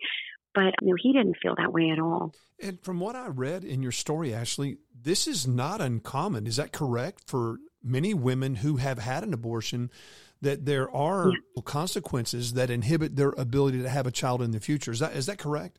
but 0.54 0.74
know, 0.82 0.94
he 1.00 1.12
didn't 1.12 1.36
feel 1.42 1.54
that 1.56 1.72
way 1.72 1.90
at 1.90 1.98
all. 1.98 2.34
And 2.60 2.80
from 2.80 3.00
what 3.00 3.16
I 3.16 3.28
read 3.28 3.64
in 3.64 3.82
your 3.82 3.92
story, 3.92 4.34
Ashley, 4.34 4.78
this 4.94 5.26
is 5.26 5.46
not 5.46 5.80
uncommon. 5.80 6.46
Is 6.46 6.56
that 6.56 6.72
correct 6.72 7.22
for 7.26 7.56
many 7.82 8.14
women 8.14 8.56
who 8.56 8.76
have 8.76 8.98
had 8.98 9.24
an 9.24 9.32
abortion? 9.32 9.90
That 10.42 10.66
there 10.66 10.90
are 10.94 11.30
yeah. 11.30 11.62
consequences 11.64 12.52
that 12.54 12.68
inhibit 12.68 13.16
their 13.16 13.30
ability 13.30 13.80
to 13.82 13.88
have 13.88 14.06
a 14.06 14.10
child 14.10 14.42
in 14.42 14.50
the 14.50 14.60
future. 14.60 14.92
Is 14.92 14.98
that 14.98 15.16
is 15.16 15.26
that 15.26 15.38
correct? 15.38 15.78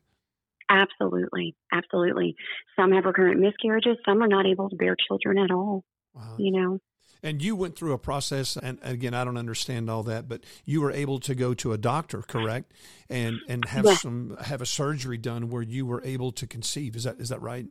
Absolutely, 0.69 1.55
absolutely. 1.71 2.35
Some 2.75 2.91
have 2.93 3.05
recurrent 3.05 3.39
miscarriages. 3.39 3.97
Some 4.05 4.23
are 4.23 4.27
not 4.27 4.47
able 4.47 4.69
to 4.69 4.75
bear 4.75 4.95
children 5.07 5.37
at 5.37 5.51
all. 5.51 5.83
Wow. 6.15 6.35
You 6.39 6.51
know. 6.51 6.79
And 7.21 7.41
you 7.41 7.55
went 7.55 7.77
through 7.77 7.93
a 7.93 7.97
process, 7.97 8.57
and 8.57 8.79
again, 8.81 9.13
I 9.13 9.23
don't 9.23 9.37
understand 9.37 9.89
all 9.89 10.03
that, 10.03 10.27
but 10.27 10.43
you 10.65 10.81
were 10.81 10.91
able 10.91 11.19
to 11.21 11.33
go 11.33 11.53
to 11.53 11.71
a 11.71 11.77
doctor, 11.77 12.21
correct, 12.21 12.73
and 13.09 13.37
and 13.47 13.63
have 13.65 13.85
yes. 13.85 14.01
some 14.01 14.37
have 14.41 14.61
a 14.61 14.65
surgery 14.65 15.17
done 15.17 15.49
where 15.49 15.61
you 15.61 15.85
were 15.85 16.01
able 16.03 16.31
to 16.33 16.47
conceive. 16.47 16.95
Is 16.95 17.03
that 17.03 17.19
is 17.19 17.29
that 17.29 17.41
right? 17.41 17.65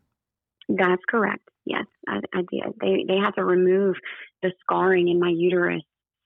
That's 0.69 1.03
correct. 1.09 1.49
Yes, 1.65 1.85
I, 2.09 2.21
I 2.33 2.41
did. 2.51 2.75
They 2.81 3.05
they 3.07 3.19
had 3.19 3.33
to 3.33 3.45
remove 3.45 3.97
the 4.43 4.53
scarring 4.63 5.09
in 5.09 5.21
my 5.21 5.33
uterus 5.35 5.83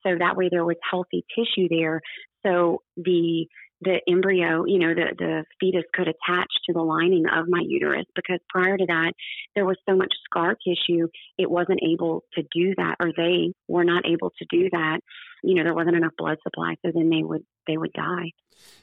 so 0.07 0.17
that 0.19 0.37
way 0.37 0.49
there 0.51 0.65
was 0.65 0.77
healthy 0.89 1.25
tissue 1.35 1.67
there. 1.69 2.01
So 2.43 2.81
the 2.95 3.47
the 3.81 3.99
embryo, 4.09 4.65
you 4.65 4.79
know, 4.79 4.95
the, 4.95 5.13
the 5.19 5.45
fetus 5.59 5.83
could 5.93 6.07
attach 6.07 6.47
to 6.65 6.73
the 6.73 6.81
lining 6.81 7.25
of 7.31 7.45
my 7.47 7.61
uterus 7.63 8.05
because 8.15 8.39
prior 8.49 8.75
to 8.75 8.85
that, 8.87 9.13
there 9.55 9.65
was 9.65 9.77
so 9.87 9.95
much 9.95 10.11
scar 10.25 10.55
tissue, 10.55 11.07
it 11.37 11.49
wasn't 11.49 11.79
able 11.87 12.23
to 12.33 12.41
do 12.51 12.73
that, 12.77 12.95
or 12.99 13.11
they 13.15 13.53
were 13.67 13.83
not 13.83 14.03
able 14.07 14.31
to 14.39 14.45
do 14.49 14.67
that. 14.71 15.01
You 15.43 15.55
know, 15.55 15.63
there 15.63 15.75
wasn't 15.75 15.95
enough 15.95 16.13
blood 16.17 16.39
supply, 16.41 16.75
so 16.83 16.91
then 16.93 17.09
they 17.09 17.21
would 17.21 17.43
they 17.67 17.77
would 17.77 17.93
die. 17.93 18.31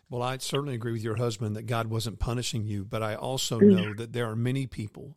Well, 0.09 0.23
I 0.23 0.37
certainly 0.39 0.75
agree 0.77 0.93
with 0.93 1.03
your 1.03 1.17
husband 1.17 1.57
that 1.57 1.67
God 1.67 1.89
wasn't 1.89 2.21
punishing 2.21 2.65
you, 2.65 2.85
but 2.85 3.03
I 3.03 3.17
also 3.17 3.59
know 3.59 3.89
yeah. 3.89 3.95
that 3.97 4.13
there 4.13 4.31
are 4.31 4.37
many 4.37 4.69
people 4.69 5.17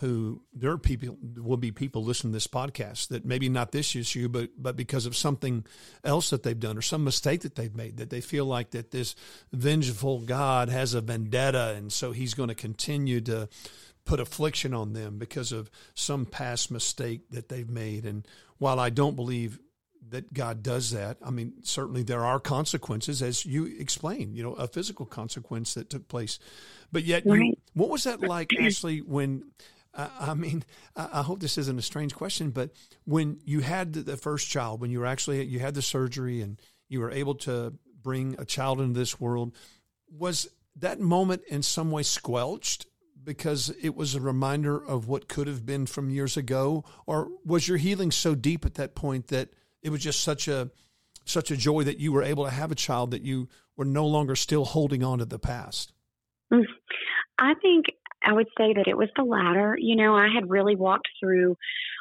who 0.00 0.40
there 0.54 0.70
are 0.70 0.78
people 0.78 1.18
will 1.36 1.58
be 1.58 1.70
people 1.70 2.02
listening 2.02 2.32
to 2.32 2.36
this 2.36 2.46
podcast 2.46 3.08
that 3.08 3.24
maybe 3.24 3.50
not 3.50 3.70
this 3.70 3.94
issue, 3.94 4.28
but 4.28 4.50
but 4.56 4.74
because 4.74 5.04
of 5.04 5.14
something 5.14 5.64
else 6.02 6.30
that 6.30 6.42
they've 6.42 6.58
done 6.58 6.78
or 6.78 6.82
some 6.82 7.04
mistake 7.04 7.42
that 7.42 7.54
they've 7.54 7.74
made, 7.74 7.98
that 7.98 8.08
they 8.08 8.22
feel 8.22 8.46
like 8.46 8.70
that 8.70 8.90
this 8.90 9.14
vengeful 9.52 10.20
God 10.20 10.70
has 10.70 10.94
a 10.94 11.02
vendetta, 11.02 11.74
and 11.76 11.92
so 11.92 12.12
He's 12.12 12.32
going 12.32 12.48
to 12.48 12.54
continue 12.54 13.20
to 13.22 13.48
put 14.06 14.20
affliction 14.20 14.72
on 14.72 14.94
them 14.94 15.18
because 15.18 15.52
of 15.52 15.70
some 15.94 16.24
past 16.24 16.70
mistake 16.70 17.28
that 17.30 17.50
they've 17.50 17.68
made. 17.68 18.06
And 18.06 18.26
while 18.56 18.80
I 18.80 18.88
don't 18.88 19.16
believe 19.16 19.58
that 20.10 20.32
God 20.32 20.62
does 20.62 20.90
that. 20.90 21.18
I 21.24 21.30
mean, 21.30 21.52
certainly 21.62 22.02
there 22.02 22.24
are 22.24 22.40
consequences, 22.40 23.22
as 23.22 23.46
you 23.46 23.66
explained, 23.66 24.34
you 24.34 24.42
know, 24.42 24.54
a 24.54 24.66
physical 24.66 25.06
consequence 25.06 25.74
that 25.74 25.90
took 25.90 26.08
place. 26.08 26.38
But 26.90 27.04
yet, 27.04 27.24
you, 27.24 27.54
what 27.74 27.90
was 27.90 28.04
that 28.04 28.20
like, 28.20 28.50
Ashley, 28.58 29.02
when 29.02 29.44
I 29.94 30.34
mean, 30.34 30.62
I 30.94 31.22
hope 31.22 31.40
this 31.40 31.58
isn't 31.58 31.78
a 31.78 31.82
strange 31.82 32.14
question, 32.14 32.50
but 32.50 32.70
when 33.04 33.40
you 33.44 33.60
had 33.60 33.92
the 33.92 34.16
first 34.16 34.48
child, 34.48 34.80
when 34.80 34.90
you 34.90 35.00
were 35.00 35.06
actually 35.06 35.44
you 35.44 35.58
had 35.58 35.74
the 35.74 35.82
surgery 35.82 36.42
and 36.42 36.60
you 36.88 37.00
were 37.00 37.10
able 37.10 37.34
to 37.36 37.74
bring 38.02 38.36
a 38.38 38.44
child 38.44 38.80
into 38.80 38.98
this 38.98 39.20
world, 39.20 39.54
was 40.08 40.48
that 40.76 41.00
moment 41.00 41.42
in 41.48 41.62
some 41.62 41.90
way 41.90 42.02
squelched 42.02 42.86
because 43.22 43.74
it 43.82 43.94
was 43.94 44.14
a 44.14 44.20
reminder 44.20 44.82
of 44.82 45.08
what 45.08 45.28
could 45.28 45.46
have 45.46 45.66
been 45.66 45.86
from 45.86 46.10
years 46.10 46.36
ago, 46.36 46.84
or 47.06 47.28
was 47.44 47.68
your 47.68 47.76
healing 47.76 48.10
so 48.10 48.34
deep 48.34 48.64
at 48.64 48.74
that 48.74 48.94
point 48.94 49.28
that 49.28 49.50
it 49.82 49.90
was 49.90 50.02
just 50.02 50.20
such 50.20 50.48
a 50.48 50.70
such 51.24 51.50
a 51.50 51.56
joy 51.56 51.84
that 51.84 51.98
you 51.98 52.12
were 52.12 52.22
able 52.22 52.44
to 52.44 52.50
have 52.50 52.72
a 52.72 52.76
child 52.76 53.10
that 53.10 53.22
you 53.22 53.48
were 53.76 53.84
no 53.84 54.06
longer 54.06 54.34
still 54.34 54.64
holding 54.64 55.02
on 55.02 55.18
to 55.18 55.24
the 55.24 55.38
past? 55.38 55.92
Mm. 56.52 56.64
I 57.38 57.54
think 57.54 57.86
I 58.22 58.32
would 58.32 58.48
say 58.58 58.74
that 58.74 58.88
it 58.88 58.96
was 58.96 59.08
the 59.16 59.24
latter. 59.24 59.76
You 59.78 59.96
know, 59.96 60.14
I 60.14 60.28
had 60.32 60.50
really 60.50 60.76
walked 60.76 61.08
through, 61.20 61.56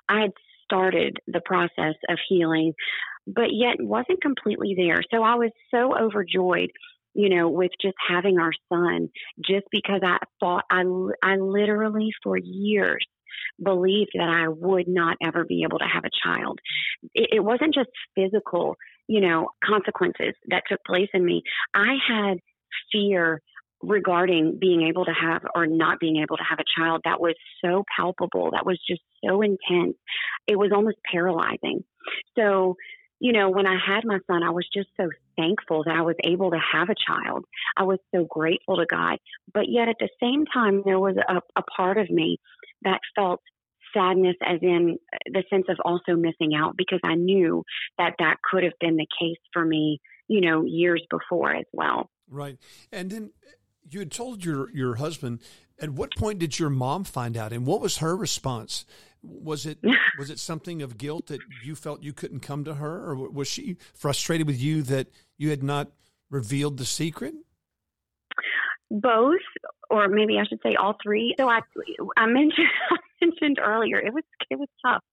I 0.07 0.21
had 0.21 0.31
started 0.65 1.17
the 1.27 1.41
process 1.43 1.95
of 2.09 2.17
healing, 2.27 2.73
but 3.27 3.51
yet 3.51 3.77
wasn't 3.79 4.21
completely 4.21 4.75
there. 4.77 5.01
So 5.11 5.23
I 5.23 5.35
was 5.35 5.51
so 5.71 5.97
overjoyed, 5.97 6.69
you 7.13 7.29
know, 7.29 7.49
with 7.49 7.71
just 7.81 7.95
having 8.07 8.37
our 8.39 8.51
son, 8.71 9.09
just 9.43 9.65
because 9.71 10.01
I 10.03 10.17
thought 10.39 10.65
I, 10.69 10.83
I 11.23 11.37
literally 11.37 12.09
for 12.23 12.37
years 12.37 13.05
believed 13.63 14.11
that 14.13 14.29
I 14.29 14.47
would 14.47 14.87
not 14.87 15.17
ever 15.23 15.43
be 15.45 15.63
able 15.63 15.79
to 15.79 15.85
have 15.85 16.03
a 16.05 16.27
child. 16.27 16.59
It, 17.13 17.29
it 17.33 17.39
wasn't 17.43 17.73
just 17.73 17.89
physical, 18.15 18.75
you 19.07 19.21
know, 19.21 19.49
consequences 19.63 20.35
that 20.49 20.63
took 20.69 20.79
place 20.85 21.09
in 21.13 21.25
me. 21.25 21.43
I 21.73 21.97
had 22.07 22.37
fear 22.91 23.41
regarding 23.81 24.57
being 24.59 24.87
able 24.87 25.05
to 25.05 25.13
have 25.13 25.43
or 25.55 25.65
not 25.65 25.99
being 25.99 26.17
able 26.17 26.37
to 26.37 26.43
have 26.43 26.59
a 26.59 26.79
child 26.79 27.01
that 27.05 27.21
was 27.21 27.35
so 27.63 27.83
palpable, 27.95 28.51
that 28.51 28.65
was 28.65 28.79
just 28.87 29.01
so 29.23 29.41
intense. 29.41 29.95
It 30.47 30.57
was 30.57 30.71
almost 30.73 30.97
paralyzing. 31.09 31.83
So, 32.37 32.75
you 33.19 33.31
know, 33.31 33.49
when 33.49 33.67
I 33.67 33.77
had 33.77 34.05
my 34.05 34.19
son, 34.27 34.43
I 34.43 34.49
was 34.49 34.67
just 34.73 34.89
so 34.97 35.09
thankful 35.37 35.83
that 35.85 35.95
I 35.95 36.01
was 36.01 36.15
able 36.23 36.51
to 36.51 36.59
have 36.73 36.89
a 36.89 36.95
child. 36.95 37.45
I 37.77 37.83
was 37.83 37.99
so 38.13 38.25
grateful 38.29 38.77
to 38.77 38.85
God. 38.85 39.17
But 39.53 39.65
yet 39.69 39.87
at 39.87 39.97
the 39.99 40.09
same 40.21 40.45
time, 40.45 40.83
there 40.85 40.99
was 40.99 41.15
a, 41.17 41.41
a 41.55 41.63
part 41.63 41.97
of 41.97 42.09
me 42.09 42.37
that 42.83 42.99
felt 43.15 43.41
sadness 43.93 44.35
as 44.45 44.59
in 44.61 44.97
the 45.25 45.43
sense 45.49 45.65
of 45.69 45.77
also 45.83 46.15
missing 46.15 46.53
out 46.55 46.75
because 46.77 46.99
I 47.03 47.15
knew 47.15 47.63
that 47.97 48.15
that 48.19 48.37
could 48.43 48.63
have 48.63 48.73
been 48.79 48.97
the 48.97 49.07
case 49.19 49.39
for 49.51 49.65
me, 49.65 49.99
you 50.27 50.41
know, 50.41 50.63
years 50.63 51.03
before 51.09 51.53
as 51.55 51.65
well. 51.73 52.09
Right. 52.29 52.57
And 52.91 53.09
then 53.09 53.31
you 53.89 53.99
had 53.99 54.11
told 54.11 54.43
your 54.43 54.69
your 54.71 54.95
husband. 54.95 55.39
At 55.81 55.91
what 55.91 56.15
point 56.17 56.39
did 56.39 56.59
your 56.59 56.69
mom 56.69 57.05
find 57.05 57.37
out, 57.37 57.53
and 57.53 57.65
what 57.65 57.81
was 57.81 57.97
her 57.97 58.15
response? 58.15 58.85
Was 59.23 59.65
it 59.65 59.79
was 60.19 60.29
it 60.29 60.39
something 60.39 60.81
of 60.81 60.97
guilt 60.97 61.27
that 61.27 61.39
you 61.63 61.75
felt 61.75 62.03
you 62.03 62.13
couldn't 62.13 62.41
come 62.41 62.63
to 62.65 62.75
her, 62.75 63.09
or 63.09 63.29
was 63.29 63.47
she 63.47 63.77
frustrated 63.93 64.47
with 64.47 64.59
you 64.59 64.81
that 64.83 65.07
you 65.37 65.49
had 65.49 65.63
not 65.63 65.91
revealed 66.29 66.77
the 66.77 66.85
secret? 66.85 67.33
Both, 68.91 69.41
or 69.89 70.07
maybe 70.07 70.37
I 70.39 70.45
should 70.45 70.59
say 70.63 70.75
all 70.75 70.95
three. 71.01 71.35
So 71.37 71.47
I 71.47 71.61
I 72.17 72.25
mentioned 72.25 72.67
I 72.91 73.25
mentioned 73.25 73.59
earlier 73.63 73.97
it 73.97 74.13
was 74.13 74.23
it 74.49 74.59
was 74.59 74.69
tough. 74.85 75.03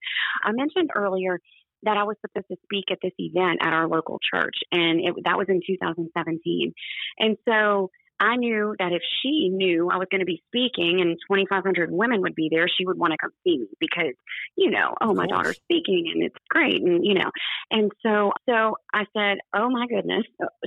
I 0.42 0.52
mentioned 0.52 0.90
earlier 0.94 1.40
that 1.82 1.96
I 1.96 2.04
was 2.04 2.16
supposed 2.20 2.48
to 2.48 2.56
speak 2.64 2.86
at 2.90 2.98
this 3.02 3.12
event 3.18 3.58
at 3.62 3.72
our 3.72 3.86
local 3.86 4.18
church, 4.18 4.56
and 4.72 5.00
it, 5.00 5.14
that 5.24 5.36
was 5.36 5.46
in 5.48 5.60
2017. 5.64 6.72
And 7.18 7.36
so 7.46 7.90
I 8.18 8.36
knew 8.36 8.74
that 8.78 8.92
if 8.92 9.02
she 9.22 9.48
knew 9.48 9.90
I 9.90 9.96
was 9.96 10.08
going 10.10 10.20
to 10.20 10.26
be 10.26 10.42
speaking 10.48 11.00
and 11.00 11.18
2,500 11.28 11.90
women 11.90 12.22
would 12.22 12.34
be 12.34 12.48
there, 12.50 12.66
she 12.68 12.86
would 12.86 12.98
want 12.98 13.12
to 13.12 13.18
come 13.18 13.30
see 13.44 13.58
me 13.58 13.68
because, 13.78 14.14
you 14.56 14.70
know, 14.70 14.94
oh, 15.00 15.14
my 15.14 15.26
daughter's 15.26 15.56
speaking 15.56 16.10
and 16.12 16.22
it's 16.22 16.36
great. 16.48 16.82
And, 16.82 17.04
you 17.04 17.14
know, 17.14 17.30
and 17.70 17.92
so, 18.02 18.32
so 18.48 18.76
I 18.92 19.04
said, 19.16 19.38
oh 19.54 19.68
my 19.68 19.86
goodness. 19.86 20.24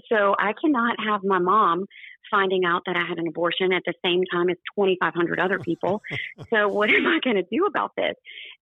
So 0.10 0.36
I 0.38 0.54
cannot 0.62 0.98
have 1.06 1.24
my 1.24 1.40
mom 1.40 1.86
finding 2.30 2.66
out 2.66 2.84
that 2.86 2.96
I 2.96 3.06
had 3.08 3.18
an 3.18 3.28
abortion 3.28 3.74
at 3.74 3.84
the 3.86 3.94
same 4.06 4.24
time 4.32 4.50
as 4.50 4.58
2,500 4.76 5.40
other 5.40 5.60
people. 5.60 6.02
so 6.50 6.68
what 6.68 6.90
am 6.90 7.08
I 7.08 7.20
going 7.24 7.38
to 7.38 7.46
do 7.52 7.66
about 7.66 7.92
this? 7.98 8.16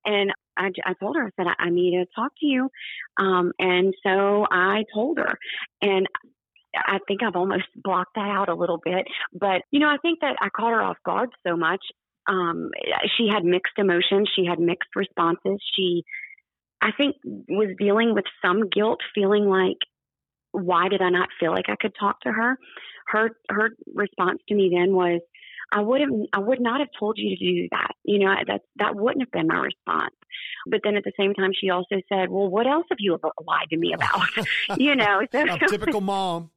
And 0.05 0.31
I, 0.55 0.71
I 0.85 0.93
told 0.93 1.17
her, 1.17 1.25
I 1.25 1.29
said, 1.35 1.47
I, 1.47 1.65
I 1.65 1.69
need 1.69 1.91
to 1.91 2.05
talk 2.15 2.31
to 2.39 2.45
you. 2.45 2.69
Um, 3.17 3.51
and 3.59 3.93
so 4.03 4.45
I 4.49 4.85
told 4.93 5.17
her, 5.17 5.37
and 5.81 6.07
I 6.85 6.99
think 7.07 7.23
I've 7.23 7.35
almost 7.35 7.65
blocked 7.75 8.15
that 8.15 8.29
out 8.29 8.49
a 8.49 8.55
little 8.55 8.79
bit. 8.83 9.07
But, 9.33 9.61
you 9.71 9.79
know, 9.79 9.87
I 9.87 9.97
think 10.01 10.19
that 10.21 10.35
I 10.39 10.49
caught 10.49 10.71
her 10.71 10.81
off 10.81 10.97
guard 11.05 11.29
so 11.45 11.55
much. 11.55 11.81
Um, 12.29 12.71
she 13.17 13.27
had 13.33 13.45
mixed 13.45 13.77
emotions, 13.77 14.29
she 14.35 14.45
had 14.45 14.59
mixed 14.59 14.89
responses. 14.95 15.61
She, 15.75 16.03
I 16.81 16.91
think, 16.97 17.15
was 17.23 17.75
dealing 17.79 18.13
with 18.13 18.25
some 18.41 18.69
guilt, 18.69 18.99
feeling 19.15 19.45
like, 19.45 19.77
why 20.51 20.89
did 20.89 21.01
I 21.01 21.09
not 21.09 21.29
feel 21.39 21.51
like 21.51 21.69
I 21.69 21.75
could 21.79 21.93
talk 21.99 22.19
to 22.21 22.31
her? 22.31 22.57
Her 23.07 23.29
her 23.49 23.69
response 23.93 24.39
to 24.49 24.55
me 24.55 24.71
then 24.73 24.93
was, 24.93 25.21
I 25.71 25.81
would 25.81 26.01
have 26.01 26.09
I 26.33 26.39
would 26.39 26.61
not 26.61 26.79
have 26.79 26.89
told 26.99 27.17
you 27.17 27.35
to 27.35 27.35
do 27.35 27.67
that. 27.71 27.91
You 28.03 28.19
know, 28.19 28.33
that 28.47 28.61
that 28.77 28.95
wouldn't 28.95 29.21
have 29.21 29.31
been 29.31 29.47
my 29.47 29.59
response. 29.59 30.15
But 30.65 30.81
then 30.83 30.95
at 30.95 31.03
the 31.03 31.11
same 31.19 31.33
time 31.33 31.51
she 31.53 31.69
also 31.69 31.95
said, 32.09 32.29
Well, 32.29 32.49
what 32.49 32.67
else 32.67 32.85
have 32.89 32.97
you 32.99 33.17
lied 33.45 33.69
to 33.69 33.77
me 33.77 33.93
about? 33.93 34.21
you 34.77 34.95
know, 34.95 35.21
so, 35.31 35.45
typical 35.67 36.01
mom. 36.01 36.51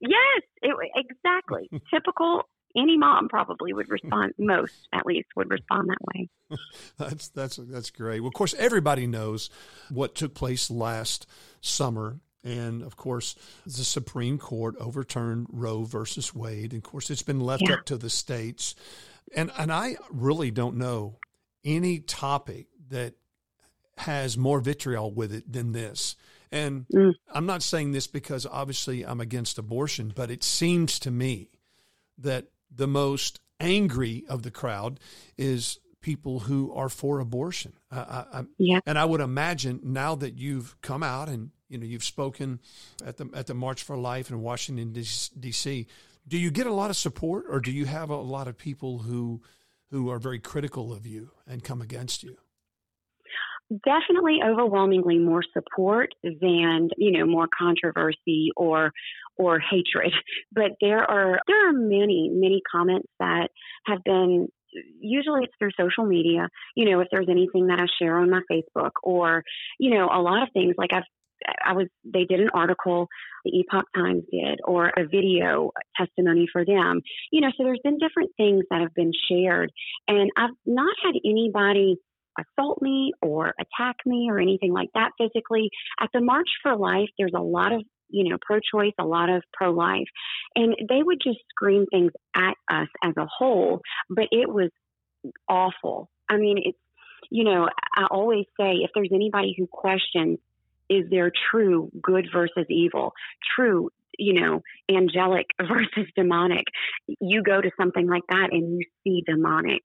Yes, 0.00 0.42
it, 0.62 0.74
exactly. 0.94 1.70
Typical. 1.92 2.42
Any 2.76 2.98
mom 2.98 3.28
probably 3.28 3.72
would 3.72 3.88
respond. 3.88 4.34
most, 4.38 4.74
at 4.92 5.06
least, 5.06 5.28
would 5.34 5.50
respond 5.50 5.88
that 5.88 5.98
way. 6.14 6.28
that's 6.98 7.28
that's 7.28 7.56
that's 7.56 7.90
great. 7.90 8.20
Well, 8.20 8.28
of 8.28 8.34
course, 8.34 8.54
everybody 8.58 9.06
knows 9.06 9.48
what 9.88 10.14
took 10.14 10.34
place 10.34 10.70
last 10.70 11.26
summer 11.60 12.20
and 12.46 12.82
of 12.82 12.96
course, 12.96 13.34
the 13.64 13.82
Supreme 13.82 14.38
Court 14.38 14.76
overturned 14.78 15.48
Roe 15.50 15.82
versus 15.82 16.32
Wade. 16.32 16.72
And 16.72 16.84
of 16.84 16.88
course, 16.88 17.10
it's 17.10 17.22
been 17.22 17.40
left 17.40 17.64
yeah. 17.66 17.74
up 17.74 17.84
to 17.86 17.96
the 17.96 18.08
states. 18.08 18.76
And 19.34 19.50
and 19.58 19.72
I 19.72 19.96
really 20.10 20.52
don't 20.52 20.76
know 20.76 21.18
any 21.64 21.98
topic 21.98 22.68
that 22.88 23.14
has 23.98 24.38
more 24.38 24.60
vitriol 24.60 25.12
with 25.12 25.34
it 25.34 25.52
than 25.52 25.72
this. 25.72 26.14
And 26.52 26.86
mm. 26.88 27.12
I'm 27.32 27.46
not 27.46 27.62
saying 27.62 27.92
this 27.92 28.06
because 28.06 28.46
obviously 28.46 29.04
I'm 29.04 29.20
against 29.20 29.58
abortion, 29.58 30.12
but 30.14 30.30
it 30.30 30.44
seems 30.44 30.98
to 31.00 31.10
me 31.10 31.50
that 32.18 32.46
the 32.74 32.86
most 32.86 33.40
angry 33.60 34.24
of 34.28 34.42
the 34.42 34.50
crowd 34.50 35.00
is 35.36 35.78
people 36.00 36.40
who 36.40 36.72
are 36.72 36.88
for 36.88 37.18
abortion. 37.18 37.72
I, 37.90 38.24
I, 38.32 38.44
yeah. 38.58 38.80
And 38.86 38.98
I 38.98 39.04
would 39.04 39.20
imagine 39.20 39.80
now 39.82 40.14
that 40.16 40.38
you've 40.38 40.80
come 40.80 41.02
out 41.02 41.28
and 41.28 41.50
you 41.68 41.78
know 41.78 41.84
you've 41.84 42.04
spoken 42.04 42.60
at 43.04 43.16
the 43.16 43.28
at 43.34 43.46
the 43.46 43.54
March 43.54 43.82
for 43.82 43.96
Life 43.96 44.30
in 44.30 44.40
Washington 44.40 44.92
D.C. 44.92 45.86
Do 46.28 46.38
you 46.38 46.50
get 46.50 46.66
a 46.66 46.72
lot 46.72 46.90
of 46.90 46.96
support, 46.96 47.46
or 47.48 47.60
do 47.60 47.72
you 47.72 47.86
have 47.86 48.10
a 48.10 48.16
lot 48.16 48.46
of 48.46 48.56
people 48.56 48.98
who 48.98 49.42
who 49.90 50.10
are 50.10 50.18
very 50.18 50.38
critical 50.38 50.92
of 50.92 51.06
you 51.06 51.30
and 51.46 51.64
come 51.64 51.82
against 51.82 52.22
you? 52.22 52.36
Definitely 53.70 54.38
overwhelmingly 54.44 55.18
more 55.18 55.42
support 55.52 56.10
than 56.22 56.90
you 56.96 57.12
know 57.12 57.26
more 57.26 57.48
controversy 57.56 58.50
or 58.56 58.92
or 59.36 59.58
hatred. 59.58 60.12
But 60.52 60.72
there 60.80 61.02
are 61.02 61.40
there 61.46 61.68
are 61.68 61.72
many 61.72 62.30
many 62.32 62.62
comments 62.70 63.08
that 63.18 63.48
have 63.86 64.02
been 64.04 64.48
usually 65.00 65.44
it's 65.44 65.54
through 65.58 65.70
social 65.78 66.04
media 66.04 66.48
you 66.74 66.90
know 66.90 67.00
if 67.00 67.08
there's 67.10 67.28
anything 67.30 67.68
that 67.68 67.78
i 67.78 67.86
share 67.98 68.18
on 68.18 68.28
my 68.28 68.42
facebook 68.50 68.90
or 69.02 69.42
you 69.78 69.90
know 69.90 70.06
a 70.12 70.20
lot 70.20 70.42
of 70.42 70.48
things. 70.52 70.74
Like 70.76 70.92
i've 70.92 71.04
I 71.64 71.72
was 71.74 71.86
they 72.04 72.24
did 72.24 72.40
an 72.40 72.50
article, 72.54 73.08
the 73.44 73.58
Epoch 73.58 73.86
Times 73.94 74.24
did, 74.30 74.60
or 74.64 74.88
a 74.88 75.06
video 75.06 75.70
testimony 75.96 76.46
for 76.50 76.64
them. 76.64 77.02
You 77.30 77.40
know, 77.40 77.48
so 77.56 77.64
there's 77.64 77.80
been 77.82 77.98
different 77.98 78.30
things 78.36 78.64
that 78.70 78.80
have 78.80 78.94
been 78.94 79.12
shared, 79.30 79.72
and 80.08 80.30
I've 80.36 80.56
not 80.64 80.94
had 81.02 81.14
anybody 81.24 81.96
assault 82.38 82.80
me 82.82 83.12
or 83.22 83.54
attack 83.60 83.96
me 84.04 84.28
or 84.30 84.38
anything 84.38 84.72
like 84.72 84.88
that 84.94 85.12
physically. 85.18 85.70
At 86.00 86.10
the 86.12 86.20
March 86.20 86.48
for 86.62 86.76
Life, 86.76 87.08
there's 87.18 87.34
a 87.34 87.42
lot 87.42 87.72
of 87.72 87.82
you 88.08 88.28
know, 88.28 88.36
pro 88.40 88.58
choice, 88.60 88.92
a 88.98 89.04
lot 89.04 89.28
of 89.28 89.42
pro 89.52 89.72
life. 89.72 90.06
And 90.54 90.74
they 90.88 91.02
would 91.02 91.18
just 91.22 91.38
scream 91.50 91.86
things 91.90 92.12
at 92.36 92.54
us 92.70 92.88
as 93.02 93.14
a 93.16 93.26
whole, 93.26 93.80
but 94.08 94.26
it 94.30 94.48
was 94.48 94.70
awful. 95.48 96.08
I 96.28 96.36
mean, 96.36 96.58
it's, 96.64 96.78
you 97.30 97.44
know, 97.44 97.68
I 97.96 98.06
always 98.10 98.44
say 98.58 98.76
if 98.82 98.90
there's 98.94 99.10
anybody 99.12 99.54
who 99.56 99.66
questions, 99.66 100.38
is 100.88 101.04
there 101.10 101.32
true 101.50 101.90
good 102.00 102.28
versus 102.32 102.66
evil, 102.68 103.12
true, 103.56 103.90
you 104.18 104.40
know, 104.40 104.62
angelic 104.88 105.46
versus 105.60 106.10
demonic, 106.16 106.64
you 107.20 107.42
go 107.42 107.60
to 107.60 107.70
something 107.80 108.06
like 108.06 108.22
that 108.28 108.50
and 108.52 108.78
you 108.78 108.84
see 109.02 109.24
demonic 109.26 109.82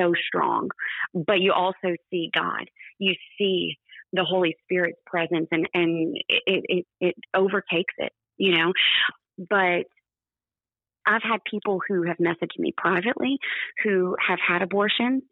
so 0.00 0.12
strong. 0.26 0.70
But 1.14 1.40
you 1.40 1.52
also 1.52 1.94
see 2.10 2.30
God. 2.34 2.68
You 2.98 3.14
see 3.38 3.78
the 4.12 4.24
Holy 4.24 4.56
Spirit's 4.64 4.98
presence 5.06 5.48
and, 5.50 5.68
and 5.74 6.16
it, 6.28 6.64
it, 6.68 6.86
it 7.00 7.14
overtakes 7.34 7.94
it, 7.98 8.12
you 8.36 8.56
know. 8.56 8.72
But 9.38 9.86
I've 11.06 11.22
had 11.22 11.38
people 11.48 11.80
who 11.88 12.04
have 12.04 12.18
messaged 12.18 12.58
me 12.58 12.72
privately 12.76 13.38
who 13.82 14.16
have 14.26 14.38
had 14.46 14.62
abortions 14.62 15.22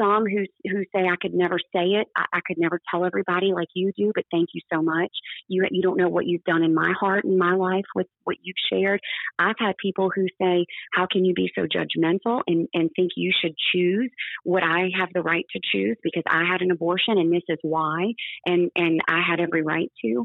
some 0.00 0.24
who 0.24 0.44
who 0.70 0.84
say 0.94 1.06
I 1.06 1.16
could 1.20 1.34
never 1.34 1.58
say 1.72 1.98
it. 2.00 2.06
I, 2.16 2.24
I 2.32 2.40
could 2.46 2.58
never 2.58 2.80
tell 2.90 3.04
everybody 3.04 3.52
like 3.52 3.68
you 3.74 3.92
do. 3.96 4.12
But 4.14 4.24
thank 4.30 4.50
you 4.54 4.60
so 4.72 4.82
much. 4.82 5.10
You 5.48 5.66
you 5.70 5.82
don't 5.82 5.98
know 5.98 6.08
what 6.08 6.26
you've 6.26 6.44
done 6.44 6.62
in 6.62 6.74
my 6.74 6.92
heart 6.98 7.24
and 7.24 7.38
my 7.38 7.54
life 7.54 7.84
with 7.94 8.06
what 8.24 8.36
you've 8.42 8.56
shared. 8.72 9.00
I've 9.38 9.56
had 9.58 9.76
people 9.82 10.10
who 10.14 10.26
say, 10.40 10.66
"How 10.92 11.06
can 11.10 11.24
you 11.24 11.34
be 11.34 11.50
so 11.54 11.62
judgmental 11.62 12.42
and 12.46 12.68
and 12.72 12.90
think 12.94 13.12
you 13.16 13.32
should 13.38 13.54
choose 13.72 14.10
what 14.44 14.62
I 14.62 14.90
have 14.98 15.08
the 15.12 15.22
right 15.22 15.44
to 15.52 15.60
choose 15.72 15.96
because 16.02 16.24
I 16.26 16.44
had 16.50 16.62
an 16.62 16.70
abortion 16.70 17.18
and 17.18 17.32
this 17.32 17.42
is 17.48 17.58
why 17.62 18.12
and 18.46 18.70
and 18.76 19.00
I 19.08 19.20
had 19.28 19.40
every 19.40 19.62
right 19.62 19.90
to." 20.02 20.24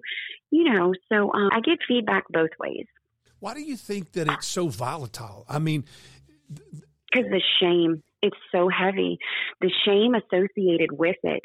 You 0.51 0.63
know, 0.71 0.93
so 1.11 1.33
um, 1.33 1.49
I 1.51 1.61
get 1.61 1.79
feedback 1.87 2.25
both 2.29 2.51
ways. 2.59 2.85
Why 3.39 3.53
do 3.53 3.61
you 3.61 3.75
think 3.75 4.13
that 4.13 4.29
it's 4.29 4.47
so 4.47 4.69
volatile? 4.69 5.45
I 5.49 5.59
mean, 5.59 5.83
because 6.49 7.29
the 7.29 7.41
shame 7.59 8.03
it's 8.23 8.37
so 8.51 8.69
heavy. 8.69 9.19
The 9.61 9.71
shame 9.85 10.15
associated 10.15 10.91
with 10.91 11.17
it 11.23 11.41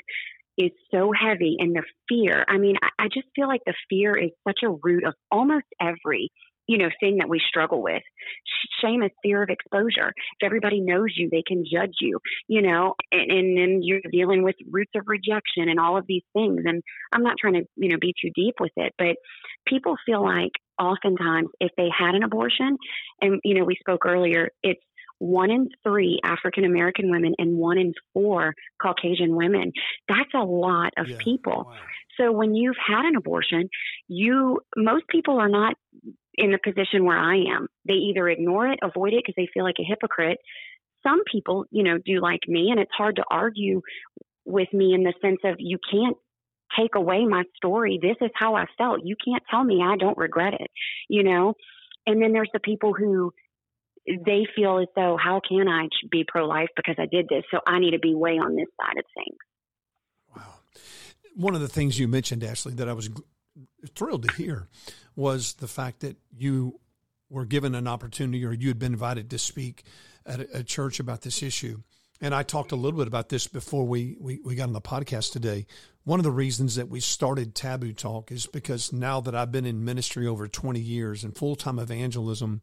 is 0.56 0.70
so 0.90 1.12
heavy 1.12 1.56
and 1.58 1.76
the 1.76 1.82
fear. 2.08 2.44
I 2.48 2.58
mean, 2.58 2.76
I, 2.82 3.04
I 3.04 3.08
just 3.08 3.28
feel 3.36 3.48
like 3.48 3.60
the 3.66 3.74
fear 3.90 4.16
is 4.16 4.30
such 4.46 4.60
a 4.64 4.70
root 4.82 5.04
of 5.04 5.14
almost 5.30 5.66
every 5.80 6.30
you 6.68 6.76
know, 6.76 6.90
thing 7.00 7.16
that 7.16 7.30
we 7.30 7.40
struggle 7.48 7.82
with. 7.82 8.02
Shame 8.82 9.02
is 9.02 9.10
fear 9.22 9.42
of 9.42 9.48
exposure. 9.48 10.12
If 10.38 10.44
everybody 10.44 10.80
knows 10.80 11.14
you, 11.16 11.28
they 11.30 11.42
can 11.44 11.64
judge 11.64 11.94
you, 12.00 12.20
you 12.46 12.60
know, 12.60 12.94
and, 13.10 13.30
and 13.30 13.58
then 13.58 13.80
you're 13.82 14.00
dealing 14.12 14.42
with 14.42 14.54
roots 14.70 14.92
of 14.94 15.04
rejection 15.06 15.68
and 15.68 15.80
all 15.80 15.96
of 15.96 16.04
these 16.06 16.22
things. 16.34 16.60
And 16.66 16.82
I'm 17.10 17.22
not 17.22 17.36
trying 17.40 17.54
to, 17.54 17.64
you 17.76 17.88
know, 17.88 17.96
be 17.98 18.14
too 18.22 18.30
deep 18.34 18.56
with 18.60 18.72
it, 18.76 18.92
but 18.98 19.16
people 19.66 19.96
feel 20.04 20.22
like 20.22 20.52
oftentimes 20.78 21.48
if 21.58 21.70
they 21.76 21.88
had 21.96 22.14
an 22.14 22.22
abortion, 22.22 22.76
and, 23.22 23.40
you 23.44 23.54
know, 23.54 23.64
we 23.64 23.76
spoke 23.80 24.04
earlier, 24.06 24.50
it's 24.62 24.80
one 25.18 25.50
in 25.50 25.68
three 25.82 26.20
African 26.24 26.64
American 26.64 27.10
women 27.10 27.34
and 27.38 27.56
one 27.56 27.78
in 27.78 27.92
four 28.12 28.54
Caucasian 28.80 29.34
women. 29.34 29.72
That's 30.08 30.32
a 30.34 30.44
lot 30.44 30.92
of 30.96 31.06
Yeah. 31.06 31.16
people. 31.22 31.66
Wow. 31.66 31.76
So 32.18 32.32
when 32.32 32.54
you've 32.54 32.76
had 32.84 33.04
an 33.04 33.16
abortion, 33.16 33.68
you 34.08 34.60
most 34.76 35.06
people 35.08 35.38
are 35.38 35.48
not 35.48 35.74
in 36.34 36.52
the 36.52 36.58
position 36.62 37.04
where 37.04 37.18
I 37.18 37.36
am. 37.54 37.68
They 37.86 37.94
either 37.94 38.28
ignore 38.28 38.68
it, 38.68 38.78
avoid 38.82 39.12
it 39.12 39.22
because 39.24 39.34
they 39.36 39.48
feel 39.52 39.64
like 39.64 39.78
a 39.80 39.84
hypocrite. 39.84 40.38
Some 41.02 41.22
people, 41.30 41.64
you 41.70 41.82
know, 41.82 41.98
do 41.98 42.20
like 42.20 42.40
me, 42.48 42.70
and 42.70 42.80
it's 42.80 42.92
hard 42.96 43.16
to 43.16 43.24
argue 43.30 43.82
with 44.44 44.72
me 44.72 44.94
in 44.94 45.02
the 45.02 45.14
sense 45.20 45.38
of 45.44 45.56
you 45.58 45.78
can't 45.90 46.16
take 46.76 46.94
away 46.94 47.24
my 47.24 47.44
story. 47.56 47.98
This 48.00 48.16
is 48.20 48.30
how 48.34 48.54
I 48.56 48.66
felt. 48.76 49.00
You 49.04 49.16
can't 49.22 49.42
tell 49.50 49.62
me 49.64 49.82
I 49.82 49.96
don't 49.96 50.18
regret 50.18 50.54
it, 50.54 50.70
you 51.08 51.22
know? 51.22 51.54
And 52.06 52.22
then 52.22 52.32
there's 52.32 52.50
the 52.52 52.60
people 52.60 52.94
who 52.94 53.32
they 54.24 54.46
feel 54.56 54.78
as 54.78 54.88
though, 54.96 55.16
how 55.22 55.40
can 55.46 55.68
I 55.68 55.88
be 56.10 56.24
pro 56.26 56.46
life 56.46 56.68
because 56.76 56.96
I 56.98 57.06
did 57.06 57.28
this? 57.28 57.44
So 57.50 57.60
I 57.66 57.78
need 57.78 57.92
to 57.92 57.98
be 57.98 58.14
way 58.14 58.32
on 58.32 58.56
this 58.56 58.68
side 58.80 58.98
of 58.98 59.04
things. 59.14 59.36
Wow. 60.36 60.54
One 61.34 61.54
of 61.54 61.60
the 61.60 61.68
things 61.68 61.98
you 61.98 62.08
mentioned, 62.08 62.42
Ashley, 62.42 62.74
that 62.74 62.88
I 62.88 62.92
was 62.92 63.10
thrilled 63.94 64.28
to 64.28 64.34
hear 64.34 64.68
was 65.16 65.54
the 65.54 65.68
fact 65.68 66.00
that 66.00 66.16
you 66.36 66.80
were 67.30 67.44
given 67.44 67.74
an 67.74 67.86
opportunity 67.86 68.44
or 68.44 68.52
you 68.52 68.68
had 68.68 68.78
been 68.78 68.92
invited 68.92 69.30
to 69.30 69.38
speak 69.38 69.84
at 70.24 70.40
a, 70.52 70.64
church 70.64 71.00
about 71.00 71.22
this 71.22 71.42
issue. 71.42 71.82
And 72.20 72.34
I 72.34 72.42
talked 72.42 72.72
a 72.72 72.76
little 72.76 72.98
bit 72.98 73.06
about 73.06 73.28
this 73.28 73.46
before 73.46 73.84
we, 73.84 74.16
we, 74.18 74.40
we 74.44 74.54
got 74.54 74.64
on 74.64 74.72
the 74.72 74.80
podcast 74.80 75.32
today. 75.32 75.66
One 76.04 76.18
of 76.18 76.24
the 76.24 76.32
reasons 76.32 76.76
that 76.76 76.88
we 76.88 77.00
started 77.00 77.54
Taboo 77.54 77.92
Talk 77.92 78.32
is 78.32 78.46
because 78.46 78.92
now 78.92 79.20
that 79.20 79.34
I've 79.34 79.52
been 79.52 79.66
in 79.66 79.84
ministry 79.84 80.26
over 80.26 80.48
20 80.48 80.80
years 80.80 81.22
and 81.22 81.36
full 81.36 81.54
time 81.54 81.78
evangelism, 81.78 82.62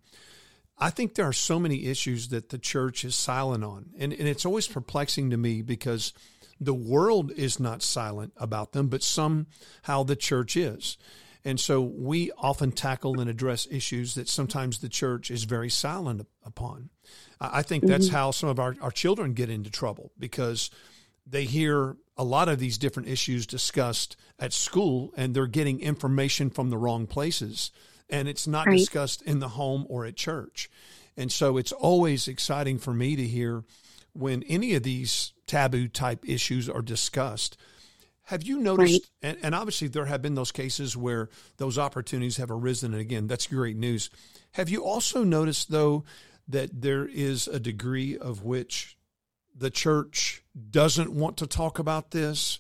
I 0.78 0.90
think 0.90 1.16
there 1.16 1.28
are 1.28 1.34
so 1.34 1.60
many 1.60 1.86
issues 1.86 2.30
that 2.30 2.50
the 2.50 2.58
church 2.58 3.06
is 3.06 3.16
silent 3.16 3.64
on. 3.64 3.92
And, 3.98 4.12
and 4.12 4.28
it's 4.28 4.46
always 4.46 4.68
perplexing 4.68 5.30
to 5.30 5.38
me 5.38 5.62
because 5.62 6.14
the 6.60 6.74
world 6.74 7.32
is 7.32 7.60
not 7.60 7.82
silent 7.82 8.34
about 8.38 8.74
them, 8.74 8.88
but 8.88 9.04
somehow 9.04 10.04
the 10.04 10.16
church 10.16 10.58
is. 10.58 10.98
And 11.46 11.60
so 11.60 11.82
we 11.82 12.32
often 12.38 12.72
tackle 12.72 13.20
and 13.20 13.30
address 13.30 13.68
issues 13.70 14.16
that 14.16 14.28
sometimes 14.28 14.80
the 14.80 14.90
church 14.90 15.30
is 15.30 15.44
very 15.44 15.70
silent 15.70 16.28
upon. 16.44 16.90
I 17.40 17.62
think 17.62 17.86
that's 17.86 18.08
mm-hmm. 18.08 18.16
how 18.16 18.32
some 18.32 18.50
of 18.50 18.60
our, 18.60 18.76
our 18.82 18.92
children 18.92 19.34
get 19.34 19.50
into 19.50 19.70
trouble 19.70 20.12
because 20.18 20.72
they 21.28 21.46
hear 21.46 21.98
a 22.18 22.24
lot 22.24 22.50
of 22.50 22.60
these 22.60 22.78
different 22.78 23.10
issues 23.10 23.46
discussed 23.46 24.16
at 24.40 24.54
school 24.54 25.14
and 25.16 25.36
they're 25.36 25.48
getting 25.48 25.82
information 25.82 26.50
from 26.50 26.70
the 26.70 26.78
wrong 26.78 27.06
places 27.06 27.72
and 28.10 28.28
it's 28.28 28.48
not 28.48 28.68
Right. 28.68 28.78
discussed 28.78 29.22
in 29.24 29.40
the 29.40 29.50
home 29.50 29.86
or 29.90 30.06
at 30.06 30.16
church. 30.16 30.70
And 31.18 31.32
so 31.32 31.58
it's 31.58 31.72
always 31.72 32.28
exciting 32.28 32.78
for 32.78 32.94
me 32.94 33.16
to 33.16 33.24
hear 33.24 33.64
when 34.14 34.44
any 34.44 34.76
of 34.76 34.84
these 34.84 35.34
taboo 35.48 35.88
type 35.88 36.28
issues 36.28 36.70
are 36.70 36.82
discussed. 36.82 37.58
Have 38.30 38.44
you 38.44 38.58
noticed, 38.58 39.12
and, 39.22 39.38
and 39.44 39.54
obviously 39.54 39.88
there 39.88 40.06
have 40.06 40.22
been 40.22 40.34
those 40.36 40.52
cases 40.52 40.98
where 40.98 41.30
those 41.58 41.78
opportunities 41.78 42.38
have 42.38 42.50
arisen, 42.50 42.94
and 42.94 43.02
again, 43.02 43.28
that's 43.28 43.46
great 43.46 43.78
news. 43.78 44.10
Have 44.54 44.68
you 44.68 44.84
also 44.84 45.24
noticed, 45.24 45.70
though, 45.70 46.04
that 46.48 46.82
there 46.82 47.06
is 47.06 47.48
a 47.48 47.60
degree 47.60 48.18
of 48.18 48.44
which 48.44 48.98
the 49.56 49.70
church 49.70 50.44
doesn't 50.72 51.12
want 51.12 51.38
to 51.38 51.48
talk 51.48 51.78
about 51.78 52.12
this 52.12 52.60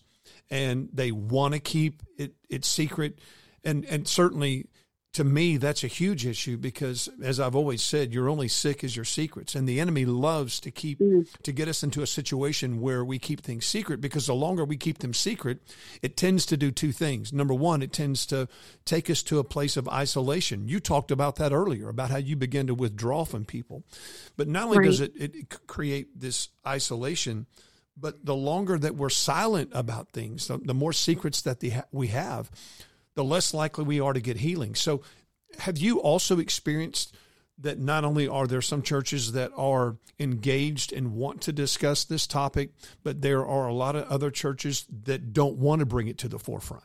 and 0.50 0.90
they 0.94 1.12
want 1.12 1.54
to 1.56 1.60
keep 1.60 2.04
it, 2.18 2.36
it 2.48 2.64
secret? 2.64 3.20
And, 3.64 3.86
and 3.86 4.08
certainly 4.08 4.68
to 5.16 5.24
me, 5.24 5.56
that's 5.56 5.82
a 5.82 5.88
huge 5.88 6.26
issue 6.26 6.58
because, 6.58 7.08
as 7.24 7.40
I've 7.40 7.56
always 7.56 7.82
said, 7.82 8.14
you're 8.14 8.28
only 8.28 8.50
sick 8.50 8.84
as 8.84 8.98
your 8.98 9.06
secrets, 9.06 9.56
and 9.56 9.66
the 9.66 9.80
enemy 9.80 10.04
loves 10.04 10.60
to 10.60 10.72
keep 10.72 11.00
mm. 11.00 11.26
to 11.42 11.54
get 11.54 11.70
us 11.70 11.84
into 11.84 12.02
a 12.02 12.08
situation 12.08 12.82
where 12.82 13.04
we 13.04 13.18
keep 13.18 13.40
things 13.40 13.66
secret. 13.66 14.02
Because 14.02 14.28
the 14.28 14.36
longer 14.36 14.66
we 14.66 14.76
keep 14.76 14.98
them 14.98 15.14
secret, 15.14 15.60
it 16.02 16.18
tends 16.18 16.46
to 16.48 16.58
do 16.58 16.70
two 16.70 16.92
things. 16.92 17.32
Number 17.32 17.54
one, 17.54 17.82
it 17.82 17.94
tends 17.94 18.26
to 18.26 18.50
take 18.84 19.10
us 19.10 19.24
to 19.24 19.40
a 19.40 19.46
place 19.46 19.78
of 19.78 19.88
isolation. 19.88 20.68
You 20.68 20.82
talked 20.82 21.12
about 21.12 21.38
that 21.38 21.54
earlier 21.54 21.88
about 21.88 22.10
how 22.10 22.18
you 22.18 22.36
begin 22.36 22.68
to 22.68 22.76
withdraw 22.76 23.24
from 23.24 23.46
people, 23.46 23.86
but 24.36 24.50
not 24.50 24.66
only 24.66 24.86
does 24.86 25.00
it, 25.00 25.14
it 25.16 25.66
create 25.66 26.20
this 26.20 26.50
isolation, 26.68 27.46
but 27.96 28.26
the 28.26 28.36
longer 28.36 28.78
that 28.78 28.98
we're 28.98 29.10
silent 29.10 29.70
about 29.72 30.10
things, 30.10 30.50
the, 30.50 30.58
the 30.58 30.74
more 30.74 30.92
secrets 30.92 31.42
that 31.44 31.62
the, 31.62 31.72
we 31.94 32.08
have, 32.08 32.52
the 33.16 33.24
less 33.24 33.54
likely 33.54 33.84
we 33.84 34.00
are 34.00 34.14
to 34.14 34.22
get 34.22 34.38
healing. 34.38 34.76
So, 34.76 35.02
have 35.60 35.78
you 35.78 36.00
also 36.00 36.38
experienced 36.40 37.16
that 37.58 37.80
not 37.80 38.04
only 38.04 38.28
are 38.28 38.48
there 38.48 38.62
some 38.62 38.82
churches 38.82 39.32
that 39.32 39.52
are 39.56 39.96
engaged 40.20 40.92
and 40.92 41.14
want 41.14 41.42
to 41.42 41.54
discuss 41.54 42.04
this 42.04 42.28
topic, 42.28 42.72
but 43.04 43.22
there 43.22 43.46
are 43.46 43.68
a 43.68 43.74
lot 43.74 43.96
of 43.96 44.06
other 44.10 44.30
churches 44.30 44.86
that 45.04 45.32
don't 45.32 45.58
want 45.58 45.80
to 45.80 45.86
bring 45.86 46.08
it 46.08 46.18
to 46.18 46.28
the 46.28 46.40
forefront? 46.40 46.84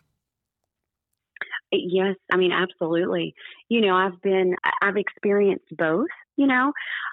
Yes, 1.72 2.16
I 2.32 2.36
mean, 2.36 2.52
absolutely. 2.52 3.34
You 3.68 3.80
know, 3.80 3.94
I've 3.94 4.20
been, 4.22 4.56
I've 4.82 4.96
experienced 4.96 5.76
both. 5.76 6.08
You 6.36 6.46
know, 6.46 6.72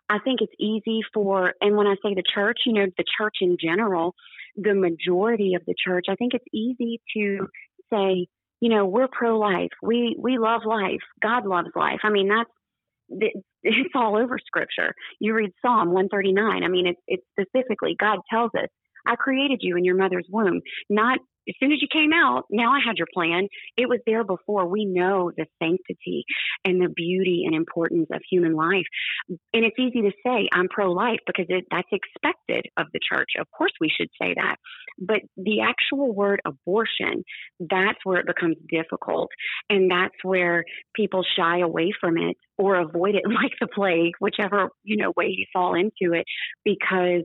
I 0.09 0.19
think 0.19 0.39
it's 0.41 0.53
easy 0.59 1.01
for, 1.13 1.53
and 1.61 1.75
when 1.75 1.85
I 1.87 1.95
say 1.95 2.13
the 2.13 2.23
church, 2.33 2.59
you 2.65 2.73
know, 2.73 2.85
the 2.97 3.03
church 3.17 3.37
in 3.41 3.57
general, 3.59 4.15
the 4.55 4.73
majority 4.73 5.53
of 5.53 5.63
the 5.65 5.75
church, 5.83 6.05
I 6.09 6.15
think 6.15 6.33
it's 6.33 6.45
easy 6.53 7.01
to 7.15 7.47
say, 7.91 8.27
you 8.59 8.69
know, 8.69 8.85
we're 8.85 9.07
pro 9.11 9.37
life. 9.37 9.71
We, 9.81 10.15
we 10.19 10.37
love 10.37 10.61
life. 10.65 11.01
God 11.21 11.45
loves 11.45 11.69
life. 11.75 11.99
I 12.03 12.09
mean, 12.09 12.29
that's, 12.29 13.31
it's 13.63 13.93
all 13.95 14.17
over 14.17 14.37
scripture. 14.45 14.93
You 15.19 15.33
read 15.33 15.51
Psalm 15.61 15.91
139. 15.91 16.63
I 16.63 16.67
mean, 16.67 16.87
it's, 16.87 17.01
it's 17.07 17.23
specifically, 17.31 17.95
God 17.99 18.19
tells 18.29 18.51
us, 18.57 18.69
I 19.05 19.15
created 19.15 19.59
you 19.61 19.77
in 19.77 19.85
your 19.85 19.95
mother's 19.95 20.27
womb, 20.29 20.61
not 20.89 21.19
as 21.47 21.55
soon 21.59 21.71
as 21.71 21.81
you 21.81 21.87
came 21.91 22.11
out, 22.13 22.45
now 22.51 22.71
I 22.71 22.79
had 22.85 22.97
your 22.97 23.07
plan. 23.13 23.47
It 23.77 23.87
was 23.87 23.99
there 24.05 24.23
before. 24.23 24.67
We 24.67 24.85
know 24.85 25.31
the 25.35 25.45
sanctity 25.61 26.25
and 26.65 26.81
the 26.81 26.89
beauty 26.89 27.43
and 27.45 27.55
importance 27.55 28.07
of 28.11 28.21
human 28.29 28.53
life. 28.53 28.85
And 29.29 29.65
it's 29.65 29.79
easy 29.79 30.01
to 30.01 30.11
say 30.25 30.49
I'm 30.51 30.67
pro 30.69 30.91
life 30.91 31.19
because 31.25 31.45
it, 31.49 31.65
that's 31.71 31.87
expected 31.91 32.65
of 32.77 32.87
the 32.93 32.99
church. 33.01 33.31
Of 33.39 33.47
course, 33.55 33.73
we 33.79 33.89
should 33.89 34.09
say 34.21 34.33
that. 34.35 34.57
But 34.99 35.21
the 35.37 35.61
actual 35.61 36.13
word 36.13 36.41
abortion, 36.45 37.23
that's 37.59 37.99
where 38.03 38.19
it 38.19 38.27
becomes 38.27 38.57
difficult. 38.69 39.29
And 39.69 39.89
that's 39.89 40.15
where 40.23 40.63
people 40.95 41.23
shy 41.37 41.59
away 41.59 41.91
from 41.99 42.17
it 42.17 42.37
or 42.57 42.75
avoid 42.75 43.15
it 43.15 43.23
like 43.25 43.53
the 43.59 43.67
plague, 43.67 44.13
whichever, 44.19 44.69
you 44.83 44.97
know, 44.97 45.13
way 45.15 45.27
you 45.27 45.45
fall 45.53 45.75
into 45.75 46.13
it, 46.13 46.25
because 46.63 47.23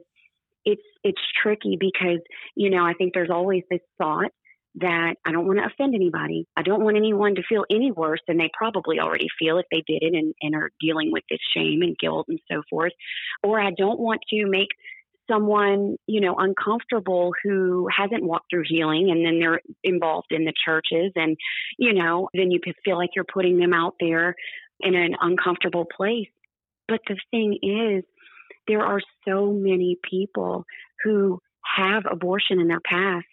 it's 0.64 0.82
it's 1.02 1.20
tricky 1.42 1.76
because 1.78 2.20
you 2.54 2.70
know 2.70 2.84
I 2.84 2.94
think 2.94 3.14
there's 3.14 3.30
always 3.30 3.62
this 3.70 3.80
thought 3.98 4.30
that 4.76 5.16
I 5.24 5.32
don't 5.32 5.46
want 5.46 5.58
to 5.58 5.66
offend 5.66 5.94
anybody. 5.94 6.46
I 6.56 6.62
don't 6.62 6.82
want 6.82 6.96
anyone 6.96 7.34
to 7.34 7.42
feel 7.46 7.64
any 7.70 7.90
worse 7.90 8.20
than 8.26 8.38
they 8.38 8.50
probably 8.56 9.00
already 9.00 9.28
feel 9.38 9.58
if 9.58 9.66
they 9.70 9.82
did 9.86 10.02
it 10.02 10.14
and, 10.14 10.34
and 10.40 10.54
are 10.54 10.70
dealing 10.80 11.12
with 11.12 11.24
this 11.28 11.40
shame 11.54 11.82
and 11.82 11.96
guilt 11.98 12.26
and 12.28 12.40
so 12.50 12.62
forth. 12.70 12.92
Or 13.42 13.60
I 13.60 13.70
don't 13.76 14.00
want 14.00 14.20
to 14.30 14.46
make 14.46 14.68
someone, 15.30 15.96
you 16.06 16.20
know, 16.20 16.36
uncomfortable 16.36 17.32
who 17.44 17.86
hasn't 17.94 18.24
walked 18.24 18.46
through 18.50 18.64
healing 18.66 19.10
and 19.10 19.24
then 19.24 19.38
they're 19.38 19.60
involved 19.84 20.28
in 20.30 20.44
the 20.44 20.54
churches 20.64 21.12
and, 21.16 21.36
you 21.78 21.92
know, 21.92 22.28
then 22.34 22.50
you 22.50 22.58
feel 22.84 22.96
like 22.96 23.10
you're 23.14 23.24
putting 23.24 23.58
them 23.58 23.72
out 23.72 23.94
there 24.00 24.34
in 24.80 24.94
an 24.94 25.14
uncomfortable 25.20 25.84
place. 25.84 26.28
But 26.88 27.00
the 27.06 27.16
thing 27.30 27.58
is, 27.62 28.04
there 28.68 28.82
are 28.82 29.00
so 29.26 29.52
many 29.52 29.98
people 30.08 30.64
who 31.04 31.40
have 31.76 32.04
abortion 32.10 32.60
in 32.60 32.68
their 32.68 32.80
past 32.80 33.26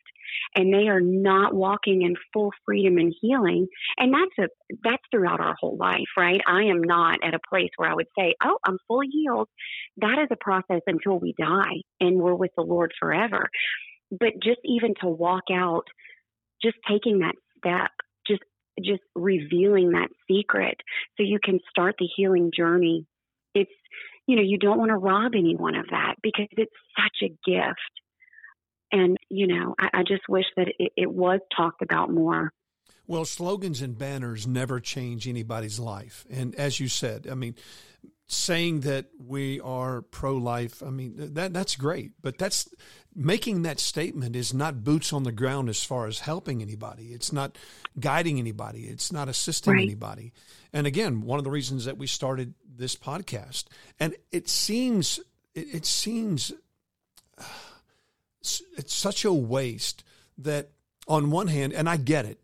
and 0.55 0.73
they 0.73 0.87
are 0.87 1.01
not 1.01 1.53
walking 1.53 2.01
in 2.01 2.15
full 2.33 2.51
freedom 2.65 2.97
and 2.97 3.13
healing. 3.21 3.67
And 3.97 4.13
that's 4.13 4.49
a 4.49 4.77
that's 4.83 5.03
throughout 5.11 5.39
our 5.39 5.55
whole 5.59 5.77
life 5.77 6.07
right? 6.17 6.41
I 6.45 6.63
am 6.63 6.81
not 6.81 7.19
at 7.23 7.33
a 7.33 7.39
place 7.49 7.69
where 7.77 7.89
i 7.89 7.93
would 7.93 8.07
say 8.17 8.35
oh 8.43 8.57
i'm 8.65 8.77
fully 8.87 9.07
healed. 9.07 9.47
That 9.97 10.19
is 10.19 10.27
a 10.31 10.43
process 10.43 10.81
until 10.87 11.19
we 11.19 11.33
die 11.39 11.81
and 11.99 12.17
we're 12.17 12.35
with 12.35 12.51
the 12.55 12.63
lord 12.63 12.93
forever. 12.99 13.49
But 14.11 14.33
just 14.41 14.59
even 14.63 14.93
to 15.01 15.07
walk 15.07 15.45
out 15.51 15.85
just 16.61 16.77
taking 16.87 17.19
that 17.19 17.35
step 17.57 17.91
just 18.27 18.43
just 18.83 19.01
revealing 19.15 19.91
that 19.91 20.09
secret 20.29 20.77
so 21.17 21.23
you 21.23 21.39
can 21.43 21.59
start 21.69 21.95
the 21.99 22.07
healing 22.15 22.51
journey 22.55 23.05
it's 23.53 23.71
you 24.29 24.35
know 24.35 24.43
you 24.43 24.59
don't 24.59 24.77
want 24.77 24.89
to 24.89 24.95
rob 24.95 25.31
anyone 25.35 25.75
of 25.75 25.87
that 25.89 26.15
because 26.21 26.45
it's 26.51 26.71
such 26.95 27.17
a 27.23 27.49
gift 27.49 27.93
and 28.91 29.17
you 29.29 29.47
know 29.47 29.73
I, 29.79 30.01
I 30.01 30.03
just 30.03 30.21
wish 30.29 30.45
that 30.55 30.67
it, 30.77 30.91
it 30.95 31.11
was 31.11 31.39
talked 31.55 31.81
about 31.81 32.11
more 32.11 32.53
Well, 33.07 33.25
slogans 33.25 33.81
and 33.81 33.97
banners 33.97 34.45
never 34.45 34.79
change 34.79 35.27
anybody's 35.27 35.79
life. 35.79 36.27
And 36.29 36.53
as 36.53 36.79
you 36.79 36.87
said, 36.87 37.27
I 37.27 37.33
mean, 37.33 37.55
saying 38.31 38.81
that 38.81 39.07
we 39.19 39.59
are 39.59 40.03
pro-life, 40.03 40.83
I 40.83 40.91
mean, 40.91 41.33
that 41.33 41.51
that's 41.51 41.75
great, 41.75 42.11
but 42.21 42.37
that's 42.37 42.69
making 43.15 43.63
that 43.63 43.79
statement 43.79 44.35
is 44.35 44.53
not 44.53 44.83
boots 44.83 45.11
on 45.11 45.23
the 45.23 45.31
ground 45.31 45.67
as 45.67 45.83
far 45.83 46.05
as 46.05 46.19
helping 46.19 46.61
anybody. 46.61 47.07
It's 47.07 47.33
not 47.33 47.57
guiding 47.99 48.37
anybody. 48.37 48.83
It's 48.83 49.11
not 49.11 49.29
assisting 49.29 49.73
right. 49.73 49.83
anybody. 49.83 50.31
And 50.71 50.85
again, 50.85 51.21
one 51.21 51.39
of 51.39 51.43
the 51.43 51.49
reasons 51.49 51.85
that 51.85 51.97
we 51.97 52.05
started 52.05 52.53
this 52.77 52.95
podcast, 52.95 53.65
and 53.99 54.15
it 54.31 54.47
seems 54.47 55.19
it, 55.55 55.73
it 55.73 55.85
seems 55.85 56.53
it's 58.41 58.93
such 58.93 59.25
a 59.25 59.33
waste 59.33 60.03
that 60.37 60.69
on 61.07 61.31
one 61.31 61.47
hand, 61.47 61.73
and 61.73 61.89
I 61.89 61.97
get 61.97 62.25
it, 62.25 62.39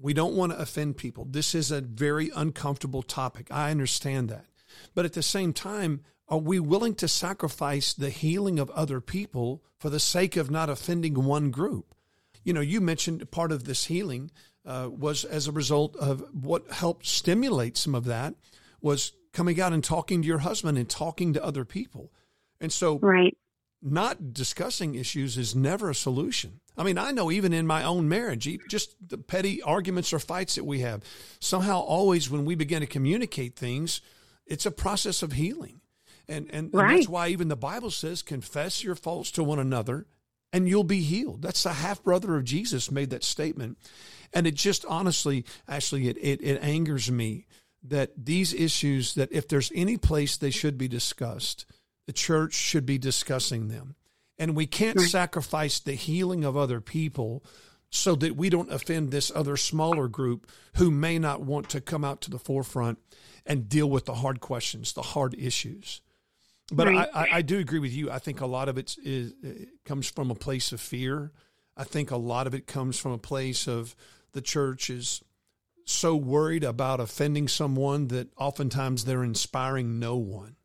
we 0.00 0.14
don't 0.14 0.34
want 0.34 0.52
to 0.52 0.58
offend 0.58 0.96
people. 0.96 1.26
This 1.26 1.54
is 1.54 1.70
a 1.70 1.82
very 1.82 2.30
uncomfortable 2.34 3.02
topic. 3.02 3.48
I 3.50 3.70
understand 3.70 4.30
that. 4.30 4.46
But 4.94 5.04
at 5.04 5.12
the 5.12 5.22
same 5.22 5.52
time, 5.52 6.02
are 6.28 6.38
we 6.38 6.58
willing 6.58 6.94
to 6.96 7.08
sacrifice 7.08 7.92
the 7.94 8.10
healing 8.10 8.58
of 8.58 8.70
other 8.70 9.00
people 9.00 9.62
for 9.78 9.90
the 9.90 10.00
sake 10.00 10.36
of 10.36 10.50
not 10.50 10.68
offending 10.68 11.24
one 11.24 11.50
group? 11.50 11.94
You 12.42 12.52
know, 12.52 12.60
you 12.60 12.80
mentioned 12.80 13.30
part 13.30 13.52
of 13.52 13.64
this 13.64 13.86
healing 13.86 14.30
uh, 14.64 14.88
was 14.90 15.24
as 15.24 15.46
a 15.46 15.52
result 15.52 15.96
of 15.96 16.24
what 16.32 16.70
helped 16.70 17.06
stimulate 17.06 17.76
some 17.76 17.94
of 17.94 18.04
that 18.06 18.34
was 18.80 19.12
coming 19.32 19.60
out 19.60 19.72
and 19.72 19.84
talking 19.84 20.22
to 20.22 20.28
your 20.28 20.38
husband 20.38 20.78
and 20.78 20.88
talking 20.88 21.32
to 21.32 21.44
other 21.44 21.64
people. 21.64 22.12
And 22.60 22.72
so, 22.72 22.98
right. 23.00 23.36
not 23.82 24.32
discussing 24.32 24.94
issues 24.94 25.36
is 25.36 25.54
never 25.54 25.90
a 25.90 25.94
solution. 25.94 26.60
I 26.76 26.82
mean, 26.82 26.98
I 26.98 27.10
know 27.10 27.30
even 27.30 27.52
in 27.52 27.66
my 27.66 27.84
own 27.84 28.08
marriage, 28.08 28.48
just 28.68 28.96
the 29.06 29.18
petty 29.18 29.62
arguments 29.62 30.12
or 30.12 30.18
fights 30.18 30.56
that 30.56 30.64
we 30.64 30.80
have, 30.80 31.02
somehow 31.40 31.80
always 31.80 32.30
when 32.30 32.44
we 32.44 32.54
begin 32.54 32.80
to 32.80 32.86
communicate 32.86 33.56
things, 33.56 34.00
it's 34.46 34.66
a 34.66 34.70
process 34.70 35.22
of 35.22 35.32
healing. 35.32 35.80
And, 36.28 36.48
and, 36.52 36.70
right. 36.72 36.88
and 36.88 36.98
that's 36.98 37.08
why 37.08 37.28
even 37.28 37.48
the 37.48 37.56
Bible 37.56 37.90
says, 37.90 38.22
confess 38.22 38.82
your 38.82 38.94
faults 38.94 39.30
to 39.32 39.44
one 39.44 39.58
another 39.58 40.06
and 40.52 40.68
you'll 40.68 40.84
be 40.84 41.02
healed. 41.02 41.42
That's 41.42 41.62
the 41.62 41.72
half 41.72 42.02
brother 42.02 42.36
of 42.36 42.44
Jesus 42.44 42.90
made 42.90 43.10
that 43.10 43.24
statement. 43.24 43.78
And 44.32 44.46
it 44.46 44.54
just 44.54 44.84
honestly, 44.86 45.44
actually, 45.68 46.08
it, 46.08 46.16
it, 46.20 46.42
it 46.42 46.62
angers 46.62 47.10
me 47.10 47.46
that 47.84 48.12
these 48.16 48.52
issues, 48.52 49.14
that 49.14 49.32
if 49.32 49.48
there's 49.48 49.70
any 49.74 49.96
place 49.96 50.36
they 50.36 50.50
should 50.50 50.78
be 50.78 50.88
discussed, 50.88 51.66
the 52.06 52.12
church 52.12 52.54
should 52.54 52.86
be 52.86 52.98
discussing 52.98 53.68
them. 53.68 53.94
And 54.38 54.56
we 54.56 54.66
can't 54.66 54.98
right. 54.98 55.08
sacrifice 55.08 55.78
the 55.80 55.94
healing 55.94 56.44
of 56.44 56.56
other 56.56 56.80
people 56.80 57.44
so 57.90 58.14
that 58.16 58.36
we 58.36 58.50
don't 58.50 58.72
offend 58.72 59.10
this 59.10 59.32
other 59.34 59.56
smaller 59.56 60.08
group 60.08 60.50
who 60.76 60.90
may 60.90 61.18
not 61.18 61.40
want 61.40 61.68
to 61.70 61.80
come 61.80 62.04
out 62.04 62.20
to 62.22 62.30
the 62.30 62.38
forefront 62.38 62.98
and 63.44 63.68
deal 63.68 63.88
with 63.88 64.04
the 64.06 64.14
hard 64.14 64.40
questions, 64.40 64.92
the 64.92 65.02
hard 65.02 65.34
issues. 65.38 66.00
But 66.72 66.88
right. 66.88 67.08
I, 67.14 67.28
I, 67.34 67.42
do 67.42 67.58
agree 67.58 67.78
with 67.78 67.92
you. 67.92 68.10
I 68.10 68.18
think 68.18 68.40
a 68.40 68.46
lot 68.46 68.68
of 68.68 68.76
it, 68.76 68.96
is, 69.02 69.34
it 69.40 69.68
comes 69.84 70.10
from 70.10 70.32
a 70.32 70.34
place 70.34 70.72
of 70.72 70.80
fear. 70.80 71.30
I 71.76 71.84
think 71.84 72.10
a 72.10 72.16
lot 72.16 72.48
of 72.48 72.54
it 72.54 72.66
comes 72.66 72.98
from 72.98 73.12
a 73.12 73.18
place 73.18 73.68
of 73.68 73.94
the 74.32 74.40
church 74.40 74.90
is 74.90 75.22
so 75.84 76.16
worried 76.16 76.64
about 76.64 76.98
offending 76.98 77.46
someone 77.46 78.08
that 78.08 78.28
oftentimes 78.36 79.04
they're 79.04 79.22
inspiring 79.22 80.00
no 80.00 80.16
one. 80.16 80.56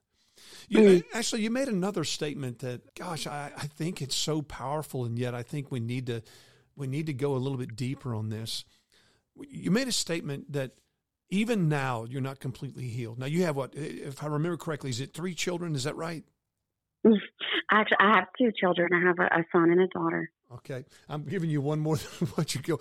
You. 0.67 1.03
Actually, 1.13 1.41
you 1.41 1.51
made 1.51 1.67
another 1.67 2.03
statement 2.03 2.59
that, 2.59 2.95
gosh, 2.95 3.27
I, 3.27 3.51
I 3.55 3.67
think 3.67 4.01
it's 4.01 4.15
so 4.15 4.41
powerful, 4.41 5.03
and 5.03 5.19
yet 5.19 5.35
I 5.35 5.43
think 5.43 5.69
we 5.69 5.81
need 5.81 6.07
to 6.07 6.23
we 6.75 6.87
need 6.87 7.05
to 7.07 7.13
go 7.13 7.35
a 7.35 7.37
little 7.37 7.57
bit 7.57 7.75
deeper 7.75 8.13
on 8.13 8.29
this. 8.29 8.65
You 9.49 9.71
made 9.71 9.87
a 9.87 9.91
statement 9.91 10.51
that 10.51 10.71
even 11.29 11.69
now 11.69 12.05
you're 12.07 12.21
not 12.21 12.39
completely 12.39 12.87
healed. 12.87 13.17
Now 13.17 13.25
you 13.25 13.43
have 13.43 13.55
what, 13.55 13.73
if 13.75 14.23
I 14.23 14.27
remember 14.27 14.57
correctly, 14.57 14.89
is 14.89 14.99
it 14.99 15.13
three 15.13 15.33
children? 15.33 15.75
Is 15.75 15.85
that 15.85 15.95
right? 15.95 16.23
Actually, 17.71 17.97
I 17.99 18.15
have 18.15 18.27
two 18.37 18.51
children. 18.51 18.89
I 18.93 19.07
have 19.07 19.19
a, 19.19 19.39
a 19.39 19.45
son 19.51 19.71
and 19.71 19.81
a 19.81 19.87
daughter. 19.87 20.29
Okay, 20.53 20.83
I'm 21.07 21.23
giving 21.23 21.49
you 21.49 21.61
one 21.61 21.79
more. 21.79 21.95
than 21.95 22.27
what 22.35 22.53
you 22.53 22.61
go? 22.61 22.79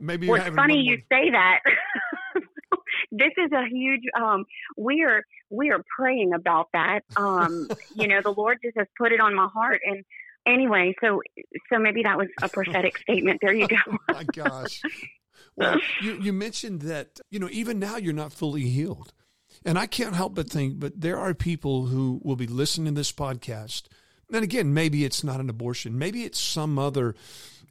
Maybe 0.00 0.28
well, 0.28 0.44
it's 0.44 0.54
funny 0.54 0.80
you 0.80 0.96
say 1.08 1.30
that. 1.30 1.60
this 3.12 3.32
is 3.38 3.52
a 3.52 3.64
huge. 3.70 4.02
Um, 4.20 4.44
we 4.76 5.04
are 5.04 5.22
we 5.48 5.70
are 5.70 5.82
praying 5.96 6.32
about 6.34 6.68
that. 6.72 7.00
Um, 7.16 7.68
you 7.94 8.08
know, 8.08 8.20
the 8.22 8.32
Lord 8.32 8.58
just 8.62 8.76
has 8.76 8.88
put 8.98 9.12
it 9.12 9.20
on 9.20 9.34
my 9.34 9.46
heart, 9.46 9.80
and 9.84 10.04
anyway, 10.46 10.94
so 11.00 11.22
so 11.72 11.78
maybe 11.78 12.02
that 12.02 12.16
was 12.16 12.28
a 12.42 12.48
prophetic 12.48 12.98
statement. 13.02 13.40
There 13.42 13.52
you 13.52 13.68
go. 13.68 13.76
oh 13.86 13.98
my 14.08 14.24
gosh. 14.24 14.82
Well, 15.56 15.80
you, 16.02 16.18
you 16.20 16.32
mentioned 16.32 16.82
that, 16.82 17.18
you 17.30 17.38
know, 17.38 17.48
even 17.50 17.78
now 17.78 17.96
you're 17.96 18.12
not 18.12 18.32
fully 18.32 18.62
healed. 18.62 19.12
And 19.64 19.78
I 19.78 19.86
can't 19.86 20.14
help 20.14 20.34
but 20.34 20.50
think, 20.50 20.78
but 20.78 21.00
there 21.00 21.18
are 21.18 21.32
people 21.32 21.86
who 21.86 22.20
will 22.22 22.36
be 22.36 22.46
listening 22.46 22.94
to 22.94 23.00
this 23.00 23.12
podcast. 23.12 23.84
And 24.32 24.44
again, 24.44 24.74
maybe 24.74 25.04
it's 25.04 25.24
not 25.24 25.40
an 25.40 25.48
abortion. 25.48 25.98
Maybe 25.98 26.24
it's 26.24 26.38
some 26.38 26.78
other 26.78 27.14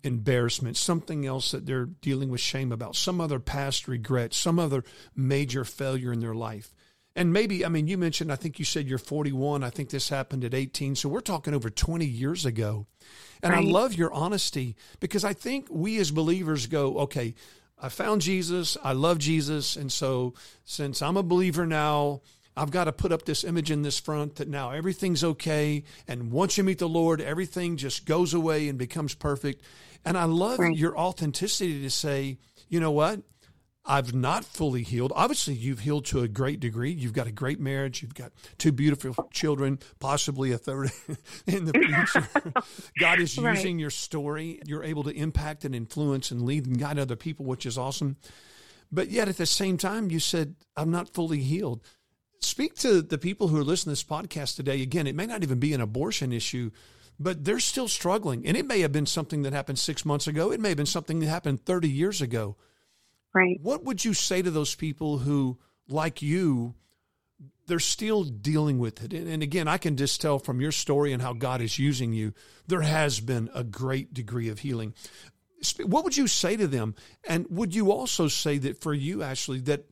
embarrassment, 0.04 0.78
something 0.78 1.26
else 1.26 1.52
that 1.52 1.66
they're 1.66 1.86
dealing 1.86 2.30
with 2.30 2.42
shame 2.42 2.72
about, 2.72 2.96
some 2.96 3.22
other 3.22 3.40
past 3.40 3.88
regret, 3.88 4.34
some 4.34 4.60
other 4.60 4.84
major 5.16 5.64
failure 5.64 6.12
in 6.12 6.20
their 6.20 6.36
life. 6.36 6.74
And 7.16 7.32
maybe, 7.32 7.66
I 7.66 7.70
mean, 7.70 7.88
you 7.88 7.98
mentioned, 7.98 8.32
I 8.32 8.36
think 8.36 8.60
you 8.60 8.66
said 8.66 8.88
you're 8.88 8.98
41. 8.98 9.64
I 9.64 9.70
think 9.70 9.90
this 9.90 10.10
happened 10.10 10.44
at 10.44 10.54
18. 10.54 10.96
So 10.96 11.08
we're 11.08 11.22
talking 11.22 11.54
over 11.54 11.70
20 11.70 12.06
years 12.06 12.46
ago. 12.46 12.88
And 13.42 13.54
right. 13.54 13.66
I 13.66 13.70
love 13.70 13.94
your 13.94 14.12
honesty 14.14 14.76
because 15.00 15.24
I 15.24 15.34
think 15.34 15.68
we 15.70 15.98
as 16.00 16.12
believers 16.12 16.68
go, 16.68 16.98
okay, 17.00 17.36
I 17.80 17.90
found 17.90 18.22
Jesus. 18.22 18.78
I 18.84 18.94
love 18.94 19.20
Jesus. 19.20 19.76
And 19.76 19.92
so, 19.92 20.34
since 20.64 21.02
I'm 21.02 21.18
a 21.18 21.24
believer 21.24 21.66
now, 21.66 22.22
I've 22.58 22.72
got 22.72 22.86
to 22.86 22.92
put 22.92 23.12
up 23.12 23.26
this 23.26 23.44
image 23.44 23.70
in 23.70 23.82
this 23.82 24.00
front 24.00 24.36
that 24.36 24.48
now 24.48 24.72
everything's 24.72 25.24
okay. 25.24 25.84
And 26.08 26.32
once 26.32 26.58
you 26.58 26.64
meet 26.64 26.80
the 26.80 26.88
Lord, 26.88 27.22
everything 27.22 27.76
just 27.78 28.06
goes 28.06 28.34
away 28.34 28.70
and 28.70 28.78
becomes 28.78 29.14
perfect. 29.14 29.62
And 30.06 30.18
I 30.18 30.24
love 30.24 30.60
right. 30.60 30.76
your 30.76 30.98
authenticity 30.98 31.82
to 31.82 31.90
say, 31.90 32.38
you 32.70 32.80
know 32.80 32.92
what? 32.92 33.22
I've 33.88 34.16
not 34.16 34.44
fully 34.44 34.82
healed. 34.82 35.14
Obviously, 35.16 35.54
you've 35.54 35.80
healed 35.80 36.06
to 36.06 36.22
a 36.22 36.28
great 36.28 36.60
degree. 36.60 36.92
You've 36.92 37.14
got 37.14 37.28
a 37.28 37.32
great 37.32 37.60
marriage. 37.60 38.02
You've 38.02 38.16
got 38.16 38.32
two 38.58 38.72
beautiful 38.72 39.30
children, 39.32 39.80
possibly 40.00 40.52
a 40.52 40.58
third 40.58 40.92
in 41.46 41.66
the 41.66 41.74
future. 41.74 42.28
God 43.00 43.20
is 43.20 43.38
right. 43.38 43.56
using 43.56 43.78
your 43.78 43.92
story. 43.92 44.60
You're 44.66 44.84
able 44.84 45.04
to 45.04 45.12
impact 45.12 45.66
and 45.66 45.76
influence 45.76 46.32
and 46.32 46.42
lead 46.42 46.66
and 46.66 46.80
guide 46.80 46.98
other 46.98 47.16
people, 47.16 47.46
which 47.46 47.66
is 47.66 47.78
awesome. 47.78 48.18
But 48.92 49.10
yet, 49.10 49.28
at 49.28 49.38
the 49.38 49.46
same 49.46 49.78
time, 49.78 50.10
you 50.10 50.20
said, 50.20 50.56
I'm 50.76 50.90
not 50.90 51.14
fully 51.14 51.42
healed. 51.42 51.82
Speak 52.40 52.76
to 52.76 53.02
the 53.02 53.18
people 53.18 53.50
who 53.50 53.58
are 53.58 53.64
listening 53.64 53.96
to 53.96 54.02
this 54.02 54.04
podcast 54.04 54.56
today. 54.56 54.82
Again, 54.82 55.06
it 55.06 55.16
may 55.16 55.26
not 55.26 55.44
even 55.44 55.60
be 55.60 55.74
an 55.74 55.82
abortion 55.82 56.34
issue, 56.34 56.72
but 57.20 57.46
they're 57.46 57.60
still 57.60 57.88
struggling. 57.88 58.46
And 58.48 58.58
it 58.58 58.66
may 58.66 58.82
have 58.82 58.92
been 58.92 59.06
something 59.06 59.44
that 59.44 59.54
happened 59.54 59.80
six 59.80 60.06
months 60.06 60.28
ago, 60.28 60.52
it 60.52 60.60
may 60.60 60.70
have 60.70 60.78
been 60.78 60.86
something 60.88 61.20
that 61.20 61.28
happened 61.28 61.66
30 61.66 61.88
years 61.90 62.22
ago 62.22 62.56
Right. 63.36 63.60
What 63.62 63.84
would 63.84 64.06
you 64.06 64.14
say 64.14 64.42
to 64.42 64.50
those 64.50 64.76
people 64.76 65.18
who, 65.18 65.60
like 65.90 66.22
you, 66.22 66.74
they're 67.68 67.80
still 67.80 68.24
dealing 68.24 68.80
with 68.80 69.04
it? 69.04 69.12
And, 69.12 69.44
again, 69.44 69.68
I 69.68 69.78
can 69.78 69.98
just 69.98 70.22
tell 70.22 70.40
from 70.40 70.62
your 70.62 70.72
story 70.72 71.12
and 71.12 71.22
how 71.22 71.34
God 71.34 71.62
is 71.62 71.78
using 71.78 72.14
you, 72.14 72.34
there 72.66 72.82
has 72.82 73.20
been 73.20 73.50
a 73.54 73.66
great 73.66 74.14
degree 74.14 74.48
of 74.48 74.60
healing. 74.60 74.94
What 75.86 76.06
would 76.06 76.16
you 76.16 76.28
say 76.28 76.56
to 76.56 76.66
them? 76.66 76.96
And 77.28 77.46
would 77.50 77.76
you 77.76 77.92
also 77.92 78.30
say 78.30 78.58
that 78.60 78.82
for 78.82 78.94
you, 78.94 79.22
Ashley, 79.22 79.60
that 79.62 79.86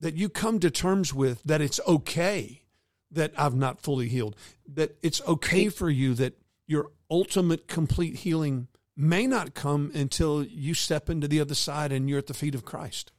that 0.00 0.14
you 0.16 0.28
come 0.28 0.60
to 0.60 0.70
terms 0.70 1.14
with 1.14 1.42
that 1.44 1.62
it's 1.62 1.80
okay 1.86 2.64
that 3.10 3.32
I've 3.38 3.54
not 3.54 3.80
fully 3.80 4.08
healed, 4.08 4.36
that 4.74 4.96
it's 5.02 5.22
okay 5.26 5.70
for 5.70 5.88
you 5.88 6.12
that 6.14 6.34
your 6.66 6.90
ultimate 7.10 7.68
complete 7.68 8.16
healing 8.16 8.68
may 8.96 9.26
not 9.26 9.54
come 9.54 9.90
until 9.94 10.44
you 10.44 10.74
step 10.74 11.10
into 11.10 11.28
the 11.28 11.40
other 11.40 11.54
side 11.54 11.92
and 11.92 12.08
you're 12.08 12.18
at 12.18 12.26
the 12.26 12.34
feet 12.34 12.54
of 12.54 12.64
Christ. 12.64 13.12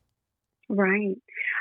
Right. 0.69 1.15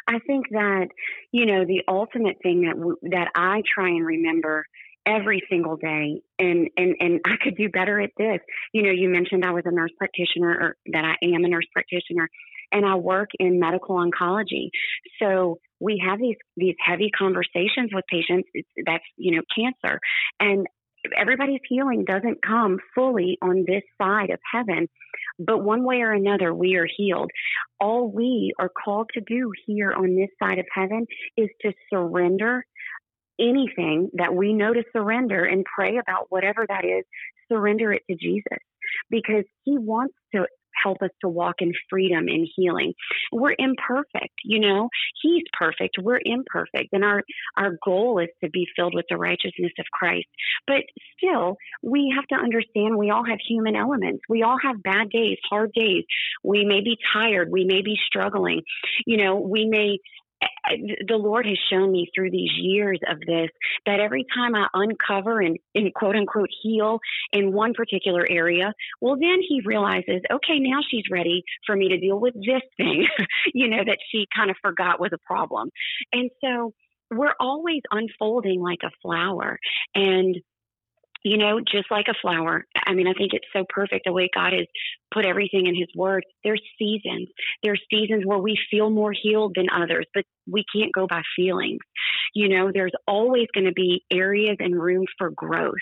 I 0.09 0.19
think 0.27 0.47
that 0.51 0.89
you 1.31 1.47
know 1.47 1.65
the 1.67 1.83
ultimate 1.89 2.37
thing 2.43 2.63
that 2.63 2.77
w- 2.77 2.97
that 3.03 3.29
I 3.35 3.63
try 3.75 3.89
and 3.89 4.05
remember 4.05 4.65
every 5.07 5.43
single 5.51 5.77
day 5.77 6.23
and 6.39 6.69
and 6.77 6.95
and 7.01 7.21
I 7.27 7.37
could 7.43 7.57
do 7.57 7.69
better 7.69 8.01
at 8.01 8.11
this. 8.17 8.41
You 8.73 8.83
know, 8.83 8.91
you 8.91 9.09
mentioned 9.09 9.45
I 9.45 9.51
was 9.51 9.65
a 9.67 9.71
nurse 9.71 9.93
practitioner 9.99 10.51
or 10.51 10.77
that 10.93 11.05
I 11.05 11.17
am 11.23 11.45
a 11.45 11.49
nurse 11.49 11.67
practitioner 11.73 12.29
and 12.73 12.85
I 12.85 12.97
work 12.97 13.31
in 13.39 13.61
medical 13.61 13.97
oncology. 13.97 14.71
So 15.21 15.59
we 15.81 16.03
have 16.07 16.19
these 16.19 16.37
these 16.57 16.75
heavy 16.85 17.11
conversations 17.17 17.91
with 17.93 18.05
patients 18.09 18.49
that's, 18.85 19.05
you 19.17 19.37
know, 19.37 19.43
cancer. 19.55 20.01
And 20.41 20.67
everybody's 21.17 21.61
healing 21.69 22.05
doesn't 22.05 22.43
come 22.43 22.79
fully 22.95 23.39
on 23.43 23.65
this 23.67 23.83
side 24.01 24.31
of 24.31 24.41
heaven, 24.53 24.89
but 25.39 25.63
one 25.63 25.85
way 25.85 26.01
or 26.01 26.13
another, 26.13 26.55
we 26.55 26.77
are 26.77 26.87
healed. 26.97 27.31
All 27.81 28.11
we 28.11 28.53
are 28.59 28.71
called 28.71 29.11
to 29.15 29.21
do 29.21 29.53
here 29.67 29.93
on 29.93 30.17
this 30.17 30.31
side 30.43 30.59
of 30.59 30.67
heaven 30.73 31.07
is 31.37 31.49
to 31.63 31.73
surrender 31.93 32.65
anything 33.39 34.11
that 34.15 34.35
we 34.35 34.53
know 34.53 34.73
to 34.73 34.85
surrender 34.93 35.45
and 35.45 35.65
pray 35.65 35.99
about 35.99 36.27
whatever 36.29 36.65
that 36.69 36.85
is, 36.85 37.05
surrender 37.51 37.93
it 37.93 38.03
to 38.09 38.17
Jesus 38.17 38.59
because 39.11 39.45
he 39.65 39.77
wants 39.79 40.15
to 40.35 40.47
help 40.85 40.99
us 41.03 41.11
to 41.23 41.29
walk 41.29 41.57
in 41.61 41.73
freedom 41.91 42.29
and 42.29 42.47
healing. 42.55 42.93
We're 43.33 43.55
imperfect, 43.59 44.35
you 44.45 44.61
know. 44.61 44.89
He's 45.23 45.43
perfect. 45.59 45.97
We're 46.01 46.21
imperfect. 46.23 46.91
And 46.93 47.05
our, 47.05 47.23
our 47.57 47.77
goal 47.85 48.19
is 48.19 48.29
to 48.45 48.51
be 48.51 48.67
filled 48.77 48.95
with 48.95 49.07
the 49.09 49.17
righteousness 49.17 49.73
of 49.79 49.87
Christ. 49.93 50.27
But 50.67 50.83
still, 51.17 51.57
we 51.83 52.13
have 52.15 52.27
to 52.29 52.43
understand 52.43 52.97
we 52.97 53.11
all 53.11 53.25
have 53.25 53.39
human 53.47 53.75
elements. 53.75 54.21
We 54.29 54.43
all 54.43 54.59
have 54.63 54.83
bad 54.83 55.11
days, 55.11 55.39
hard 55.49 55.73
days. 55.73 56.05
We 56.43 56.65
may 56.65 56.81
be 56.81 56.99
tired. 57.13 57.51
We 57.51 57.65
may 57.65 57.83
be 57.83 57.97
struggling. 58.07 58.63
You 59.07 59.17
know, 59.17 59.37
we 59.37 59.67
may 59.67 59.99
the 61.07 61.17
Lord 61.17 61.47
has 61.47 61.59
shown 61.71 61.93
me 61.93 62.09
through 62.15 62.31
these 62.31 62.51
years 62.57 62.99
of 63.09 63.21
this 63.21 63.51
that 63.87 64.01
every 64.01 64.25
time 64.35 64.55
I 64.55 64.67
uncover 64.73 65.41
and, 65.41 65.59
and, 65.75 65.93
quote 65.95 66.17
unquote 66.17 66.51
heal 66.63 67.01
in 67.33 67.53
one 67.53 67.75
particular 67.75 68.27
area, 68.29 68.73
well, 69.01 69.17
then 69.17 69.41
He 69.47 69.63
realizes, 69.65 70.23
okay, 70.31 70.59
now 70.59 70.81
she's 70.89 71.05
ready 71.11 71.43
for 71.67 71.77
me 71.77 71.89
to 71.89 71.99
deal 71.99 72.19
with 72.19 72.35
this 72.35 72.63
thing, 72.77 73.07
you 73.55 73.69
know, 73.69 73.85
that 73.85 73.99
she 74.11 74.27
kind 74.35 74.51
of 74.51 74.57
forgot 74.63 75.01
was 75.01 75.11
a 75.13 75.19
problem. 75.27 75.71
And 76.13 76.31
so 76.43 76.73
we're 77.11 77.35
always 77.39 77.83
unfolding 77.91 78.61
like 78.61 78.81
a 78.85 78.91
flower. 79.03 79.59
And 79.95 80.37
you 81.25 81.39
know, 81.39 81.59
just 81.61 81.91
like 81.91 82.07
a 82.09 82.15
flower. 82.21 82.67
I 82.87 82.93
mean, 82.93 83.09
I 83.09 83.15
think 83.15 83.33
it's 83.33 83.47
so 83.53 83.65
perfect 83.69 84.05
the 84.05 84.13
way 84.13 84.29
God 84.33 84.53
has 84.53 84.67
put 85.13 85.25
everything 85.25 85.67
in 85.67 85.75
His 85.75 85.89
Word. 85.97 86.25
There's 86.45 86.63
seasons. 86.79 87.29
There's 87.63 87.81
seasons 87.91 88.25
where 88.27 88.39
we 88.39 88.59
feel 88.71 88.91
more 88.91 89.13
healed 89.13 89.55
than 89.57 89.67
others, 89.75 90.07
but 90.15 90.25
we 90.47 90.65
can't 90.75 90.93
go 90.93 91.07
by 91.07 91.23
feelings. 91.35 91.81
You 92.33 92.49
know, 92.49 92.71
there's 92.73 92.93
always 93.07 93.47
going 93.55 93.67
to 93.67 93.73
be 93.73 94.05
areas 94.11 94.57
and 94.59 94.81
room 94.81 95.07
for 95.19 95.31
growth. 95.31 95.75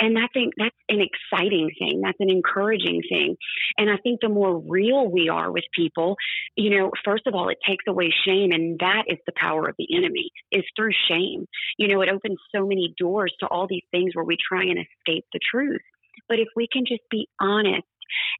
And 0.00 0.18
I 0.18 0.28
think 0.32 0.54
that's 0.56 0.74
an 0.88 1.00
exciting 1.00 1.70
thing. 1.78 2.00
That's 2.02 2.20
an 2.20 2.30
encouraging 2.30 3.02
thing. 3.08 3.36
And 3.76 3.90
I 3.90 3.96
think 3.96 4.20
the 4.20 4.28
more 4.28 4.58
real 4.58 5.08
we 5.10 5.28
are 5.28 5.50
with 5.50 5.64
people, 5.74 6.16
you 6.56 6.70
know, 6.70 6.90
first 7.04 7.26
of 7.26 7.34
all, 7.34 7.48
it 7.48 7.58
takes 7.66 7.84
away 7.88 8.12
shame. 8.24 8.52
And 8.52 8.78
that 8.80 9.04
is 9.08 9.18
the 9.26 9.32
power 9.36 9.68
of 9.68 9.74
the 9.78 9.88
enemy 9.96 10.30
is 10.52 10.64
through 10.76 10.92
shame. 11.08 11.46
You 11.78 11.88
know, 11.88 12.02
it 12.02 12.08
opens 12.08 12.38
so 12.54 12.66
many 12.66 12.94
doors 12.98 13.34
to 13.40 13.46
all 13.46 13.66
these 13.68 13.84
things 13.90 14.14
where 14.14 14.24
we 14.24 14.36
try 14.36 14.62
and 14.62 14.78
escape 14.78 15.24
the 15.32 15.40
truth. 15.50 15.80
But 16.28 16.38
if 16.38 16.48
we 16.56 16.68
can 16.70 16.84
just 16.86 17.02
be 17.10 17.28
honest 17.40 17.86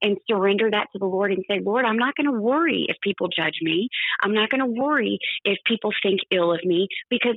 and 0.03 0.19
surrender 0.29 0.71
that 0.71 0.89
to 0.93 0.99
the 0.99 1.07
Lord 1.07 1.33
and 1.33 1.45
say, 1.49 1.61
Lord, 1.63 1.85
I'm 1.85 1.99
not 1.99 2.15
going 2.17 2.33
to 2.33 2.41
worry 2.41 2.87
if 2.89 2.97
people 3.03 3.29
judge 3.29 3.59
me. 3.63 3.89
I'm 4.23 4.35
not 4.35 4.51
going 4.51 4.61
to 4.61 4.81
worry 4.81 5.19
if 5.45 5.59
people 5.67 5.93
think 6.03 6.21
ill 6.31 6.53
of 6.53 6.61
me 6.65 6.89
because 7.11 7.37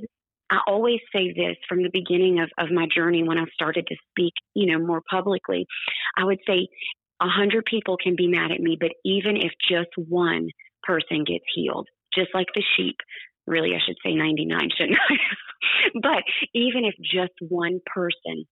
I 0.49 0.59
always 0.67 0.99
say 1.15 1.34
this 1.34 1.55
from 1.69 1.82
the 1.82 1.89
beginning 1.93 2.41
of, 2.41 2.49
of 2.57 2.71
my 2.71 2.86
journey 2.93 3.23
when 3.23 3.38
I 3.38 3.45
started 3.53 3.88
to 3.88 3.95
speak, 4.09 4.34
you 4.53 4.71
know, 4.71 4.86
more 4.86 5.01
publicly. 5.09 5.65
I 6.17 6.25
would 6.25 6.39
say 6.45 6.67
a 7.21 7.27
hundred 7.27 7.65
people 7.65 7.97
can 8.01 8.15
be 8.17 8.27
mad 8.27 8.51
at 8.51 8.59
me, 8.59 8.77
but 8.79 8.91
even 9.05 9.38
if 9.38 9.53
just 9.69 9.89
one 9.95 10.49
person 10.84 11.23
gets 11.23 11.45
healed, 11.55 11.88
just 12.13 12.29
like 12.34 12.47
the 12.53 12.63
sheep, 12.75 12.97
really, 13.47 13.73
I 13.75 13.79
should 13.86 13.95
say 14.03 14.13
99, 14.13 14.69
shouldn't 14.77 14.97
I? 15.09 15.15
but 16.01 16.23
even 16.53 16.84
if 16.84 16.95
just 16.99 17.34
one 17.47 17.79
person 17.86 18.45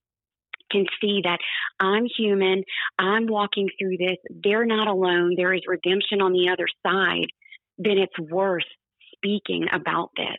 can 0.71 0.85
see 1.01 1.21
that 1.23 1.39
I'm 1.79 2.05
human, 2.17 2.63
I'm 2.97 3.27
walking 3.27 3.69
through 3.79 3.97
this, 3.97 4.17
they're 4.43 4.65
not 4.65 4.87
alone, 4.87 5.33
there 5.35 5.53
is 5.53 5.61
redemption 5.67 6.21
on 6.21 6.33
the 6.33 6.49
other 6.51 6.67
side, 6.85 7.27
then 7.77 7.97
it's 7.97 8.31
worth 8.31 8.63
speaking 9.15 9.65
about 9.73 10.09
this. 10.15 10.37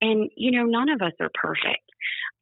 And, 0.00 0.30
you 0.36 0.50
know, 0.50 0.64
none 0.64 0.88
of 0.88 1.02
us 1.02 1.12
are 1.20 1.30
perfect. 1.34 1.82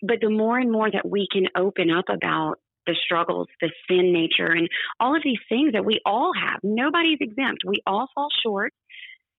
But 0.03 0.19
the 0.21 0.31
more 0.31 0.59
and 0.59 0.71
more 0.71 0.91
that 0.91 1.09
we 1.09 1.27
can 1.31 1.47
open 1.57 1.91
up 1.91 2.05
about 2.09 2.57
the 2.87 2.95
struggles, 3.05 3.49
the 3.61 3.71
sin 3.89 4.13
nature, 4.13 4.51
and 4.53 4.69
all 5.01 5.17
of 5.17 5.23
these 5.25 5.41
things 5.49 5.73
that 5.73 5.85
we 5.85 6.01
all 6.07 6.33
have, 6.35 6.61
nobody's 6.63 7.19
exempt. 7.21 7.63
We 7.67 7.83
all 7.87 8.09
fall 8.15 8.29
short 8.43 8.73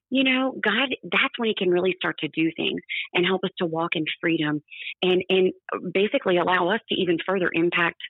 you 0.10 0.24
know, 0.24 0.56
God, 0.62 0.96
that's 1.04 1.38
when 1.38 1.50
He 1.50 1.56
can 1.56 1.70
really 1.70 1.96
start 1.98 2.18
to 2.20 2.28
do 2.28 2.52
things 2.56 2.82
and 3.14 3.26
help 3.26 3.44
us 3.44 3.52
to 3.60 3.66
walk 3.66 3.92
in 3.96 4.06
freedom 4.22 4.62
and 5.02 5.24
and 5.30 5.54
basically 5.94 6.38
allow 6.38 6.70
us 6.70 6.82
to 6.90 6.96
even 6.96 7.18
further 7.26 7.50
impact 7.54 8.02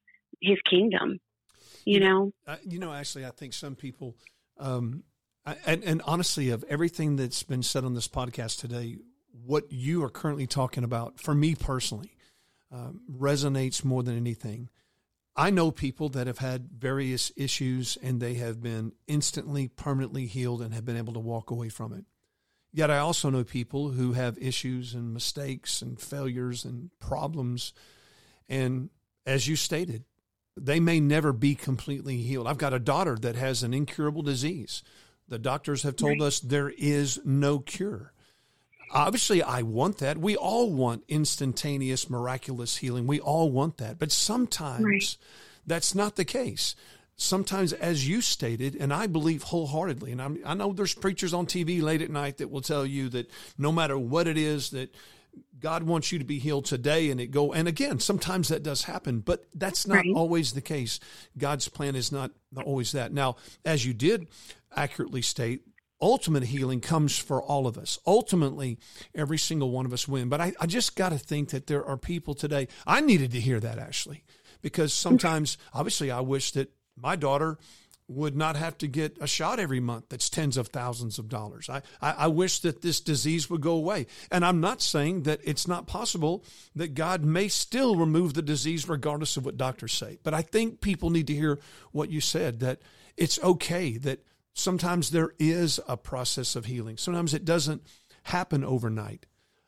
His 0.42 0.58
kingdom. 0.70 1.20
You 1.86 2.00
know, 2.00 2.32
uh, 2.48 2.58
you 2.64 2.80
know, 2.80 2.94
actually, 2.94 3.26
I 3.26 3.32
think 3.32 3.54
some 3.54 3.76
people, 3.76 4.16
um, 4.60 5.04
I, 5.46 5.56
and, 5.66 5.84
and 5.84 6.02
honestly, 6.06 6.50
of 6.50 6.64
everything 6.70 7.16
that's 7.16 7.44
been 7.44 7.64
said 7.64 7.84
on 7.84 7.94
this 7.94 8.08
podcast 8.08 8.60
today, 8.60 8.98
what 9.46 9.72
you 9.72 10.04
are 10.04 10.10
currently 10.10 10.48
talking 10.48 10.84
about, 10.84 11.20
for 11.20 11.34
me 11.34 11.56
personally, 11.56 12.16
um, 12.72 13.02
resonates 13.12 13.84
more 13.84 14.04
than 14.04 14.16
anything. 14.16 14.70
I 15.40 15.52
know 15.52 15.72
people 15.72 16.10
that 16.10 16.28
have 16.28 16.40
had 16.40 16.68
various 16.70 17.32
issues 17.38 17.98
and 18.04 18.20
they 18.20 18.34
have 18.34 18.62
been 18.62 18.92
instantly, 19.08 19.70
permanently 19.70 20.26
healed 20.26 20.62
and 20.62 20.74
have 20.74 20.84
been 20.84 20.98
able 20.98 21.14
to 21.14 21.20
walk 21.20 21.50
away 21.50 21.70
from 21.70 21.94
it. 21.94 22.04
Yet 22.74 22.92
I 22.92 22.98
also 22.98 23.30
know 23.30 23.46
people 23.46 23.92
who 23.92 24.12
have 24.12 24.38
issues 24.38 24.94
and 24.94 25.14
mistakes 25.14 25.82
and 25.82 25.98
failures 25.98 26.66
and 26.66 26.90
problems. 27.00 27.72
And 28.50 28.90
as 29.26 29.48
you 29.48 29.56
stated, 29.56 30.04
they 30.58 30.82
may 30.82 31.00
never 31.00 31.32
be 31.32 31.56
completely 31.56 32.18
healed. 32.18 32.46
I've 32.46 32.58
got 32.58 32.74
a 32.74 32.80
daughter 32.80 33.16
that 33.22 33.38
has 33.38 33.64
an 33.64 33.74
incurable 33.74 34.24
disease. 34.24 34.84
The 35.30 35.40
doctors 35.40 35.84
have 35.84 35.96
told 35.96 36.22
us 36.22 36.42
there 36.42 36.74
is 36.78 37.18
no 37.24 37.60
cure. 37.60 38.12
Obviously, 38.92 39.44
I 39.44 39.62
want 39.62 39.98
that. 40.00 40.18
We 40.18 40.36
all 40.36 40.72
want 40.72 41.04
instantaneous, 41.08 42.10
miraculous 42.10 42.78
healing. 42.78 43.08
We 43.08 43.20
all 43.20 43.52
want 43.52 43.78
that. 43.78 44.00
But 44.00 44.12
sometimes 44.12 44.84
right. 44.84 45.18
that's 45.68 45.94
not 45.94 46.16
the 46.16 46.26
case. 46.26 46.76
Sometimes, 47.16 47.74
as 47.74 48.08
you 48.08 48.22
stated, 48.22 48.76
and 48.76 48.94
I 48.94 49.06
believe 49.08 49.44
wholeheartedly, 49.44 50.14
and 50.14 50.22
I'm, 50.22 50.40
i 50.46 50.54
know 50.54 50.72
there's 50.72 50.94
preachers 50.94 51.34
on 51.34 51.46
TV 51.46 51.82
late 51.82 52.02
at 52.02 52.10
night 52.10 52.38
that 52.38 52.50
will 52.50 52.62
tell 52.62 52.86
you 52.86 53.10
that 53.10 53.30
no 53.58 53.72
matter 53.72 54.00
what 54.00 54.28
it 54.28 54.38
is, 54.38 54.70
that 54.70 54.96
God 55.60 55.84
wants 55.84 56.12
you 56.12 56.20
to 56.20 56.26
be 56.26 56.40
healed 56.40 56.66
today 56.66 57.12
and 57.12 57.20
it 57.20 57.28
go 57.28 57.54
and 57.54 57.68
again 57.68 58.00
sometimes 58.00 58.48
that 58.48 58.64
does 58.64 58.84
happen 58.84 59.20
but 59.20 59.46
that's 59.54 59.86
not 59.86 59.98
right. 59.98 60.14
always 60.16 60.54
the 60.54 60.62
case 60.62 61.00
God's 61.38 61.68
plan 61.68 61.96
is 61.96 62.12
not 62.12 62.32
always 62.64 62.94
that 62.94 63.12
now 63.12 63.36
as 63.66 63.86
you 63.86 63.94
did 63.94 64.28
accurately 64.76 65.22
state 65.22 65.64
ultimate 66.02 66.44
healing 66.44 66.82
comes 66.82 67.18
for 67.18 67.42
all 67.42 67.68
of 67.68 67.78
us. 67.78 68.00
Ultimately, 68.06 68.80
every 69.14 69.38
single 69.38 69.72
one 69.72 69.86
of 69.86 69.94
us 69.94 70.08
win. 70.08 70.30
But 70.30 70.42
I, 70.42 70.54
I 70.60 70.66
just 70.66 70.96
got 70.96 71.10
to 71.10 71.18
think 71.18 71.50
that 71.50 71.68
there 71.68 71.86
are 71.86 71.98
people 71.98 72.34
today. 72.34 72.68
I 72.88 73.02
needed 73.02 73.32
to 73.32 73.40
hear 73.40 73.60
that, 73.60 73.80
Ashley, 73.80 74.24
because 74.62 74.94
sometimes, 74.94 75.58
obviously, 75.74 76.12
I 76.12 76.22
wish 76.22 76.52
that 76.52 76.72
my 76.96 77.16
daughter 77.16 77.58
would 78.10 78.36
not 78.36 78.56
have 78.56 78.76
to 78.80 78.88
get 78.88 79.18
a 79.22 79.28
shot 79.28 79.60
every 79.60 79.80
month 79.80 80.06
that's 80.10 80.32
tens 80.32 80.58
of 80.58 80.70
thousands 80.70 81.20
of 81.20 81.30
dollars. 81.30 81.70
I, 81.70 81.84
I, 82.02 82.12
I, 82.12 82.28
wish 82.28 82.60
that 82.62 82.82
this 82.82 83.00
disease 83.00 83.52
would 83.52 83.62
go 83.62 83.74
away. 83.74 84.08
And 84.32 84.44
I'm 84.44 84.60
not 84.60 84.82
saying 84.82 85.24
that 85.24 85.40
it's 85.44 85.68
not 85.68 85.86
possible 85.86 86.44
that 86.76 86.96
God 86.96 87.24
may 87.24 87.48
still 87.48 87.96
remove 87.96 88.34
the 88.34 88.42
disease 88.42 88.90
regardless 88.90 89.38
of 89.38 89.46
what 89.46 89.58
doctors 89.58 89.94
say. 89.94 90.18
But 90.24 90.34
I 90.34 90.42
think 90.42 90.82
people 90.82 91.12
need 91.12 91.28
to 91.28 91.36
hear 91.36 91.60
what 91.92 92.10
you 92.10 92.20
said 92.20 92.62
that 92.62 92.82
it's 93.16 93.42
okay 93.44 93.98
that 93.98 94.26
Sometimes 94.60 95.12
there 95.12 95.32
is 95.40 95.80
a 95.88 95.96
process 95.96 96.58
of 96.58 96.66
healing. 96.66 96.98
Sometimes 96.98 97.34
it 97.34 97.46
doesn't 97.46 97.82
happen 98.24 98.66
overnight. 98.66 99.26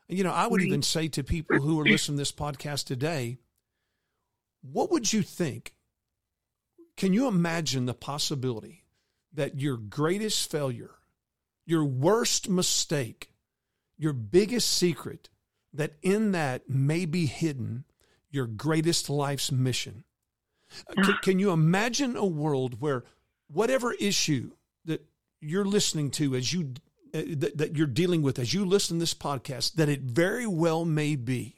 You 0.10 0.26
know, 0.26 0.34
I 0.34 0.48
would 0.48 0.62
even 0.62 0.82
say 0.82 1.08
to 1.08 1.24
people 1.24 1.62
who 1.62 1.80
are 1.80 1.86
listening 1.86 2.18
to 2.18 2.22
this 2.22 2.34
podcast 2.34 2.88
today, 2.88 3.38
what 4.62 4.92
would 4.92 5.14
you 5.14 5.22
think? 5.22 5.74
Can 6.98 7.14
you 7.14 7.28
imagine 7.28 7.86
the 7.86 7.94
possibility 7.94 8.84
that 9.32 9.62
your 9.62 9.78
greatest 9.78 10.52
failure, 10.52 10.92
your 11.66 11.86
worst 11.86 12.50
mistake, 12.50 13.32
your 13.98 14.12
biggest 14.12 14.70
secret, 14.70 15.30
that 15.74 15.94
in 16.02 16.34
that 16.34 16.70
may 16.70 17.06
be 17.06 17.28
hidden 17.28 17.86
your 18.30 18.46
greatest 18.46 19.10
life's 19.10 19.54
mission? 19.54 20.04
Can, 20.94 21.06
ah. 21.06 21.20
can 21.22 21.40
you 21.40 21.52
imagine 21.52 22.18
a 22.18 22.26
world 22.26 22.82
where 22.82 23.06
whatever 23.48 23.94
issue 23.94 24.52
you're 25.42 25.66
listening 25.66 26.12
to 26.12 26.36
as 26.36 26.54
you 26.54 26.74
uh, 27.14 27.22
that, 27.36 27.58
that 27.58 27.76
you're 27.76 27.88
dealing 27.88 28.22
with 28.22 28.40
as 28.40 28.54
you 28.54 28.64
listen 28.64 28.98
to 28.98 29.02
this 29.02 29.14
podcast 29.14 29.74
that 29.74 29.90
it 29.90 30.02
very 30.02 30.48
well 30.48 30.86
may 30.86 31.16
be 31.16 31.56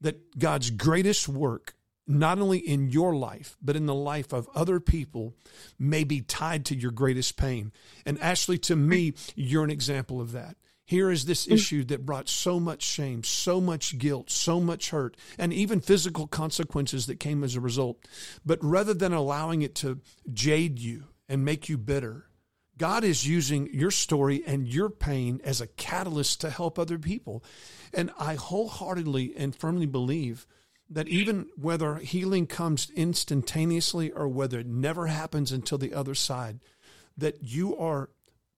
that 0.00 0.38
God's 0.38 0.70
greatest 0.70 1.28
work 1.28 1.74
not 2.06 2.38
only 2.38 2.58
in 2.58 2.90
your 2.90 3.14
life, 3.14 3.56
but 3.62 3.76
in 3.76 3.86
the 3.86 3.94
life 3.94 4.32
of 4.32 4.48
other 4.54 4.78
people, 4.78 5.34
may 5.78 6.04
be 6.04 6.20
tied 6.20 6.66
to 6.66 6.76
your 6.76 6.90
greatest 6.90 7.36
pain. 7.36 7.72
And 8.04 8.20
Ashley, 8.20 8.58
to 8.58 8.76
me, 8.76 9.14
you're 9.34 9.64
an 9.64 9.70
example 9.70 10.20
of 10.20 10.32
that. 10.32 10.56
Here 10.84 11.10
is 11.10 11.24
this 11.24 11.46
mm. 11.46 11.52
issue 11.52 11.84
that 11.84 12.04
brought 12.04 12.28
so 12.28 12.60
much 12.60 12.82
shame, 12.82 13.24
so 13.24 13.60
much 13.60 13.96
guilt, 13.96 14.30
so 14.30 14.60
much 14.60 14.90
hurt, 14.90 15.16
and 15.38 15.52
even 15.52 15.80
physical 15.80 16.26
consequences 16.26 17.06
that 17.06 17.20
came 17.20 17.42
as 17.42 17.56
a 17.56 17.60
result. 17.60 18.06
But 18.44 18.58
rather 18.62 18.92
than 18.92 19.14
allowing 19.14 19.62
it 19.62 19.74
to 19.76 20.00
jade 20.30 20.78
you 20.78 21.04
and 21.26 21.42
make 21.44 21.70
you 21.70 21.78
bitter, 21.78 22.26
God 22.76 23.04
is 23.04 23.26
using 23.26 23.68
your 23.72 23.90
story 23.90 24.42
and 24.46 24.66
your 24.66 24.90
pain 24.90 25.40
as 25.44 25.60
a 25.60 25.66
catalyst 25.66 26.40
to 26.40 26.50
help 26.50 26.78
other 26.78 26.98
people. 26.98 27.44
And 27.92 28.10
I 28.18 28.34
wholeheartedly 28.34 29.34
and 29.36 29.54
firmly 29.54 29.86
believe 29.86 30.46
that 30.90 31.08
even 31.08 31.46
whether 31.56 31.96
healing 31.96 32.46
comes 32.46 32.90
instantaneously 32.94 34.10
or 34.10 34.28
whether 34.28 34.58
it 34.58 34.66
never 34.66 35.06
happens 35.06 35.52
until 35.52 35.78
the 35.78 35.94
other 35.94 36.14
side, 36.14 36.60
that 37.16 37.42
you 37.42 37.76
are 37.76 38.10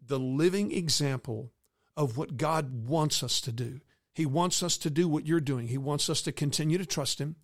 the 0.04 0.18
living 0.18 0.72
example 0.72 1.52
of 1.96 2.16
what 2.16 2.36
God 2.36 2.88
wants 2.88 3.22
us 3.22 3.40
to 3.42 3.52
do. 3.52 3.80
He 4.14 4.26
wants 4.26 4.62
us 4.62 4.78
to 4.78 4.90
do 4.90 5.08
what 5.08 5.26
you're 5.26 5.40
doing. 5.40 5.68
He 5.68 5.78
wants 5.78 6.08
us 6.08 6.22
to 6.22 6.32
continue 6.32 6.78
to 6.78 6.86
trust 6.86 7.20
Him, 7.20 7.36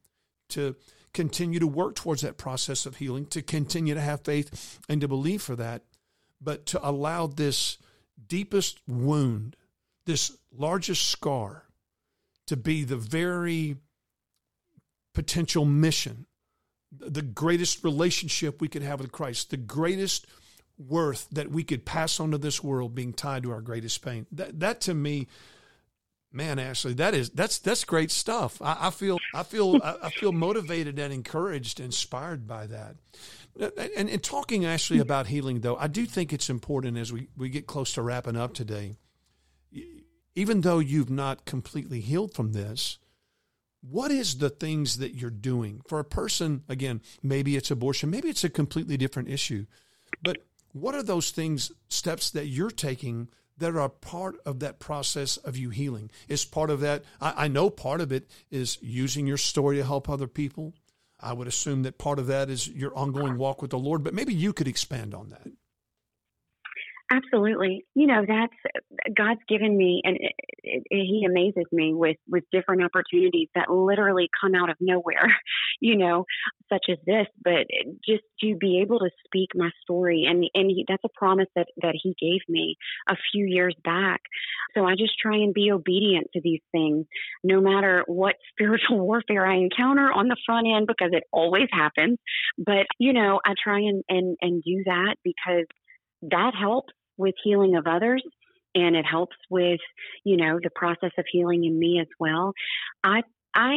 to 0.50 0.74
continue 1.12 1.58
to 1.60 1.66
work 1.66 1.94
towards 1.94 2.22
that 2.22 2.38
process 2.38 2.86
of 2.86 2.96
healing, 2.96 3.26
to 3.26 3.42
continue 3.42 3.94
to 3.94 4.00
have 4.00 4.22
faith 4.22 4.80
and 4.88 5.00
to 5.00 5.08
believe 5.08 5.42
for 5.42 5.56
that, 5.56 5.82
but 6.42 6.66
to 6.66 6.88
allow 6.88 7.26
this 7.26 7.78
deepest 8.26 8.80
wound, 8.88 9.56
this 10.06 10.36
largest 10.52 11.08
scar, 11.08 11.64
to 12.46 12.56
be 12.56 12.84
the 12.84 12.96
very 12.96 13.76
potential 15.14 15.64
mission, 15.64 16.26
the 16.90 17.22
greatest 17.22 17.84
relationship 17.84 18.60
we 18.60 18.68
could 18.68 18.82
have 18.82 19.00
with 19.00 19.12
Christ, 19.12 19.50
the 19.50 19.56
greatest 19.56 20.26
worth 20.78 21.28
that 21.30 21.50
we 21.50 21.62
could 21.62 21.84
pass 21.84 22.18
on 22.18 22.30
to 22.32 22.38
this 22.38 22.62
world 22.62 22.94
being 22.94 23.12
tied 23.12 23.44
to 23.44 23.52
our 23.52 23.60
greatest 23.60 24.02
pain. 24.02 24.26
That, 24.32 24.60
that 24.60 24.80
to 24.82 24.94
me, 24.94 25.28
man, 26.32 26.58
Ashley, 26.58 26.94
that 26.94 27.14
is 27.14 27.30
that's 27.30 27.58
that's 27.58 27.84
great 27.84 28.10
stuff. 28.10 28.60
I, 28.62 28.88
I 28.88 28.90
feel 28.90 29.18
I 29.34 29.42
feel 29.42 29.80
I 29.82 30.10
feel 30.10 30.32
motivated 30.32 30.98
and 30.98 31.12
encouraged, 31.12 31.80
inspired 31.80 32.46
by 32.46 32.66
that. 32.66 32.96
And, 33.96 34.08
and 34.08 34.22
talking 34.22 34.64
Ashley 34.64 34.98
about 34.98 35.26
healing, 35.26 35.60
though, 35.60 35.76
I 35.76 35.86
do 35.86 36.06
think 36.06 36.32
it's 36.32 36.48
important 36.48 36.96
as 36.96 37.12
we, 37.12 37.28
we 37.36 37.50
get 37.50 37.66
close 37.66 37.92
to 37.94 38.02
wrapping 38.02 38.36
up 38.36 38.54
today. 38.54 38.96
Even 40.34 40.62
though 40.62 40.78
you've 40.78 41.10
not 41.10 41.44
completely 41.44 42.00
healed 42.00 42.32
from 42.32 42.52
this, 42.52 42.98
what 43.82 44.10
is 44.10 44.38
the 44.38 44.48
things 44.48 44.98
that 44.98 45.14
you're 45.14 45.28
doing 45.28 45.82
for 45.86 45.98
a 45.98 46.04
person? 46.04 46.62
Again, 46.66 47.02
maybe 47.22 47.56
it's 47.56 47.70
abortion, 47.70 48.08
maybe 48.08 48.30
it's 48.30 48.44
a 48.44 48.48
completely 48.48 48.96
different 48.96 49.28
issue, 49.28 49.66
but 50.22 50.38
what 50.72 50.94
are 50.94 51.02
those 51.02 51.30
things, 51.30 51.70
steps 51.88 52.30
that 52.30 52.46
you're 52.46 52.70
taking 52.70 53.28
that 53.62 53.76
are 53.76 53.88
part 53.88 54.36
of 54.44 54.60
that 54.60 54.78
process 54.78 55.36
of 55.38 55.56
you 55.56 55.70
healing? 55.70 56.10
It's 56.28 56.44
part 56.44 56.70
of 56.70 56.80
that, 56.80 57.04
I, 57.20 57.44
I 57.44 57.48
know 57.48 57.70
part 57.70 58.00
of 58.00 58.12
it 58.12 58.28
is 58.50 58.78
using 58.80 59.26
your 59.26 59.38
story 59.38 59.76
to 59.76 59.84
help 59.84 60.08
other 60.08 60.28
people. 60.28 60.74
I 61.18 61.32
would 61.32 61.46
assume 61.46 61.84
that 61.84 61.98
part 61.98 62.18
of 62.18 62.26
that 62.26 62.50
is 62.50 62.68
your 62.68 62.96
ongoing 62.96 63.38
walk 63.38 63.62
with 63.62 63.70
the 63.70 63.78
Lord, 63.78 64.02
but 64.02 64.14
maybe 64.14 64.34
you 64.34 64.52
could 64.52 64.68
expand 64.68 65.14
on 65.14 65.30
that. 65.30 65.48
Absolutely. 67.12 67.84
You 67.94 68.06
know, 68.06 68.24
that's 68.26 68.54
God's 69.14 69.40
given 69.46 69.76
me, 69.76 70.00
and 70.02 70.16
it, 70.18 70.32
it, 70.64 70.84
He 70.90 71.26
amazes 71.28 71.66
me 71.70 71.92
with 71.92 72.16
with 72.26 72.44
different 72.50 72.82
opportunities 72.82 73.48
that 73.54 73.70
literally 73.70 74.30
come 74.40 74.54
out 74.54 74.70
of 74.70 74.76
nowhere. 74.80 75.26
You 75.80 75.96
know, 75.96 76.26
such 76.72 76.86
as 76.90 76.98
this, 77.06 77.26
but 77.44 77.66
just 78.08 78.22
to 78.40 78.54
be 78.56 78.80
able 78.82 79.00
to 79.00 79.10
speak 79.26 79.48
my 79.54 79.70
story, 79.82 80.26
and 80.28 80.44
and 80.54 80.70
he, 80.70 80.84
that's 80.88 81.02
a 81.04 81.08
promise 81.18 81.48
that 81.56 81.66
that 81.82 81.94
He 82.02 82.14
gave 82.20 82.40
me 82.48 82.76
a 83.10 83.16
few 83.32 83.46
years 83.46 83.74
back. 83.84 84.20
So 84.74 84.86
I 84.86 84.94
just 84.96 85.18
try 85.20 85.36
and 85.36 85.52
be 85.52 85.72
obedient 85.72 86.28
to 86.34 86.40
these 86.42 86.60
things, 86.72 87.06
no 87.44 87.60
matter 87.60 88.04
what 88.06 88.36
spiritual 88.52 89.00
warfare 89.00 89.46
I 89.46 89.56
encounter 89.56 90.12
on 90.12 90.28
the 90.28 90.36
front 90.46 90.68
end, 90.68 90.86
because 90.86 91.10
it 91.12 91.24
always 91.32 91.68
happens. 91.72 92.18
But 92.58 92.86
you 92.98 93.12
know, 93.12 93.40
I 93.44 93.54
try 93.62 93.80
and 93.80 94.04
and 94.08 94.36
and 94.40 94.62
do 94.62 94.84
that 94.86 95.16
because 95.24 95.66
that 96.22 96.52
helps 96.58 96.92
with 97.16 97.34
healing 97.42 97.76
of 97.76 97.86
others 97.86 98.22
and 98.74 98.96
it 98.96 99.04
helps 99.04 99.36
with 99.50 99.80
you 100.24 100.36
know 100.36 100.58
the 100.62 100.70
process 100.74 101.10
of 101.18 101.24
healing 101.30 101.64
in 101.64 101.78
me 101.78 101.98
as 102.00 102.08
well 102.18 102.52
i 103.04 103.22
i 103.54 103.76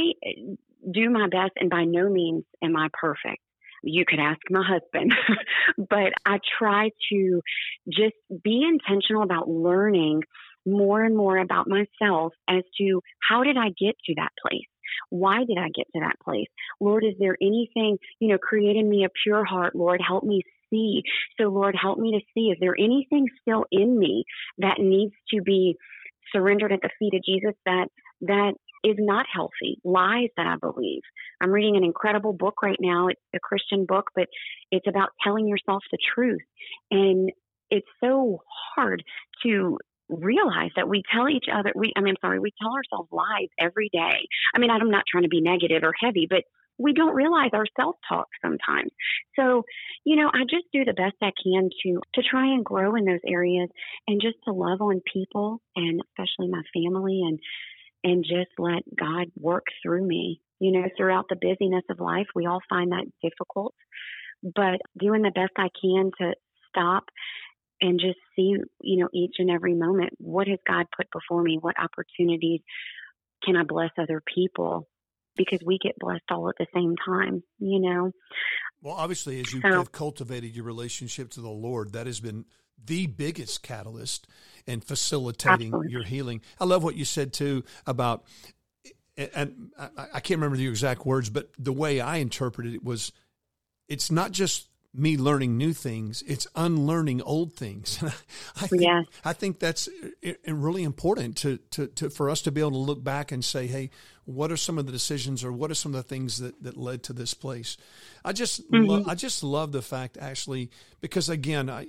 do 0.91 1.09
my 1.09 1.27
best 1.27 1.51
and 1.57 1.69
by 1.69 1.83
no 1.83 2.09
means 2.09 2.43
am 2.63 2.75
i 2.75 2.87
perfect 2.93 3.41
you 3.83 4.03
could 4.07 4.19
ask 4.19 4.39
my 4.49 4.63
husband 4.63 5.13
but 5.77 6.13
i 6.25 6.39
try 6.57 6.89
to 7.11 7.41
just 7.89 8.15
be 8.43 8.63
intentional 8.67 9.23
about 9.23 9.49
learning 9.49 10.21
more 10.65 11.03
and 11.03 11.15
more 11.15 11.37
about 11.37 11.67
myself 11.67 12.33
as 12.49 12.63
to 12.77 13.01
how 13.27 13.43
did 13.43 13.57
i 13.57 13.67
get 13.79 13.95
to 14.05 14.15
that 14.15 14.31
place 14.41 14.67
why 15.09 15.43
did 15.45 15.57
I 15.57 15.69
get 15.69 15.87
to 15.93 16.01
that 16.01 16.19
place? 16.23 16.47
Lord, 16.79 17.03
is 17.03 17.15
there 17.19 17.37
anything, 17.41 17.97
you 18.19 18.29
know, 18.29 18.37
create 18.37 18.75
in 18.75 18.89
me 18.89 19.05
a 19.05 19.09
pure 19.23 19.43
heart? 19.43 19.75
Lord, 19.75 20.01
help 20.05 20.23
me 20.23 20.41
see. 20.69 21.03
So, 21.39 21.49
Lord, 21.49 21.75
help 21.79 21.97
me 21.99 22.11
to 22.11 22.25
see. 22.33 22.47
Is 22.51 22.57
there 22.59 22.75
anything 22.77 23.27
still 23.41 23.65
in 23.71 23.97
me 23.97 24.23
that 24.59 24.79
needs 24.79 25.13
to 25.33 25.41
be 25.41 25.75
surrendered 26.31 26.71
at 26.71 26.81
the 26.81 26.89
feet 26.99 27.13
of 27.13 27.23
Jesus 27.23 27.55
that 27.65 27.87
that 28.21 28.53
is 28.83 28.95
not 28.99 29.25
healthy, 29.31 29.79
lies 29.83 30.29
that 30.37 30.45
I 30.45 30.55
believe. 30.61 31.01
I'm 31.41 31.49
reading 31.49 31.75
an 31.75 31.83
incredible 31.83 32.33
book 32.33 32.61
right 32.61 32.77
now. 32.79 33.07
It's 33.07 33.19
a 33.35 33.39
Christian 33.39 33.85
book, 33.85 34.11
but 34.15 34.27
it's 34.71 34.87
about 34.87 35.09
telling 35.23 35.47
yourself 35.47 35.83
the 35.91 35.97
truth. 36.13 36.41
And 36.91 37.31
it's 37.71 37.87
so 38.03 38.41
hard 38.75 39.03
to 39.43 39.79
realize 40.07 40.69
that 40.75 40.87
we 40.87 41.01
tell 41.11 41.27
each 41.27 41.45
other 41.51 41.71
we 41.75 41.91
I 41.97 42.01
mean 42.01 42.13
I'm 42.13 42.27
sorry, 42.27 42.39
we 42.39 42.51
tell 42.61 42.71
ourselves 42.73 43.09
lies 43.11 43.49
every 43.59 43.89
day. 43.91 44.27
I 44.53 44.59
mean, 44.59 44.69
I'm 44.69 44.91
not 44.91 45.03
trying 45.09 45.23
to 45.23 45.29
be 45.29 45.41
negative 45.41 45.81
or 45.83 45.93
heavy, 45.99 46.27
but 46.29 46.43
we 46.77 46.93
don't 46.93 47.15
realize 47.15 47.51
our 47.53 47.65
self 47.79 47.95
talk 48.07 48.27
sometimes. 48.41 48.91
So, 49.35 49.63
you 50.03 50.15
know, 50.15 50.29
I 50.33 50.43
just 50.49 50.65
do 50.73 50.85
the 50.85 50.93
best 50.93 51.15
I 51.21 51.31
can 51.41 51.69
to 51.83 51.99
to 52.15 52.21
try 52.21 52.47
and 52.53 52.65
grow 52.65 52.95
in 52.95 53.05
those 53.05 53.19
areas 53.27 53.69
and 54.07 54.21
just 54.21 54.37
to 54.45 54.53
love 54.53 54.81
on 54.81 55.01
people 55.11 55.61
and 55.75 56.01
especially 56.01 56.49
my 56.49 56.63
family 56.73 57.21
and 57.25 57.39
and 58.03 58.23
just 58.23 58.51
let 58.59 58.83
God 58.95 59.27
work 59.37 59.65
through 59.81 60.05
me. 60.05 60.41
You 60.59 60.71
know, 60.71 60.87
throughout 60.95 61.25
the 61.29 61.35
busyness 61.35 61.83
of 61.89 61.99
life, 61.99 62.27
we 62.33 62.45
all 62.45 62.61
find 62.69 62.91
that 62.91 63.05
difficult, 63.21 63.75
but 64.41 64.79
doing 64.97 65.21
the 65.21 65.31
best 65.31 65.51
I 65.57 65.67
can 65.81 66.11
to 66.19 66.33
stop 66.69 67.05
and 67.81 67.99
just 67.99 68.17
see, 68.35 68.55
you 68.81 68.97
know, 68.97 69.09
each 69.13 69.35
and 69.39 69.49
every 69.49 69.73
moment, 69.73 70.11
what 70.17 70.47
has 70.47 70.59
God 70.65 70.85
put 70.95 71.07
before 71.11 71.43
me? 71.43 71.57
What 71.59 71.75
opportunities 71.79 72.61
can 73.43 73.55
I 73.57 73.63
bless 73.63 73.91
other 73.97 74.21
people? 74.33 74.87
Because 75.35 75.59
we 75.65 75.77
get 75.77 75.97
blessed 75.99 76.23
all 76.31 76.49
at 76.49 76.55
the 76.57 76.67
same 76.73 76.95
time, 77.05 77.43
you 77.59 77.79
know. 77.79 78.11
Well, 78.81 78.95
obviously, 78.95 79.39
as 79.39 79.51
you 79.53 79.61
so, 79.61 79.71
have 79.71 79.91
cultivated 79.91 80.55
your 80.55 80.65
relationship 80.65 81.31
to 81.31 81.41
the 81.41 81.49
Lord, 81.49 81.93
that 81.93 82.05
has 82.07 82.19
been 82.19 82.45
the 82.83 83.07
biggest 83.07 83.63
catalyst 83.63 84.27
in 84.67 84.81
facilitating 84.81 85.67
absolutely. 85.67 85.91
your 85.91 86.03
healing. 86.03 86.41
I 86.59 86.65
love 86.65 86.83
what 86.83 86.95
you 86.95 87.05
said 87.05 87.33
too 87.33 87.63
about, 87.87 88.25
and 89.17 89.71
I 89.97 90.19
can't 90.19 90.39
remember 90.39 90.57
the 90.57 90.67
exact 90.67 91.05
words, 91.05 91.29
but 91.29 91.49
the 91.57 91.73
way 91.73 91.99
I 91.99 92.17
interpreted 92.17 92.73
it 92.73 92.83
was, 92.83 93.11
it's 93.87 94.11
not 94.11 94.31
just 94.31 94.67
me 94.97 95.17
learning 95.17 95.57
new 95.57 95.73
things 95.73 96.23
it's 96.27 96.47
unlearning 96.55 97.21
old 97.21 97.53
things. 97.53 98.01
I 98.61 98.67
think 98.67 98.81
yeah. 98.81 99.03
i 99.23 99.33
think 99.33 99.59
that's 99.59 99.89
really 100.47 100.83
important 100.83 101.37
to, 101.37 101.57
to, 101.71 101.87
to 101.87 102.09
for 102.09 102.29
us 102.29 102.41
to 102.43 102.51
be 102.51 102.61
able 102.61 102.71
to 102.71 102.77
look 102.77 103.03
back 103.03 103.31
and 103.31 103.43
say 103.43 103.67
hey 103.67 103.89
what 104.25 104.51
are 104.51 104.57
some 104.57 104.79
of 104.79 104.87
the 104.87 104.91
decisions 104.91 105.43
or 105.43 105.51
what 105.51 105.69
are 105.69 105.75
some 105.75 105.93
of 105.93 106.03
the 106.03 106.09
things 106.09 106.39
that, 106.39 106.61
that 106.63 106.75
led 106.75 107.03
to 107.03 107.13
this 107.13 107.35
place? 107.35 107.77
I 108.23 108.33
just 108.33 108.69
mm-hmm. 108.71 108.85
lo- 108.85 109.03
i 109.07 109.15
just 109.15 109.43
love 109.43 109.71
the 109.71 109.81
fact 109.83 110.17
actually 110.19 110.71
because 110.99 111.29
again 111.29 111.69
I, 111.69 111.87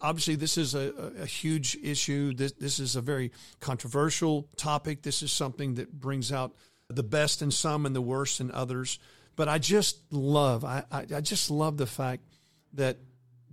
obviously 0.00 0.34
this 0.36 0.58
is 0.58 0.74
a, 0.74 1.12
a 1.20 1.26
huge 1.26 1.76
issue. 1.82 2.34
This, 2.34 2.52
this 2.52 2.78
is 2.78 2.94
a 2.94 3.00
very 3.00 3.32
controversial 3.60 4.48
topic. 4.56 5.02
This 5.02 5.22
is 5.22 5.32
something 5.32 5.74
that 5.74 5.92
brings 5.92 6.30
out 6.30 6.54
the 6.88 7.02
best 7.02 7.42
in 7.42 7.50
some 7.50 7.86
and 7.86 7.96
the 7.96 8.02
worst 8.02 8.40
in 8.40 8.50
others. 8.50 8.98
But 9.36 9.48
I 9.48 9.58
just 9.58 10.12
love, 10.12 10.64
I, 10.64 10.84
I, 10.90 11.06
I 11.16 11.20
just 11.20 11.50
love 11.50 11.76
the 11.76 11.86
fact 11.86 12.24
that 12.72 12.98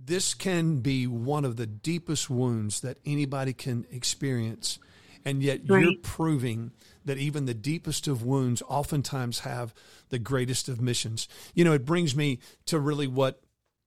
this 0.06 0.34
can 0.34 0.80
be 0.80 1.06
one 1.06 1.44
of 1.44 1.56
the 1.56 1.66
deepest 1.66 2.30
wounds 2.30 2.80
that 2.80 2.98
anybody 3.04 3.52
can 3.52 3.86
experience. 3.90 4.78
And 5.24 5.42
yet 5.42 5.62
right. 5.66 5.82
you're 5.82 5.98
proving 6.02 6.70
that 7.04 7.18
even 7.18 7.46
the 7.46 7.54
deepest 7.54 8.06
of 8.06 8.22
wounds 8.22 8.62
oftentimes 8.68 9.40
have 9.40 9.74
the 10.10 10.20
greatest 10.20 10.68
of 10.68 10.80
missions. 10.80 11.28
You 11.54 11.64
know, 11.64 11.72
it 11.72 11.84
brings 11.84 12.14
me 12.14 12.38
to 12.66 12.78
really 12.78 13.06
what 13.08 13.40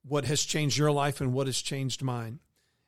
what 0.05 0.25
has 0.25 0.43
changed 0.43 0.77
your 0.77 0.91
life 0.91 1.21
and 1.21 1.33
what 1.33 1.47
has 1.47 1.61
changed 1.61 2.01
mine. 2.01 2.39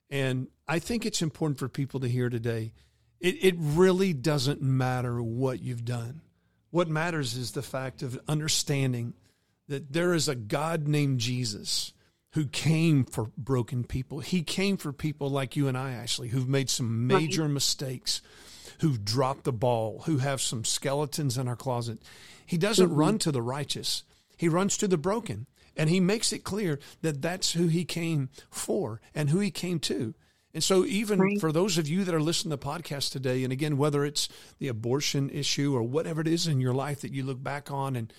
And 0.10 0.48
I 0.68 0.80
think 0.80 1.06
it's 1.06 1.22
important 1.22 1.60
for 1.60 1.70
people 1.70 2.00
to 2.00 2.08
hear 2.08 2.30
today. 2.30 2.74
It, 3.20 3.44
it 3.44 3.56
really 3.58 4.14
doesn't 4.14 4.62
matter 4.62 5.22
what 5.22 5.62
you've 5.62 5.86
done. 5.86 6.22
What 6.72 6.88
matters 6.88 7.36
is 7.36 7.52
the 7.52 7.62
fact 7.62 8.02
of 8.02 8.20
understanding 8.28 9.14
that 9.68 9.94
there 9.94 10.14
is 10.14 10.28
a 10.28 10.36
God 10.36 10.88
named 10.88 11.20
Jesus 11.20 11.94
who 12.34 12.46
came 12.46 13.04
for 13.04 13.32
broken 13.38 13.84
people. 13.84 14.20
He 14.20 14.42
came 14.42 14.78
for 14.78 14.94
people 14.94 15.30
like 15.30 15.56
you 15.56 15.68
and 15.68 15.78
I, 15.78 15.92
Ashley, 15.92 16.30
who've 16.30 16.48
made 16.48 16.70
some 16.70 17.08
major 17.08 17.44
right. 17.44 17.52
mistakes, 17.52 18.22
who've 18.80 19.04
dropped 19.04 19.44
the 19.44 19.52
ball, 19.52 20.04
who 20.06 20.20
have 20.20 20.42
some 20.42 20.64
skeletons 20.64 21.38
in 21.38 21.48
our 21.48 21.56
closet. 21.56 22.00
He 22.46 22.58
doesn't 22.58 22.90
mm-hmm. 22.90 23.00
run 23.00 23.20
to 23.20 23.32
the 23.32 23.42
righteous, 23.42 24.04
he 24.38 24.48
runs 24.48 24.78
to 24.78 24.88
the 24.88 24.98
broken. 24.98 25.48
And 25.78 25.90
he 25.90 26.02
makes 26.02 26.34
it 26.34 26.44
clear 26.44 26.80
that 27.02 27.22
that's 27.22 27.54
who 27.54 27.68
he 27.68 27.86
came 27.86 28.28
for 28.50 29.00
and 29.16 29.30
who 29.30 29.40
he 29.40 29.52
came 29.52 29.80
to. 29.80 30.14
And 30.54 30.62
so, 30.62 30.84
even 30.86 31.20
Right. 31.20 31.40
for 31.40 31.54
those 31.54 31.78
of 31.78 31.88
you 31.88 32.04
that 32.04 32.14
are 32.14 32.22
listening 32.22 32.52
to 32.52 32.58
the 32.58 32.66
podcast 32.66 33.12
today, 33.12 33.46
and 33.46 33.54
again, 33.54 33.78
whether 33.78 34.04
it's 34.04 34.28
the 34.60 34.68
abortion 34.68 35.30
issue 35.30 35.74
or 35.74 35.82
whatever 35.82 36.20
it 36.20 36.28
is 36.28 36.46
in 36.46 36.60
your 36.60 36.74
life 36.74 37.02
that 37.02 37.14
you 37.14 37.24
look 37.24 37.42
back 37.42 37.72
on 37.72 37.96
and 37.96 38.12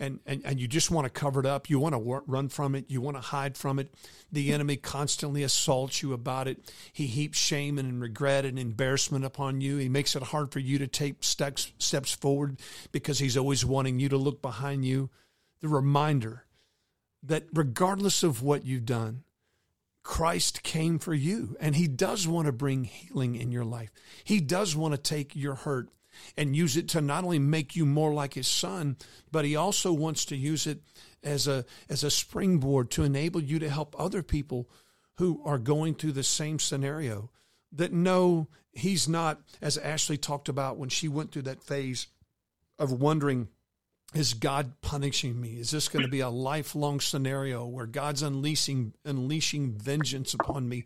and, 0.00 0.18
and, 0.26 0.42
and 0.44 0.58
you 0.58 0.66
just 0.66 0.90
want 0.90 1.04
to 1.04 1.10
cover 1.10 1.38
it 1.38 1.46
up, 1.46 1.68
you 1.68 1.78
want 1.78 1.94
to 1.94 2.22
run 2.26 2.48
from 2.48 2.74
it, 2.74 2.86
you 2.88 3.00
want 3.00 3.16
to 3.16 3.20
hide 3.20 3.56
from 3.56 3.78
it. 3.78 3.94
The 4.32 4.52
enemy 4.52 4.76
constantly 4.76 5.42
assaults 5.42 6.02
you 6.02 6.12
about 6.12 6.48
it. 6.48 6.72
He 6.92 7.06
heaps 7.06 7.38
shame 7.38 7.78
and 7.78 8.00
regret 8.00 8.44
and 8.44 8.58
embarrassment 8.58 9.24
upon 9.24 9.60
you. 9.60 9.76
He 9.76 9.88
makes 9.88 10.16
it 10.16 10.22
hard 10.22 10.50
for 10.52 10.58
you 10.58 10.78
to 10.78 10.86
take 10.86 11.22
steps 11.22 11.72
steps 11.78 12.12
forward 12.12 12.58
because 12.90 13.18
he's 13.18 13.36
always 13.36 13.64
wanting 13.64 14.00
you 14.00 14.08
to 14.08 14.16
look 14.16 14.40
behind 14.40 14.84
you. 14.84 15.10
The 15.60 15.68
reminder 15.68 16.44
that 17.22 17.44
regardless 17.52 18.22
of 18.22 18.42
what 18.42 18.64
you've 18.64 18.86
done, 18.86 19.24
Christ 20.02 20.62
came 20.62 20.98
for 20.98 21.12
you 21.12 21.56
and 21.60 21.76
he 21.76 21.86
does 21.86 22.26
want 22.26 22.46
to 22.46 22.52
bring 22.52 22.84
healing 22.84 23.36
in 23.36 23.52
your 23.52 23.64
life. 23.64 23.90
He 24.24 24.40
does 24.40 24.74
want 24.74 24.94
to 24.94 24.98
take 24.98 25.36
your 25.36 25.54
hurt 25.54 25.90
and 26.36 26.56
use 26.56 26.76
it 26.76 26.88
to 26.88 27.00
not 27.00 27.24
only 27.24 27.38
make 27.38 27.76
you 27.76 27.86
more 27.86 28.12
like 28.12 28.34
his 28.34 28.48
son, 28.48 28.96
but 29.30 29.44
he 29.44 29.56
also 29.56 29.92
wants 29.92 30.24
to 30.26 30.36
use 30.36 30.66
it 30.66 30.80
as 31.22 31.46
a 31.46 31.64
as 31.88 32.02
a 32.02 32.10
springboard 32.10 32.90
to 32.90 33.04
enable 33.04 33.42
you 33.42 33.58
to 33.58 33.68
help 33.68 33.94
other 33.98 34.22
people 34.22 34.68
who 35.18 35.42
are 35.44 35.58
going 35.58 35.94
through 35.94 36.12
the 36.12 36.22
same 36.22 36.58
scenario 36.58 37.30
that 37.72 37.92
know 37.92 38.48
he's 38.72 39.08
not 39.08 39.40
as 39.60 39.76
Ashley 39.78 40.16
talked 40.16 40.48
about 40.48 40.76
when 40.76 40.88
she 40.88 41.08
went 41.08 41.32
through 41.32 41.42
that 41.42 41.62
phase 41.62 42.06
of 42.78 42.92
wondering 42.92 43.48
is 44.12 44.34
God 44.34 44.80
punishing 44.80 45.40
me? 45.40 45.50
Is 45.60 45.70
this 45.70 45.88
going 45.88 46.04
to 46.04 46.10
be 46.10 46.18
a 46.18 46.28
lifelong 46.28 46.98
scenario 46.98 47.64
where 47.64 47.86
God's 47.86 48.22
unleashing 48.22 48.94
unleashing 49.04 49.72
vengeance 49.72 50.34
upon 50.34 50.68
me? 50.68 50.84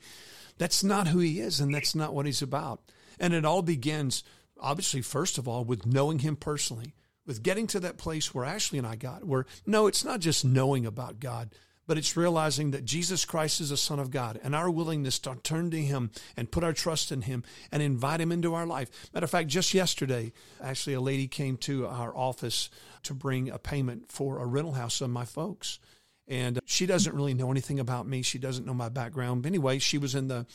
That's 0.59 0.85
not 0.85 1.09
who 1.09 1.21
he 1.21 1.41
is 1.41 1.61
and 1.61 1.75
that's 1.75 1.95
not 1.95 2.15
what 2.15 2.27
he's 2.27 2.43
about. 2.43 2.83
And 3.19 3.33
it 3.33 3.45
all 3.45 3.63
begins 3.63 4.25
obviously 4.61 5.03
first 5.03 5.39
of 5.39 5.49
all 5.49 5.65
with 5.65 5.87
knowing 5.87 6.21
him 6.21 6.37
personally, 6.37 6.95
with 7.27 7.43
getting 7.43 7.67
to 7.69 7.81
that 7.81 7.99
place 7.99 8.35
where 8.35 8.45
Ashley 8.45 8.79
and 8.79 8.87
I 8.87 8.97
got 8.97 9.25
where 9.25 9.47
no, 9.67 9.87
it's 9.87 10.05
not 10.05 10.21
just 10.21 10.45
knowing 10.45 10.87
about 10.87 11.21
God, 11.21 11.51
but 11.87 11.99
it's 11.99 12.17
realizing 12.17 12.71
that 12.71 12.85
Jesus 12.85 13.25
Christ 13.25 13.61
is 13.61 13.71
the 13.71 13.77
Son 13.77 13.99
of 13.99 14.11
God 14.11 14.41
and 14.43 14.55
our 14.55 14.71
willingness 14.71 15.19
to 15.21 15.37
turn 15.43 15.71
to 15.71 15.81
Him 15.81 16.11
and 16.37 16.51
put 16.51 16.65
our 16.65 16.73
trust 16.73 17.13
in 17.13 17.23
Him 17.23 17.45
and 17.71 17.83
invite 17.83 18.21
Him 18.21 18.33
into 18.33 18.55
our 18.55 18.67
life. 18.67 18.91
Matter 19.13 19.25
of 19.25 19.31
fact, 19.31 19.49
just 19.49 19.75
yesterday, 19.75 20.33
actually, 20.63 20.95
a 20.95 21.01
lady 21.01 21.29
came 21.29 21.57
to 21.59 21.87
our 21.87 22.17
office 22.17 22.71
to 23.03 23.15
bring 23.15 23.51
a 23.51 23.59
payment 23.59 24.11
for 24.11 24.39
a 24.39 24.47
rental 24.47 24.73
house 24.73 25.01
of 25.01 25.11
my 25.11 25.25
folks. 25.25 25.79
And 26.27 26.59
she 26.65 26.87
doesn't 26.87 27.15
really 27.15 27.35
know 27.35 27.51
anything 27.51 27.79
about 27.79 28.09
me. 28.09 28.23
She 28.23 28.39
doesn't 28.39 28.65
know 28.65 28.73
my 28.73 28.89
background. 28.89 29.43
But 29.43 29.49
anyway, 29.49 29.79
she 29.79 29.99
was 29.99 30.15
in 30.15 30.29
the, 30.29 30.47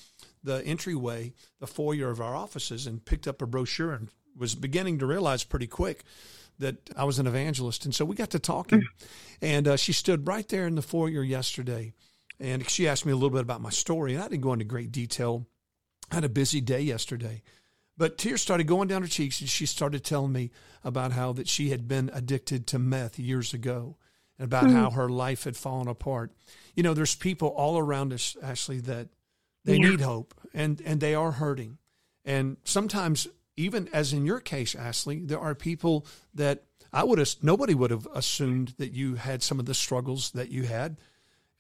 the 0.44 0.64
entryway, 0.66 1.34
the 1.60 1.68
foyer 1.68 2.10
of 2.10 2.22
our 2.22 2.36
offices, 2.36 2.88
and 2.88 3.04
picked 3.04 3.28
up 3.28 3.42
a 3.42 3.48
brochure 3.48 3.92
and 3.92 4.10
was 4.38 4.56
beginning 4.56 5.00
to 5.00 5.06
realize 5.06 5.44
pretty 5.44 5.68
quick 5.68 6.04
that 6.60 6.90
I 6.96 7.04
was 7.06 7.20
an 7.20 7.28
evangelist. 7.28 7.86
And 7.86 7.96
so 7.96 8.06
we 8.06 8.16
got 8.16 8.32
to 8.32 8.40
talking. 8.40 8.84
And 9.42 9.68
uh, 9.68 9.78
she 9.78 9.94
stood 9.94 10.28
right 10.28 10.48
there 10.48 10.68
in 10.68 10.76
the 10.76 10.82
foyer 10.82 11.24
yesterday. 11.24 11.94
And 12.40 12.70
she 12.70 12.88
asked 12.88 13.06
me 13.06 13.12
a 13.12 13.16
little 13.16 13.30
bit 13.30 13.42
about 13.42 13.62
my 13.62 13.70
story. 13.70 14.14
And 14.14 14.24
I 14.24 14.28
didn't 14.28 14.42
go 14.42 14.54
into 14.54 14.66
great 14.66 14.92
detail. 14.92 15.46
I 16.12 16.16
had 16.16 16.24
a 16.26 16.30
busy 16.30 16.62
day 16.62 16.82
yesterday. 16.82 17.42
But 17.98 18.18
tears 18.18 18.42
started 18.42 18.68
going 18.68 18.88
down 18.88 19.02
her 19.02 19.08
cheeks. 19.08 19.42
And 19.42 19.50
she 19.50 19.66
started 19.66 20.04
telling 20.04 20.32
me 20.32 20.52
about 20.84 21.12
how 21.14 21.34
that 21.34 21.48
she 21.48 21.70
had 21.70 21.88
been 21.88 22.10
addicted 22.14 22.68
to 22.68 22.80
meth 22.80 23.20
years 23.20 23.54
ago 23.54 23.98
and 24.38 24.46
about 24.46 24.66
Mm-hmm. 24.66 24.76
how 24.76 24.90
her 24.92 25.10
life 25.10 25.44
had 25.44 25.58
fallen 25.58 25.88
apart. 25.90 26.32
You 26.76 26.84
know, 26.84 26.94
there's 26.94 27.16
people 27.16 27.50
all 27.50 27.78
around 27.78 28.14
us, 28.14 28.38
Ashley, 28.42 28.80
that 28.82 29.10
they 29.70 29.78
Yeah. 29.78 29.90
need 29.90 30.02
hope 30.02 30.34
and, 30.54 30.82
and 30.86 31.00
they 31.00 31.16
are 31.16 31.32
hurting. 31.32 31.78
And 32.26 32.58
sometimes, 32.64 33.28
even 33.56 33.88
as 33.94 34.14
in 34.14 34.26
your 34.26 34.40
case, 34.40 34.76
Ashley, 34.76 35.20
there 35.20 35.40
are 35.40 35.56
people 35.56 36.06
that 36.34 36.64
I 36.92 37.04
would 37.04 37.20
have, 37.20 37.36
nobody 37.42 37.74
would 37.76 37.92
have 37.92 38.08
assumed 38.14 38.76
that 38.78 38.94
you 38.94 39.16
had 39.16 39.44
some 39.44 39.60
of 39.60 39.66
the 39.66 39.74
struggles 39.74 40.32
that 40.32 40.50
you 40.50 40.64
had. 40.64 40.98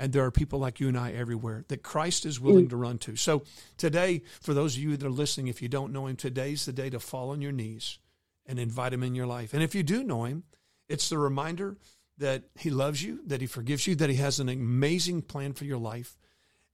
And 0.01 0.14
there 0.14 0.24
are 0.24 0.32
people 0.32 0.60
like 0.60 0.80
you 0.80 0.88
and 0.88 0.97
I 0.97 1.12
everywhere 1.12 1.66
that 1.68 1.84
Christ 1.84 2.26
is 2.26 2.39
willing 2.39 2.68
mm. 2.68 2.70
to 2.70 2.78
run 2.78 2.97
to. 2.99 3.18
So 3.18 3.43
today, 3.78 4.22
for 4.41 4.53
those 4.53 4.78
of 4.78 4.82
you 4.82 4.95
that 4.95 5.05
are 5.05 5.10
listening, 5.10 5.47
if 5.47 5.62
you 5.62 5.68
don't 5.68 5.91
know 5.91 6.07
him, 6.07 6.16
today's 6.16 6.66
the 6.66 6.72
day 6.72 6.89
to 6.89 6.99
fall 7.01 7.32
on 7.32 7.41
your 7.41 7.51
knees 7.51 7.99
and 8.45 8.57
invite 8.57 8.93
him 8.93 9.03
in 9.03 9.14
your 9.14 9.28
life. 9.28 9.53
And 9.53 9.62
if 9.62 9.76
you 9.76 9.84
do 9.84 10.03
know 10.03 10.24
him, 10.24 10.43
it's 10.88 11.10
the 11.10 11.18
reminder 11.18 11.78
that 12.18 12.43
he 12.55 12.70
loves 12.70 13.03
you, 13.03 13.20
that 13.28 13.41
he 13.41 13.47
forgives 13.47 13.88
you, 13.88 13.95
that 13.95 14.10
he 14.10 14.16
has 14.16 14.39
an 14.39 14.47
amazing 14.47 15.22
plan 15.22 15.53
for 15.53 15.66
your 15.66 15.78
life, 15.78 16.18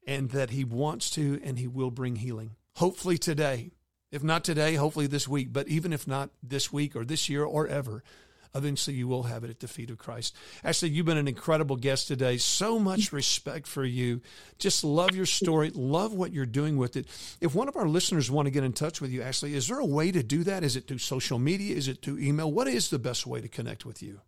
and 0.06 0.30
that 0.32 0.52
he 0.52 0.64
wants 0.64 1.10
to 1.12 1.40
and 1.44 1.58
he 1.58 1.68
will 1.68 1.92
bring 1.92 2.18
healing. 2.18 2.56
Hopefully 2.76 3.18
today, 3.18 3.72
if 4.12 4.24
not 4.24 4.44
today, 4.44 4.76
hopefully 4.76 5.08
this 5.08 5.28
week, 5.28 5.52
but 5.52 5.68
even 5.68 5.94
if 5.94 6.08
not 6.08 6.30
this 6.44 6.72
week 6.72 6.96
or 6.96 7.04
this 7.04 7.30
year 7.30 7.44
or 7.44 7.68
ever, 7.68 8.04
eventually 8.54 8.96
you 8.96 9.08
will 9.08 9.24
have 9.24 9.44
it 9.44 9.50
at 9.50 9.60
the 9.60 9.68
feet 9.68 9.90
of 9.90 9.98
Christ. 9.98 10.36
Ashley, 10.64 10.90
you've 10.90 11.06
been 11.06 11.18
an 11.18 11.28
incredible 11.28 11.76
guest 11.76 12.08
today. 12.08 12.38
So 12.38 12.80
much 12.80 13.12
respect 13.12 13.68
for 13.68 13.84
you. 13.84 14.22
Just 14.58 14.84
love 14.84 15.14
your 15.14 15.26
story, 15.26 15.72
love 15.74 16.14
what 16.14 16.32
you're 16.32 16.46
doing 16.46 16.78
with 16.78 16.96
it. 16.96 17.08
If 17.42 17.54
one 17.54 17.68
of 17.68 17.76
our 17.76 17.88
listeners 17.88 18.32
want 18.32 18.46
to 18.46 18.52
get 18.52 18.64
in 18.64 18.74
touch 18.74 19.02
with 19.02 19.12
you, 19.12 19.22
Ashley, 19.22 19.54
is 19.54 19.68
there 19.68 19.80
a 19.80 19.86
way 19.86 20.12
to 20.12 20.24
do 20.24 20.44
that? 20.46 20.64
Is 20.64 20.76
it 20.76 20.88
through 20.88 21.00
social 21.00 21.40
media? 21.40 21.76
Is 21.76 21.88
it 21.88 22.02
through 22.02 22.20
email? 22.20 22.52
What 22.52 22.68
is 22.68 22.90
the 22.90 23.00
best 23.00 23.28
way 23.28 23.42
to 23.42 23.50
connect 23.50 23.86
with 23.86 24.02
you? 24.02 24.22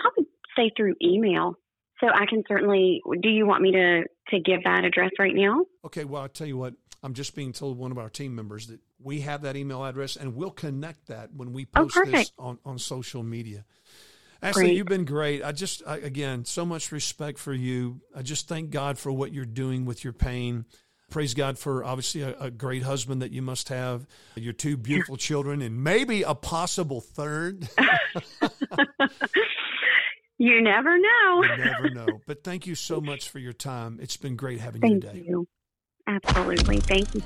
I 0.00 0.08
would 0.16 0.26
say 0.56 0.72
through 0.76 0.96
email. 1.00 1.54
So 2.00 2.08
I 2.08 2.24
can 2.26 2.42
certainly. 2.48 3.02
Do 3.22 3.28
you 3.28 3.46
want 3.46 3.62
me 3.62 3.72
to 3.72 4.04
to 4.30 4.40
give 4.40 4.64
that 4.64 4.84
address 4.84 5.10
right 5.18 5.34
now? 5.34 5.64
Okay, 5.84 6.04
well, 6.04 6.22
I'll 6.22 6.28
tell 6.28 6.46
you 6.46 6.56
what. 6.56 6.74
I'm 7.02 7.14
just 7.14 7.34
being 7.34 7.52
told 7.54 7.78
one 7.78 7.90
of 7.92 7.98
our 7.98 8.10
team 8.10 8.34
members 8.34 8.66
that 8.66 8.78
we 9.02 9.20
have 9.22 9.42
that 9.42 9.56
email 9.56 9.82
address 9.84 10.16
and 10.16 10.34
we'll 10.36 10.50
connect 10.50 11.06
that 11.06 11.32
when 11.34 11.54
we 11.54 11.66
Oh, 11.74 11.86
post 11.86 11.98
this 12.12 12.32
on, 12.38 12.58
on 12.64 12.78
social 12.78 13.22
media. 13.22 13.64
Ashley, 14.42 14.64
Great. 14.64 14.76
you've 14.76 14.86
been 14.86 15.06
great. 15.06 15.42
I 15.42 15.52
just, 15.52 15.82
I, 15.86 15.96
again, 15.96 16.44
so 16.44 16.66
much 16.66 16.92
respect 16.92 17.38
for 17.38 17.54
you. 17.54 18.02
I 18.14 18.20
just 18.20 18.48
thank 18.48 18.70
God 18.70 18.98
for 18.98 19.10
what 19.10 19.32
you're 19.32 19.46
doing 19.46 19.86
with 19.86 20.04
your 20.04 20.12
pain. 20.12 20.66
Praise 21.10 21.32
God 21.34 21.58
for 21.58 21.84
obviously 21.84 22.20
a, 22.22 22.34
a 22.38 22.50
great 22.50 22.82
husband 22.82 23.22
that 23.22 23.32
you 23.32 23.40
must 23.42 23.68
have, 23.70 24.06
your 24.36 24.52
two 24.52 24.76
beautiful 24.76 25.16
children, 25.16 25.60
and 25.62 25.82
maybe 25.82 26.22
a 26.22 26.34
possible 26.34 27.00
third. 27.00 27.66
You 30.40 30.62
never 30.62 30.96
know. 30.96 31.42
you 31.42 31.56
never 31.64 31.90
know. 31.90 32.22
But 32.26 32.42
thank 32.42 32.66
you 32.66 32.74
so 32.74 32.98
much 32.98 33.28
for 33.28 33.38
your 33.38 33.52
time. 33.52 33.98
It's 34.00 34.16
been 34.16 34.36
great 34.36 34.58
having 34.58 34.80
you 34.80 34.88
Thank 34.88 35.02
today. 35.02 35.24
you. 35.28 35.46
Absolutely. 36.06 36.80
Thank 36.80 37.14
you. 37.14 37.22